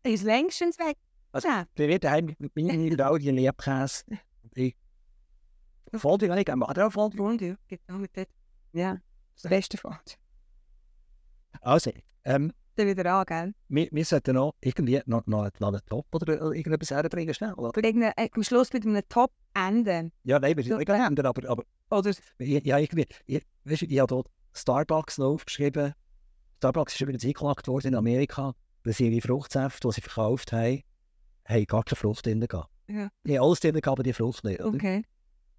Ist 0.04 0.24
längstens 0.24 0.78
weg. 0.78 0.96
Also- 1.32 1.48
Ja. 1.48 1.66
wir 1.74 1.88
werden 1.88 2.34
mit 2.38 3.00
all 3.00 3.18
die 3.18 3.30
Lebkäse. 3.30 4.04
Nicht, 5.92 6.50
aber 6.50 6.86
auch 6.86 6.92
folge 6.92 7.22
Und 7.22 7.40
ja, 7.40 7.54
genau 7.68 7.98
mit 7.98 8.16
dort. 8.16 8.28
Ja, 8.72 8.98
das 9.34 9.48
Beste 9.48 9.76
von. 9.78 9.96
Also, 11.60 11.90
ähm, 12.24 12.52
Dann 12.76 12.86
wieder 12.86 13.12
an, 13.12 13.24
gell? 13.26 13.54
wir, 13.68 13.88
wir 13.90 14.04
sollten 14.04 14.34
noch 14.34 14.54
irgendwie 14.60 15.00
noch, 15.06 15.26
noch, 15.26 15.50
noch 15.58 15.68
einen 15.68 15.80
Top 15.86 16.06
oder 16.12 16.40
irgendetwas 16.54 16.90
herbringen, 16.90 17.34
schnell, 17.34 17.54
oder? 17.54 17.72
Äh, 17.82 18.28
am 18.32 18.42
Schluss 18.42 18.72
mit 18.72 18.86
einem 18.86 19.02
Top 19.08 19.32
enden. 19.54 20.12
Ja, 20.24 20.38
nein, 20.38 20.56
wir 20.56 20.62
sind 20.62 20.72
Ja. 20.72 20.78
nicht 20.78 20.86
gleich 20.86 21.00
aber, 21.00 21.48
aber 21.48 21.64
Oder 21.90 22.10
ich, 22.38 22.64
ja, 22.64 22.78
irgendwie, 22.78 23.06
ich, 23.26 23.44
weißt 23.64 23.82
du, 23.82 23.86
ich 23.86 23.98
habe 23.98 24.08
dort 24.08 24.28
Starbucks 24.52 25.18
noch 25.18 25.34
aufgeschrieben. 25.34 25.94
Starbucks 26.58 26.94
ist 26.94 27.00
übrigens 27.00 27.24
eingeklagt 27.24 27.68
worden 27.68 27.88
in 27.88 27.94
Amerika, 27.94 28.54
weil 28.84 28.92
sie 28.92 29.08
ihre 29.08 29.26
Fruchtsäfte, 29.26 29.88
die 29.88 29.94
sie 29.94 30.00
verkauft 30.00 30.52
haben, 30.52 30.82
haben 31.46 31.66
gar 31.66 31.84
keine 31.84 31.96
Frucht 31.96 32.26
drin 32.26 32.40
gehabt. 32.40 32.70
Ja. 32.88 33.08
Die 33.24 33.38
haben 33.38 33.44
alles 33.44 33.60
drin 33.60 33.72
gehabt, 33.72 33.88
aber 33.88 34.02
die 34.02 34.12
Frucht 34.12 34.44
nicht. 34.44 34.60
Oder? 34.60 34.74
okay. 34.74 35.04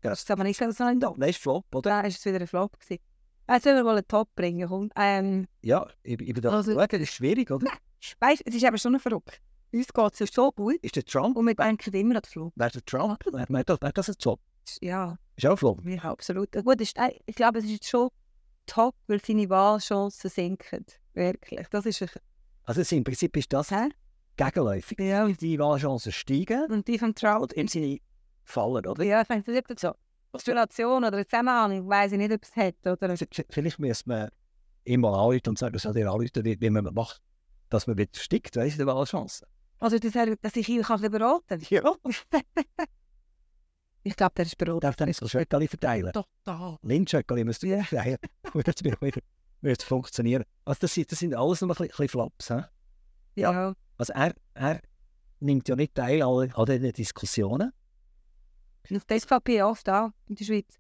Ja. 0.04 0.12
Das 0.12 0.20
ist 0.20 0.32
aber 0.32 0.44
nicht 0.44 0.58
so 0.58 0.66
ein 0.84 1.00
Top. 1.00 1.18
Nein, 1.18 1.30
ist 1.30 1.40
Flop, 1.40 1.66
oder? 1.76 1.90
Da 1.90 2.02
ist 2.02 2.20
es 2.20 2.26
wieder 2.26 2.40
ein 2.40 2.48
Flop 2.48 2.80
gewesen. 2.80 3.02
Jetzt 3.50 3.66
wollen 3.66 3.76
wir 3.78 3.84
mal 3.84 3.98
einen 3.98 4.08
Top 4.08 4.30
bringen. 4.36 4.68
Komm. 4.68 4.90
Ähm, 4.96 5.48
Ja, 5.64 5.88
ich, 6.04 6.20
ich 6.22 6.34
bin 6.34 6.42
da 6.42 6.52
Also- 6.52 6.76
das 6.76 7.00
ist 7.02 7.14
schwierig, 7.14 7.50
oder? 7.52 7.68
weißt 8.20 8.42
du, 8.42 8.44
es 8.50 8.56
ist 8.56 8.64
eben 8.64 8.78
schon 8.78 9.00
verrückt. 9.00 9.42
Uns 9.72 9.88
geht 9.94 10.22
es 10.22 10.34
so 10.34 10.52
gut 10.52 10.76
Ist 10.82 10.96
der 10.96 11.04
Trump? 11.06 11.36
und 11.38 11.46
wir 11.48 11.54
denken 11.56 11.94
immer 11.94 12.16
an 12.16 12.22
den 12.22 12.30
Flop. 12.30 12.54
Wer 12.56 12.70
der 12.70 12.86
Trump? 12.86 13.24
Wer, 13.32 13.46
wer 13.50 13.64
das 13.92 14.10
ein 14.10 14.16
Job? 14.20 14.40
Ja, 14.82 15.18
Ist 15.36 15.46
auch 15.46 15.52
ein 15.52 15.58
Flop. 15.58 15.86
ja, 15.86 16.04
absolut. 16.04 16.52
Gut, 16.52 16.82
ist, 16.82 16.98
ich 17.26 17.36
glaube, 17.36 17.60
es 17.60 17.66
ist 17.66 17.72
jetzt 17.72 17.90
schon 17.90 18.10
top, 18.68 18.96
weil 19.08 19.20
seine 19.24 19.50
Wahlchancen 19.50 20.30
sinken. 20.30 20.86
Wirklich. 21.14 21.68
Das 21.70 21.86
ist 21.86 22.02
ein... 22.04 22.10
Also 22.64 22.96
im 22.96 23.04
Prinzip 23.04 23.36
ist 23.36 23.52
das 23.52 23.72
Hä? 23.72 23.90
gegenläufig. 24.38 25.00
Ja. 25.00 25.28
Die 25.28 25.58
Wahlchancen 25.60 26.12
steigen 26.12 26.66
Und 26.72 26.88
die 26.88 26.98
von 27.00 27.14
Trump. 27.16 27.42
und 27.42 27.54
im 27.54 27.68
Oder? 28.58 29.04
Ja, 29.04 29.22
ich 29.22 29.28
finde, 29.28 29.62
das 29.62 29.70
ist 29.70 29.80
so. 29.80 29.94
Relation 30.52 31.04
oder 31.04 31.18
eine 31.18 31.28
Zusammenhang, 31.28 31.90
weiß 31.90 32.12
ich 32.12 32.18
nicht, 32.18 32.32
ob 32.32 32.44
es 32.44 32.56
hat. 32.56 32.76
Oder? 32.86 33.16
Vielleicht 33.50 33.80
müsste 33.80 34.10
man 34.10 34.30
ihm 34.86 35.02
mal 35.02 35.14
anrufen 35.14 35.50
und 35.50 35.58
sagen, 35.58 35.74
du 35.74 35.80
sollst 35.80 35.98
dir 35.98 36.10
anrufen, 36.10 36.44
wie, 36.44 36.70
man 36.70 36.94
macht, 36.94 37.22
dass 37.70 37.88
man 37.88 37.98
wieder 37.98 38.12
stickt, 38.14 38.56
weißt 38.56 38.78
du, 38.78 38.84
die 38.84 38.88
Wahlchancen. 38.88 39.48
Also, 39.80 39.98
das, 39.98 40.14
dass 40.42 40.56
ich 40.56 40.70
ihn 40.70 40.84
kann 40.84 41.02
beraten 41.02 41.62
Ja. 41.70 41.94
Ich 44.04 44.16
glaube, 44.16 44.34
der 44.38 44.46
ist 44.46 44.58
beraten. 44.58 44.80
Darf 44.80 44.96
dann 44.96 45.12
so 45.12 45.28
Schöckchen 45.28 45.68
verteilen? 45.68 46.14
Total. 46.14 46.78
Sagen. 47.84 48.16
Das 48.54 48.84
wird 48.84 49.02
wieder 49.02 49.20
müsste 49.62 49.86
funktionieren. 49.86 50.44
Also 50.66 50.80
das, 50.82 51.00
das 51.08 51.20
sind 51.20 51.36
alles 51.36 51.62
noch 51.62 51.80
ein 51.80 51.88
bisschen. 51.88 52.66
He? 53.36 53.42
Ja. 53.42 53.74
Also 53.98 54.14
er, 54.14 54.34
er 54.54 54.82
nimmt 55.40 55.68
ja 55.68 55.76
nicht 55.76 55.96
teil 55.96 56.22
an, 56.22 56.52
an 56.54 56.66
diesen 56.66 56.94
Diskussionen. 56.94 57.72
Das 59.08 59.26
fällt 59.26 59.48
mir 59.48 59.68
oft 59.68 59.88
an 59.90 60.14
in 60.28 60.36
der 60.36 60.46
Schweiz. 60.46 60.80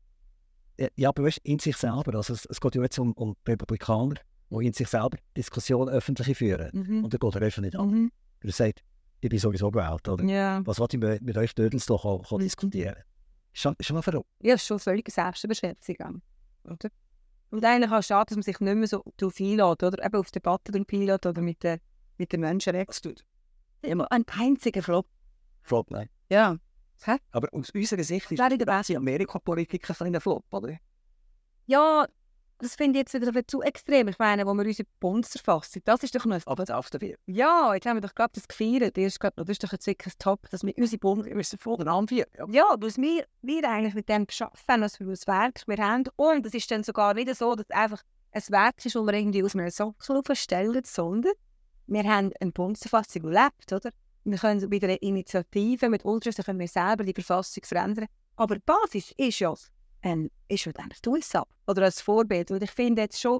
Ja, 0.95 1.09
aber 1.09 1.23
weißt, 1.23 1.39
in 1.43 1.59
sich 1.59 1.75
selber. 1.75 2.15
Also 2.15 2.33
es, 2.33 2.45
es 2.45 2.61
geht 2.61 2.75
ja 2.75 2.81
jetzt 2.81 2.97
um, 2.99 3.11
um 3.13 3.35
die 3.45 3.51
Republikaner, 3.51 4.15
die 4.49 4.65
in 4.65 4.73
sich 4.73 4.87
selber 4.87 5.17
Diskussionen 5.35 5.89
öffentlich 5.89 6.37
führen. 6.37 6.69
Mhm. 6.73 7.03
Und 7.03 7.13
dann 7.13 7.19
geht 7.19 7.35
er 7.35 7.41
öffentlich 7.41 7.73
nicht 7.73 7.75
an. 7.75 7.89
Mhm. 7.89 8.11
Er 8.41 8.51
sagt, 8.51 8.81
ich 9.21 9.29
bin 9.29 9.39
sowieso 9.39 9.69
gewählt. 9.71 10.07
Oder? 10.07 10.23
Ja. 10.23 10.61
Was 10.65 10.79
wollte 10.79 10.95
ich 10.95 11.03
mit, 11.03 11.21
mit 11.21 11.37
euch 11.37 11.53
Dödels 11.53 11.85
doch 11.85 12.05
auch, 12.05 12.31
auch 12.31 12.37
Mhm. 12.37 12.43
diskutieren? 12.43 12.95
Schon, 13.51 13.75
ist 13.77 13.87
schon 13.87 13.95
mal 13.95 14.01
verrückt. 14.01 14.29
Ja, 14.41 14.53
das 14.53 14.61
ist 14.61 14.67
schon 14.67 14.79
völlig 14.79 15.09
Selbstüberschätzung. 15.11 16.21
Oder? 16.63 16.89
Und 17.51 17.65
eigentlich 17.65 17.91
auch 17.91 18.03
schade, 18.03 18.27
dass 18.29 18.37
man 18.37 18.43
sich 18.43 18.59
nicht 18.59 18.75
mehr 18.75 18.87
so 18.87 19.03
darauf 19.17 19.39
einlädt, 19.39 19.83
oder? 19.83 20.05
Eben 20.05 20.15
auf 20.15 20.31
Debatten 20.31 20.75
und 20.75 20.93
einlädt 20.93 21.25
oder 21.25 21.41
mit 21.41 21.61
den, 21.63 21.79
mit 22.17 22.31
den 22.31 22.41
Menschenrechten. 22.41 23.15
Immer 23.81 24.09
ein 24.11 24.23
einziger 24.39 24.81
Flop. 24.83 25.07
Flop, 25.63 25.89
nein. 25.91 26.09
Ja. 26.29 26.57
Aber 27.31 27.47
aus 27.51 27.69
unserer 27.71 28.03
Sicht 28.03 28.31
ist 28.31 28.41
die 28.89 28.97
Amerikapolitik 28.97 29.89
ein 29.89 30.19
Flop, 30.19 30.45
oder? 30.51 30.77
Ja, 31.65 32.07
das 32.59 32.75
finde 32.75 32.99
ich 32.99 33.03
jetzt 33.03 33.13
wieder 33.13 33.47
zu 33.47 33.61
extrem. 33.61 34.09
Ich 34.09 34.19
meine, 34.19 34.45
wo 34.45 34.53
wir 34.53 34.65
unsere 34.65 34.87
Bundesverfassung, 34.99 35.81
das 35.85 36.03
ist 36.03 36.13
doch 36.13 36.25
noch 36.25 36.35
ein 36.35 36.41
Aber 36.45 36.69
auf 36.69 36.89
der 36.89 36.99
Vier. 36.99 37.17
Ja, 37.25 37.73
jetzt 37.73 37.85
haben 37.85 37.95
wir 37.95 38.01
doch 38.01 38.13
gerade 38.13 38.33
das 38.33 38.47
gefeiert. 38.47 38.97
Das 38.97 39.03
ist, 39.03 39.19
grad, 39.19 39.33
das 39.37 39.47
ist 39.47 39.63
doch 39.63 39.71
jetzt 39.71 39.87
wirklich 39.87 40.13
top, 40.17 40.49
dass 40.49 40.63
wir 40.63 40.73
unsere 40.77 40.99
Bundesverfassung 40.99 41.59
Voneinander 41.59 42.09
vier. 42.09 42.27
Ja. 42.37 42.45
Ja, 42.49 42.75
was 42.77 42.97
wir, 42.97 43.25
wir 43.41 43.69
eigentlich 43.69 43.93
mit 43.93 44.09
dem 44.09 44.27
geschaffen 44.27 44.81
was 44.81 44.97
für 44.97 45.05
ein 45.05 45.09
Werk 45.09 45.63
wir 45.67 45.77
haben. 45.77 46.03
Und 46.17 46.45
es 46.45 46.53
ist 46.53 46.69
dann 46.69 46.83
sogar 46.83 47.13
nicht 47.13 47.33
so, 47.33 47.55
dass 47.55 47.65
es 47.69 47.75
einfach 47.75 48.01
ein 48.31 48.43
Werk 48.49 48.85
ist, 48.85 48.95
das 48.95 49.03
wir 49.05 49.13
irgendwie 49.13 49.43
aus 49.43 49.55
einem 49.55 49.69
Sockel 49.69 50.17
aufstellen, 50.17 50.81
sondern 50.83 51.33
wir 51.87 52.03
haben 52.03 52.31
eine 52.39 52.51
Bundesverfassung, 52.51 53.23
die 53.23 53.29
lebt, 53.29 53.71
oder? 53.71 53.91
Wir 54.23 54.37
können 54.37 54.69
bei 54.69 54.79
der 54.79 55.01
Initiative 55.01 55.89
mit 55.89 56.05
Ultras 56.05 56.35
können 56.37 56.59
wir 56.59 56.67
selber 56.67 57.03
die 57.03 57.13
Verfassung 57.13 57.63
verändern. 57.63 58.07
Aber 58.35 58.55
die 58.55 58.61
Basis 58.65 59.13
ist 59.17 59.39
ja, 59.39 59.53
ähm, 60.03 60.29
ist 60.47 60.65
ja 60.65 60.71
eigentlich 60.77 61.01
die 61.01 61.09
USA. 61.09 61.43
Oder 61.67 61.83
als 61.83 62.01
Vorbild. 62.01 62.51
Und 62.51 62.63
ich 62.63 62.71
finde 62.71 63.03
jetzt 63.03 63.19
schon, 63.19 63.39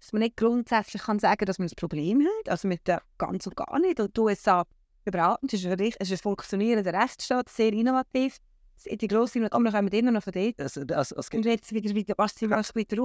dass 0.00 0.12
man 0.12 0.20
nicht 0.20 0.36
grundsätzlich 0.36 1.02
kann 1.02 1.18
sagen 1.18 1.44
dass 1.44 1.58
man 1.58 1.68
ein 1.68 1.74
Problem 1.76 2.22
hat. 2.22 2.48
Also 2.48 2.68
mit 2.68 2.86
der 2.86 3.02
ganz 3.18 3.46
und 3.46 3.56
gar 3.56 3.78
nicht. 3.78 4.00
Und 4.00 4.16
die 4.16 4.20
USA 4.20 4.64
überhaupt 5.04 5.42
nicht. 5.42 5.54
Es 5.54 5.64
ist 5.64 5.70
ein, 5.70 5.80
es 5.80 6.10
ist 6.10 6.12
ein 6.12 6.22
funktionierender 6.22 6.92
Rechtsstaat, 6.92 7.48
sehr 7.48 7.72
innovativ. 7.72 8.38
Die 8.84 9.08
grosse 9.08 9.44
aber 9.44 9.64
wir 9.64 9.72
kommen 9.72 9.88
immer 9.88 10.10
noch 10.10 10.22
von 10.22 10.32
dort. 10.32 10.58
Also, 10.58 10.82
also, 10.94 11.16
es 11.16 11.28
Und 11.28 11.44
jetzt 11.44 11.72
wieder, 11.72 11.94
wieder 11.94 12.14
was 12.16 12.34
sie 12.34 12.48
was 12.48 12.74
wieder 12.74 13.02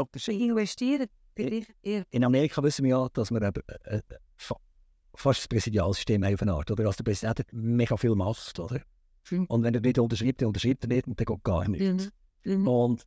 Unterschiede. 0.00 0.44
investieren. 0.44 1.06
Eher. 1.82 2.04
In 2.10 2.24
Amerika 2.24 2.62
wissen 2.62 2.84
wir 2.84 2.90
ja, 2.90 3.08
dass 3.12 3.30
wir 3.30 3.40
eben, 3.40 3.62
äh, 3.84 4.00
fast 5.14 5.40
das 5.40 5.48
Präsidialsystem 5.48 6.22
auf 6.24 6.42
eine 6.42 6.52
Art, 6.52 6.70
oder? 6.70 6.86
Also 6.86 6.98
der 6.98 7.04
Präsident 7.04 7.38
hat 7.40 7.52
mega 7.52 7.96
viel 7.96 8.14
Macht, 8.14 8.58
oder? 8.58 8.80
Mhm. 9.30 9.46
Und 9.46 9.62
wenn 9.62 9.74
er 9.74 9.80
nicht 9.80 9.98
unterschreibt, 9.98 10.40
dann 10.40 10.48
unterschreibt 10.48 10.84
er 10.84 10.88
nicht 10.88 11.06
und 11.06 11.18
dann 11.18 11.24
geht 11.24 11.44
gar 11.44 11.68
nichts. 11.68 12.10
Mhm. 12.44 12.68
Und 12.68 13.06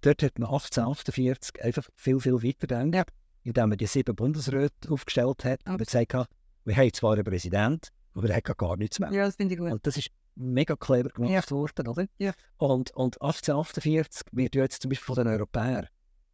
dort 0.00 0.22
hat 0.22 0.38
man 0.38 0.48
1848 0.48 1.62
einfach 1.62 1.88
viel, 1.94 2.20
viel 2.20 2.42
weiter 2.42 2.66
gedacht, 2.66 3.12
indem 3.42 3.68
man 3.68 3.78
die 3.78 3.86
sieben 3.86 4.14
Bundesräte 4.14 4.90
aufgestellt 4.90 5.44
hat 5.44 5.60
und 5.66 5.78
gesagt 5.78 6.14
hat, 6.14 6.28
wir 6.64 6.76
haben 6.76 6.92
zwar 6.92 7.12
einen 7.12 7.24
Präsident, 7.24 7.88
aber 8.14 8.28
er 8.28 8.36
hat 8.36 8.58
gar 8.58 8.76
nichts 8.76 8.98
mehr. 8.98 9.12
Ja, 9.12 9.26
das 9.26 9.36
finde 9.36 9.54
ich 9.54 9.60
gut. 9.60 9.70
Und 9.70 9.86
das 9.86 9.96
ist 9.96 10.10
mega 10.34 10.74
clever 10.76 11.10
gemacht 11.10 11.50
worden, 11.50 11.86
oder? 11.86 12.06
Ja. 12.18 12.32
Und, 12.58 12.90
und 12.92 13.20
1848 13.22 14.26
wird 14.32 14.54
ja 14.54 14.62
jetzt 14.62 14.82
zum 14.82 14.88
Beispiel 14.88 15.14
von 15.14 15.24
den 15.24 15.28
Europäern 15.28 15.86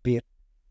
wird 0.05 0.25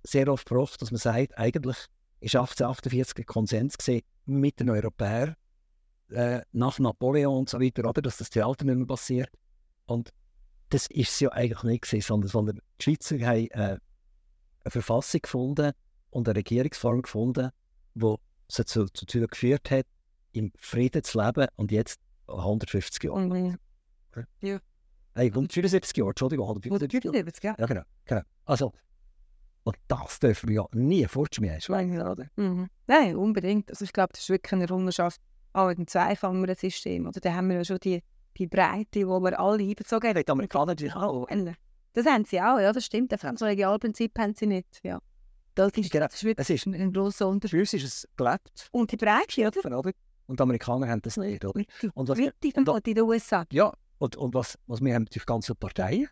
sehr 0.03 0.27
oft 0.27 0.47
gebraucht, 0.47 0.81
dass 0.81 0.91
man 0.91 0.99
sagt, 0.99 1.37
eigentlich 1.37 1.77
ist 2.21 2.35
1848 2.35 3.17
ein 3.17 3.25
Konsens 3.25 3.77
gesehen 3.77 4.01
mit 4.25 4.59
den 4.59 4.69
Europäern 4.69 5.35
äh, 6.09 6.41
nach 6.51 6.79
Napoleon 6.79 7.39
und 7.39 7.49
so 7.49 7.59
weiter, 7.59 7.87
oder? 7.87 8.01
Dass 8.01 8.17
das 8.17 8.29
Theater 8.29 8.65
nicht 8.65 8.77
mehr 8.77 8.87
passiert. 8.87 9.29
Und 9.85 10.13
das 10.69 10.87
ist 10.87 11.09
es 11.09 11.19
ja 11.19 11.31
eigentlich 11.31 11.63
nicht 11.63 11.83
gewesen, 11.83 12.05
sondern, 12.05 12.29
sondern 12.29 12.61
die 12.79 12.83
Schweizer 12.83 13.15
haben 13.25 13.47
äh, 13.47 13.77
eine 14.63 14.71
Verfassung 14.71 15.21
gefunden 15.21 15.71
und 16.11 16.29
eine 16.29 16.37
Regierungsform 16.37 17.01
gefunden, 17.01 17.49
die 17.95 18.15
sie 18.47 18.65
zu, 18.65 18.85
zu 18.85 19.05
Tür 19.05 19.27
geführt 19.27 19.71
hat, 19.71 19.85
im 20.33 20.51
Frieden 20.57 21.03
zu 21.03 21.21
leben 21.21 21.47
und 21.55 21.71
jetzt 21.71 21.99
150 22.27 23.03
Jahre. 23.03 23.27
Mhm. 23.27 23.57
Hey, 25.13 25.27
174 25.27 25.97
Jahre, 25.97 26.09
Entschuldigung, 26.11 26.47
175 26.47 27.03
Jahre. 27.03 27.17
175, 27.17 27.43
ja. 27.43 27.55
Ja, 27.57 27.65
genau. 27.65 27.81
genau. 28.05 28.21
Also, 28.45 28.73
und 29.63 29.75
das 29.87 30.19
dürfen 30.19 30.49
wir 30.49 30.55
ja 30.55 30.65
nie 30.73 31.05
fortschmeißen, 31.05 31.73
oder? 32.01 32.27
Mhm. 32.35 32.67
Nein, 32.87 33.15
unbedingt. 33.15 33.69
Also 33.69 33.85
ich 33.85 33.93
glaube, 33.93 34.13
das 34.13 34.21
ist 34.21 34.29
wirklich 34.29 34.53
eine 34.53 34.63
Errungenschaft 34.63 35.21
auch 35.53 35.67
mit 35.67 35.77
dem 35.77 35.87
Zweifamiliensystem. 35.87 37.05
Oder 37.07 37.19
da 37.19 37.33
haben 37.33 37.49
wir 37.49 37.57
ja 37.57 37.65
schon 37.65 37.77
die, 37.79 38.01
die 38.37 38.47
Breite, 38.47 39.07
wo 39.07 39.19
wir 39.19 39.39
alle 39.39 39.63
einbezogen 39.63 40.09
haben. 40.09 40.23
Die 40.23 40.31
Amerikaner 40.31 40.67
natürlich 40.67 40.95
auch. 40.95 41.27
Das 41.93 42.05
haben 42.05 42.25
sie 42.25 42.39
auch, 42.41 42.59
ja, 42.59 42.71
das 42.71 42.85
stimmt. 42.85 43.11
Das 43.11 43.23
Regialprinzip 43.23 44.17
haben 44.17 44.33
sie 44.33 44.47
nicht, 44.47 44.79
ja. 44.83 44.99
Das 45.55 45.73
ist, 45.73 45.91
Genau. 45.91 46.05
das 46.07 46.23
ist 46.23 46.49
ist, 46.49 46.65
ein 46.65 46.93
grosser 46.93 47.27
Unterschied. 47.27 47.51
für 47.57 47.59
uns 47.59 47.73
ist 47.73 47.83
es 47.83 48.07
gelebt, 48.15 48.69
Und 48.71 48.91
die 48.91 48.97
Breite, 48.97 49.47
oder? 49.47 49.77
oder? 49.79 49.91
Und 50.27 50.39
die 50.39 50.43
Amerikaner 50.43 50.87
haben 50.87 51.01
das 51.01 51.17
nicht, 51.17 51.43
oder? 51.43 51.61
Und 51.93 52.07
was, 52.07 52.17
und 52.17 52.87
in 52.87 52.93
den 52.95 53.03
USA. 53.03 53.45
ja, 53.51 53.73
und, 53.97 54.15
und 54.15 54.33
was, 54.33 54.57
was 54.67 54.79
wir 54.81 54.95
haben 54.95 55.03
natürlich 55.03 55.25
ganze 55.25 55.53
Parteien, 55.53 56.07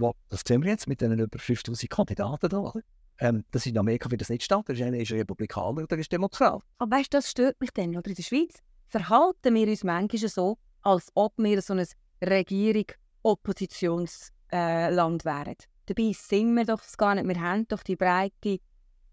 wo, 0.00 0.14
das 0.28 0.42
sehen 0.46 0.62
wir 0.62 0.70
jetzt 0.70 0.88
mit 0.88 1.00
den 1.00 1.18
über 1.18 1.38
5000 1.38 1.90
Kandidaten 1.90 2.48
da? 2.48 2.72
Ähm, 3.20 3.44
das 3.50 3.66
ist 3.66 3.72
in 3.72 3.78
Amerika 3.78 4.08
wird 4.10 4.20
das 4.20 4.28
nicht 4.28 4.44
statt. 4.44 4.68
Der 4.68 4.86
eine 4.86 5.02
ist 5.02 5.10
Republikaner 5.10 5.82
oder 5.82 5.98
ist 5.98 6.12
Demokrat. 6.12 6.62
Aber 6.78 6.96
weißt 6.96 7.12
du, 7.12 7.18
das 7.18 7.30
stört 7.30 7.60
mich 7.60 7.70
dann, 7.70 7.96
oder? 7.96 8.08
In 8.08 8.14
der 8.14 8.22
Schweiz 8.22 8.62
verhalten 8.88 9.54
wir 9.54 9.68
uns 9.68 9.84
manchmal 9.84 10.28
so, 10.28 10.58
als 10.82 11.10
ob 11.14 11.34
wir 11.36 11.60
so 11.60 11.74
ein 11.74 11.86
Regierung-Oppositionsland 12.22 14.32
äh, 14.50 15.24
wären. 15.24 15.56
Dabei 15.86 16.12
sind 16.12 16.54
wir 16.54 16.64
doch 16.64 16.80
gar 16.96 17.14
nicht. 17.14 17.26
Wir 17.26 17.40
haben 17.40 17.66
doch 17.66 17.82
die 17.82 17.96
breite 17.96 18.60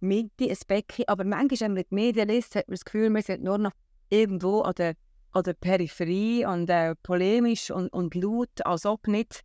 Mitte, 0.02 0.50
ein 0.50 0.58
Becken. 0.68 1.06
Aber 1.08 1.24
manchmal, 1.24 1.62
wenn 1.62 1.74
man 1.74 1.84
die 1.90 1.96
Medien 1.96 2.30
hat 2.30 2.68
man 2.68 2.76
das 2.76 2.86
Gefühl, 2.86 3.10
wir 3.10 3.22
sind 3.22 3.44
nur 3.44 3.58
noch 3.58 3.72
irgendwo 4.10 4.62
an 4.62 4.76
der, 4.76 4.96
an 5.32 5.44
der 5.44 5.54
Peripherie 5.54 6.46
und 6.46 6.70
äh, 6.70 6.96
polemisch 7.02 7.72
und, 7.72 7.90
und 7.90 8.14
laut, 8.14 8.66
als 8.66 8.86
ob 8.86 9.08
nicht 9.08 9.42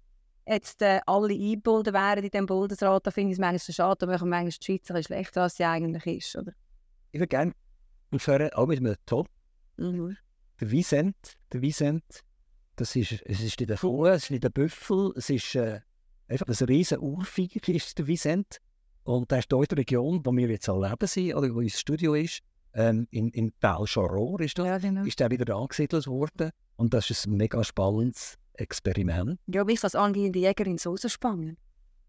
jetzt 0.47 0.83
äh, 0.83 1.01
alle 1.07 1.33
eingebunden 1.33 1.93
wären 1.93 2.25
in 2.25 2.31
diesem 2.31 2.47
Bundesrat. 2.47 3.07
Da 3.07 3.11
finde 3.11 3.31
ich 3.31 3.35
es 3.35 3.41
manchmal 3.41 3.59
so 3.59 3.73
schade, 3.73 3.99
da 3.99 4.07
machen 4.07 4.29
manchmal 4.29 4.51
die 4.51 4.65
Schweizer 4.65 4.95
ein 4.95 4.99
bisschen 4.99 5.05
schlechter, 5.05 5.43
als 5.43 5.57
sie 5.57 5.65
eigentlich 5.65 6.07
ist. 6.07 6.37
Oder? 6.37 6.53
Ich 7.13 7.21
würde 7.21 7.29
gerne 7.29 7.53
aufhören, 8.11 8.51
auch 8.53 8.67
mit 8.67 8.79
einem 8.79 8.97
Top. 9.07 9.29
Mhm. 9.77 10.17
Der 10.61 10.71
Vicent, 10.71 11.17
der 11.53 11.63
Vicent, 11.63 12.05
das 12.77 12.97
ist, 12.97 13.13
es 13.13 13.41
ist 13.41 13.61
nicht 13.61 13.71
der 13.71 13.79
Kuh, 13.79 14.07
es 14.07 14.25
ist 14.25 14.31
nicht 14.31 14.45
der 14.45 14.51
Büffel, 14.51 15.13
es 15.17 15.31
ist 15.31 15.55
äh, 15.55 15.81
einfach 16.29 16.47
ein 16.47 16.67
riesen 16.67 16.99
Urvieh, 16.99 17.51
ist 17.67 17.99
der 17.99 18.07
Vicent. 18.07 18.59
Und 19.05 19.31
der 19.31 19.39
ist 19.39 19.49
hier 19.51 19.59
in 19.59 19.65
der 19.65 19.79
Region, 19.79 20.21
wo 20.25 20.33
wir 20.33 20.49
jetzt 20.49 20.69
auch 20.69 20.81
leben 20.81 21.07
sind, 21.07 21.35
oder 21.35 21.55
wo 21.55 21.59
unser 21.59 21.79
Studio 21.79 22.15
ist, 22.15 22.41
ähm, 22.75 23.09
in, 23.11 23.31
in 23.31 23.53
Belchoror 23.61 24.41
ist 24.41 24.59
das, 24.59 24.67
Ja, 24.67 24.79
genau. 24.79 25.05
ist 25.05 25.19
der 25.19 25.31
wieder 25.31 25.57
angesiedelt 25.57 26.07
worden. 26.07 26.51
Und 26.77 26.95
das 26.95 27.11
ist 27.11 27.27
ein 27.27 27.37
mega 27.37 27.65
spannendes 27.65 28.39
Experiment. 28.61 29.39
Ja, 29.47 29.65
mich 29.65 29.83
als 29.83 29.95
angehende 29.95 30.39
Jägerin 30.39 30.79
so 30.79 30.97
spannend. 30.97 31.59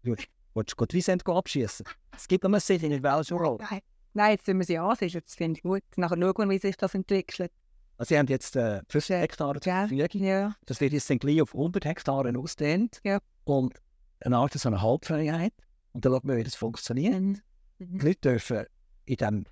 Willst 0.02 0.28
du 0.54 0.76
gut 0.76 0.92
Vicent 0.92 1.26
abschießen? 1.26 1.86
Es 2.14 2.28
gibt 2.28 2.44
eine 2.44 2.60
Szene 2.60 2.96
in 2.96 3.02
Belchoror. 3.02 3.58
Nein. 3.70 3.80
Nein, 4.14 4.32
jetzt 4.32 4.46
müssen 4.46 4.58
wir 4.58 4.66
sie 4.66 4.78
ansehen, 4.78 5.22
das 5.24 5.34
finde 5.34 5.58
ich 5.58 5.62
gut. 5.62 5.82
Nachher 5.96 6.18
schauen 6.18 6.34
wir, 6.36 6.50
wie 6.50 6.58
sich 6.58 6.76
das 6.76 6.94
entwickelt. 6.94 7.50
Also 7.96 8.08
sie 8.08 8.18
haben 8.18 8.26
jetzt 8.26 8.56
äh, 8.56 8.82
50 8.88 9.16
Hektar 9.16 9.60
zur. 9.60 9.72
Verfügung. 9.72 10.22
Ja. 10.22 10.54
Das 10.66 10.80
wird 10.80 10.92
jetzt 10.92 11.08
dann 11.08 11.18
gleich 11.18 11.40
auf 11.40 11.54
100 11.54 11.84
Hektaren 11.84 12.36
ausdehnt. 12.36 13.00
Ja. 13.04 13.20
Und 13.44 13.80
eine 14.20 14.36
Art 14.36 14.52
so 14.52 14.68
eine 14.68 14.82
Halbfreiheit. 14.82 15.54
Und 15.92 16.04
dann 16.04 16.12
schauen 16.12 16.28
wir, 16.28 16.36
wie 16.36 16.44
das 16.44 16.54
funktioniert. 16.54 17.20
Mhm. 17.20 17.42
Die 17.78 18.06
Leute 18.06 18.20
dürfen 18.20 18.66
in 19.06 19.16
diesem 19.16 19.44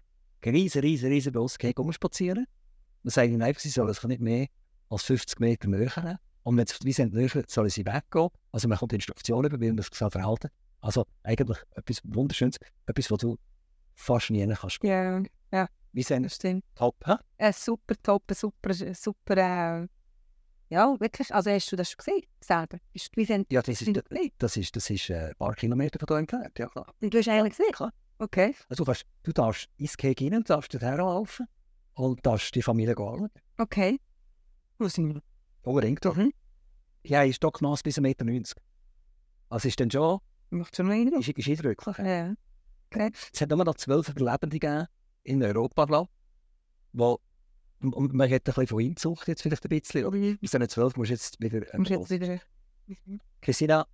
riesen, 0.44 0.80
riesen, 0.82 1.09
riesen 1.11 1.32
Bosgeheg 1.32 1.78
rumspazieren. 1.78 2.46
Wir 3.03 3.11
sagen 3.11 3.32
ihnen 3.32 3.42
einfach, 3.42 3.61
sie 3.61 3.70
sollen 3.70 3.92
sich 3.92 4.05
nicht 4.05 4.20
mehr 4.20 4.46
als 4.90 5.05
50 5.05 5.40
Meter 5.40 5.68
nähern. 5.68 6.18
Und 6.43 6.57
wenn 6.57 6.66
sie 6.66 6.74
wie 6.82 6.93
sind 6.93 7.14
sollen 7.51 7.68
sie 7.70 7.84
weggehen. 7.84 8.28
Also 8.53 8.68
man 8.68 8.78
kommt 8.78 8.93
Instruktionen 8.93 9.51
über, 9.51 9.61
wie 9.61 9.68
man 9.68 9.76
das 9.76 9.88
soll 9.93 10.11
verhalten 10.11 10.49
Also 10.80 11.05
eigentlich 11.22 11.59
etwas 11.74 12.01
Wunderschönes, 12.05 12.57
etwas, 12.86 13.11
was 13.11 13.18
du 13.18 13.36
fast 13.95 14.30
nie 14.30 14.47
kannst. 14.47 14.82
Ja, 14.82 15.22
Wie 15.93 16.03
sind 16.03 16.22
das 16.22 16.36
stimmt. 16.36 16.64
top, 16.74 16.97
hä? 17.05 17.14
Ein 17.38 17.53
super 17.53 17.95
top, 18.03 18.22
super, 18.32 18.72
super, 18.95 19.36
äh, 19.36 19.88
ja, 20.68 21.01
wirklich. 21.01 21.34
Also 21.34 21.51
hast 21.51 21.70
du 21.72 21.76
das 21.76 21.91
schon 21.91 21.99
gesehen, 21.99 22.22
selber? 22.41 22.78
Bist 22.93 23.11
du, 23.16 23.45
Ja, 23.51 23.61
das 23.61 23.82
ist, 23.82 23.97
du 23.97 24.03
das 24.38 24.57
ist, 24.57 24.76
das 24.76 24.88
ist 24.88 25.11
äh, 25.11 25.30
ein 25.30 25.34
paar 25.36 25.55
Kilometer 25.55 25.99
von 25.99 26.07
hier 26.09 26.18
entfernt. 26.18 26.59
Ja, 26.59 26.68
klar. 26.68 26.86
Und 27.01 27.12
du 27.12 27.18
hast 27.18 27.28
eigentlich 27.28 27.57
gesehen? 27.57 27.72
Klar. 27.72 27.93
Okay. 28.18 28.55
Also 28.68 28.84
du, 28.84 28.86
kannst, 28.86 29.05
du 29.24 29.32
darfst 29.32 29.68
ins 29.78 29.97
Gehege 29.97 30.30
rein, 30.30 30.45
darfst 30.45 30.72
dorthin 30.72 30.97
laufen 30.99 31.47
und 31.95 32.24
darfst 32.24 32.55
die 32.55 32.62
Familie 32.62 32.95
gehen. 32.95 33.28
Okay. 33.59 33.99
Wo 34.78 34.86
sind 34.86 35.14
wir? 35.14 35.22
Unbedingt 35.62 36.04
doch. 36.04 36.16
Mhm. 36.16 36.32
Ja, 37.04 37.22
ist 37.22 37.36
Stockmaß 37.36 37.82
bis 37.82 37.98
1,90 37.98 38.24
Meter. 38.24 38.54
Also 39.48 39.68
ist 39.68 39.80
dann 39.80 39.90
schon, 39.90 40.20
Macht 40.50 40.76
schon 40.76 40.90
Eindruck? 40.90 41.20
ist, 41.20 41.28
ist 41.28 41.48
eindrücklich. 41.48 41.98
Ja. 41.98 42.34
Okay. 42.92 43.11
Es 43.32 43.40
hat 43.40 43.50
nur 43.50 43.64
noch 43.64 43.76
zwölf 43.76 44.08
Überlebende 44.08 44.58
gegeben 44.58 44.86
in 45.22 45.42
Europa, 45.42 45.84
glaube. 45.84 46.11
Wo, 46.92 47.20
und- 47.80 48.12
man 48.12 48.28
hat 48.28 48.40
ein 48.40 48.44
bisschen 48.44 48.66
von 48.66 48.80
Inzucht 48.80 49.28
jetzt 49.28 49.42
vielleicht 49.42 49.64
ein 49.64 49.68
bisschen. 49.68 50.04
Oder? 50.04 50.16
Mhm. 50.16 50.38
Diesen 50.40 50.68
zwölf 50.68 50.96
musst 50.96 51.11
du 51.11 51.14
jetzt 51.14 51.40
wieder... 51.40 51.78
Muss 51.78 51.88
jetzt 51.88 52.11
wieder... 52.11 52.40
Mhm. 52.86 53.20
Christina, 53.40 53.86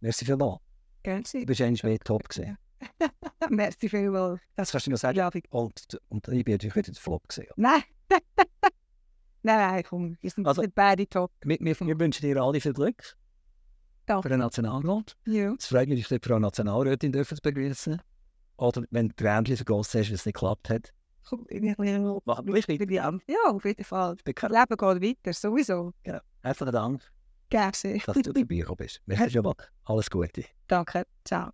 merci 0.00 0.24
vielmals. 0.24 0.60
Gerne 1.02 1.22
Du 1.22 1.44
bist 1.46 1.60
eigentlich 1.60 1.82
mehr 1.84 1.98
top 1.98 2.28
gesehen. 2.28 2.56
Merci 3.50 3.88
vielmals. 3.88 4.40
Das 4.54 4.70
kannst 4.70 4.86
du 4.86 4.90
noch 4.92 4.98
sagen. 4.98 5.18
Ja, 5.18 5.30
ich- 5.34 5.44
Und, 5.50 5.98
und 6.08 6.28
ich 6.28 6.44
bin 6.44 6.54
natürlich 6.54 6.76
wieder 6.76 6.92
der 6.92 7.00
Flop 7.00 7.26
gesehen. 7.28 7.48
Nein. 7.56 7.82
komm. 9.82 10.16
Wir 10.20 10.30
sind 10.30 10.46
Also- 10.46 10.62
also, 10.62 10.72
beide 10.74 11.08
top. 11.08 11.30
Wir, 11.42 11.58
wir, 11.60 11.78
wir 11.80 12.00
wünschen 12.00 12.22
dir 12.22 12.42
alle 12.42 12.60
viel 12.60 12.72
Glück 12.72 13.16
Danke. 14.06 14.22
für 14.22 14.28
den 14.30 14.40
Nationalrat. 14.40 15.16
Ja. 15.26 15.54
Es 15.58 15.66
freut 15.66 15.88
mich, 15.88 16.02
dass 16.02 16.10
wir 16.10 16.18
Frau 16.22 16.38
Nationalrätin 16.38 17.12
dürfen 17.12 17.38
begrüßen. 17.42 18.00
Oder 18.56 18.82
wenn 18.90 19.12
du 19.16 19.24
Ähnchen 19.24 19.56
vergossen 19.56 20.00
hast, 20.00 20.10
dass 20.10 20.20
es 20.20 20.26
nicht 20.26 20.34
geklappt 20.34 20.68
hat. 20.70 20.92
Machen 21.30 21.46
wir 22.46 22.54
weiter. 22.54 22.78
bisschen... 22.78 23.22
Ja, 23.28 23.36
auf 23.50 23.64
jeden 23.64 23.84
Fall. 23.84 24.16
Das 24.24 24.50
Leben 24.50 24.76
geht 24.76 24.80
weiter, 25.26 25.32
sowieso. 25.32 25.92
Herzlichen 26.42 26.72
Dank, 26.72 27.02
Gerne. 27.50 27.70
dass 27.72 28.16
du 28.16 28.32
dabei 28.32 28.64
bist. 28.76 29.00
Merci 29.06 29.30
schon 29.30 29.44
mal. 29.44 29.54
Alles 29.84 30.10
Gute. 30.10 30.44
Danke. 30.66 31.04
Ciao. 31.24 31.50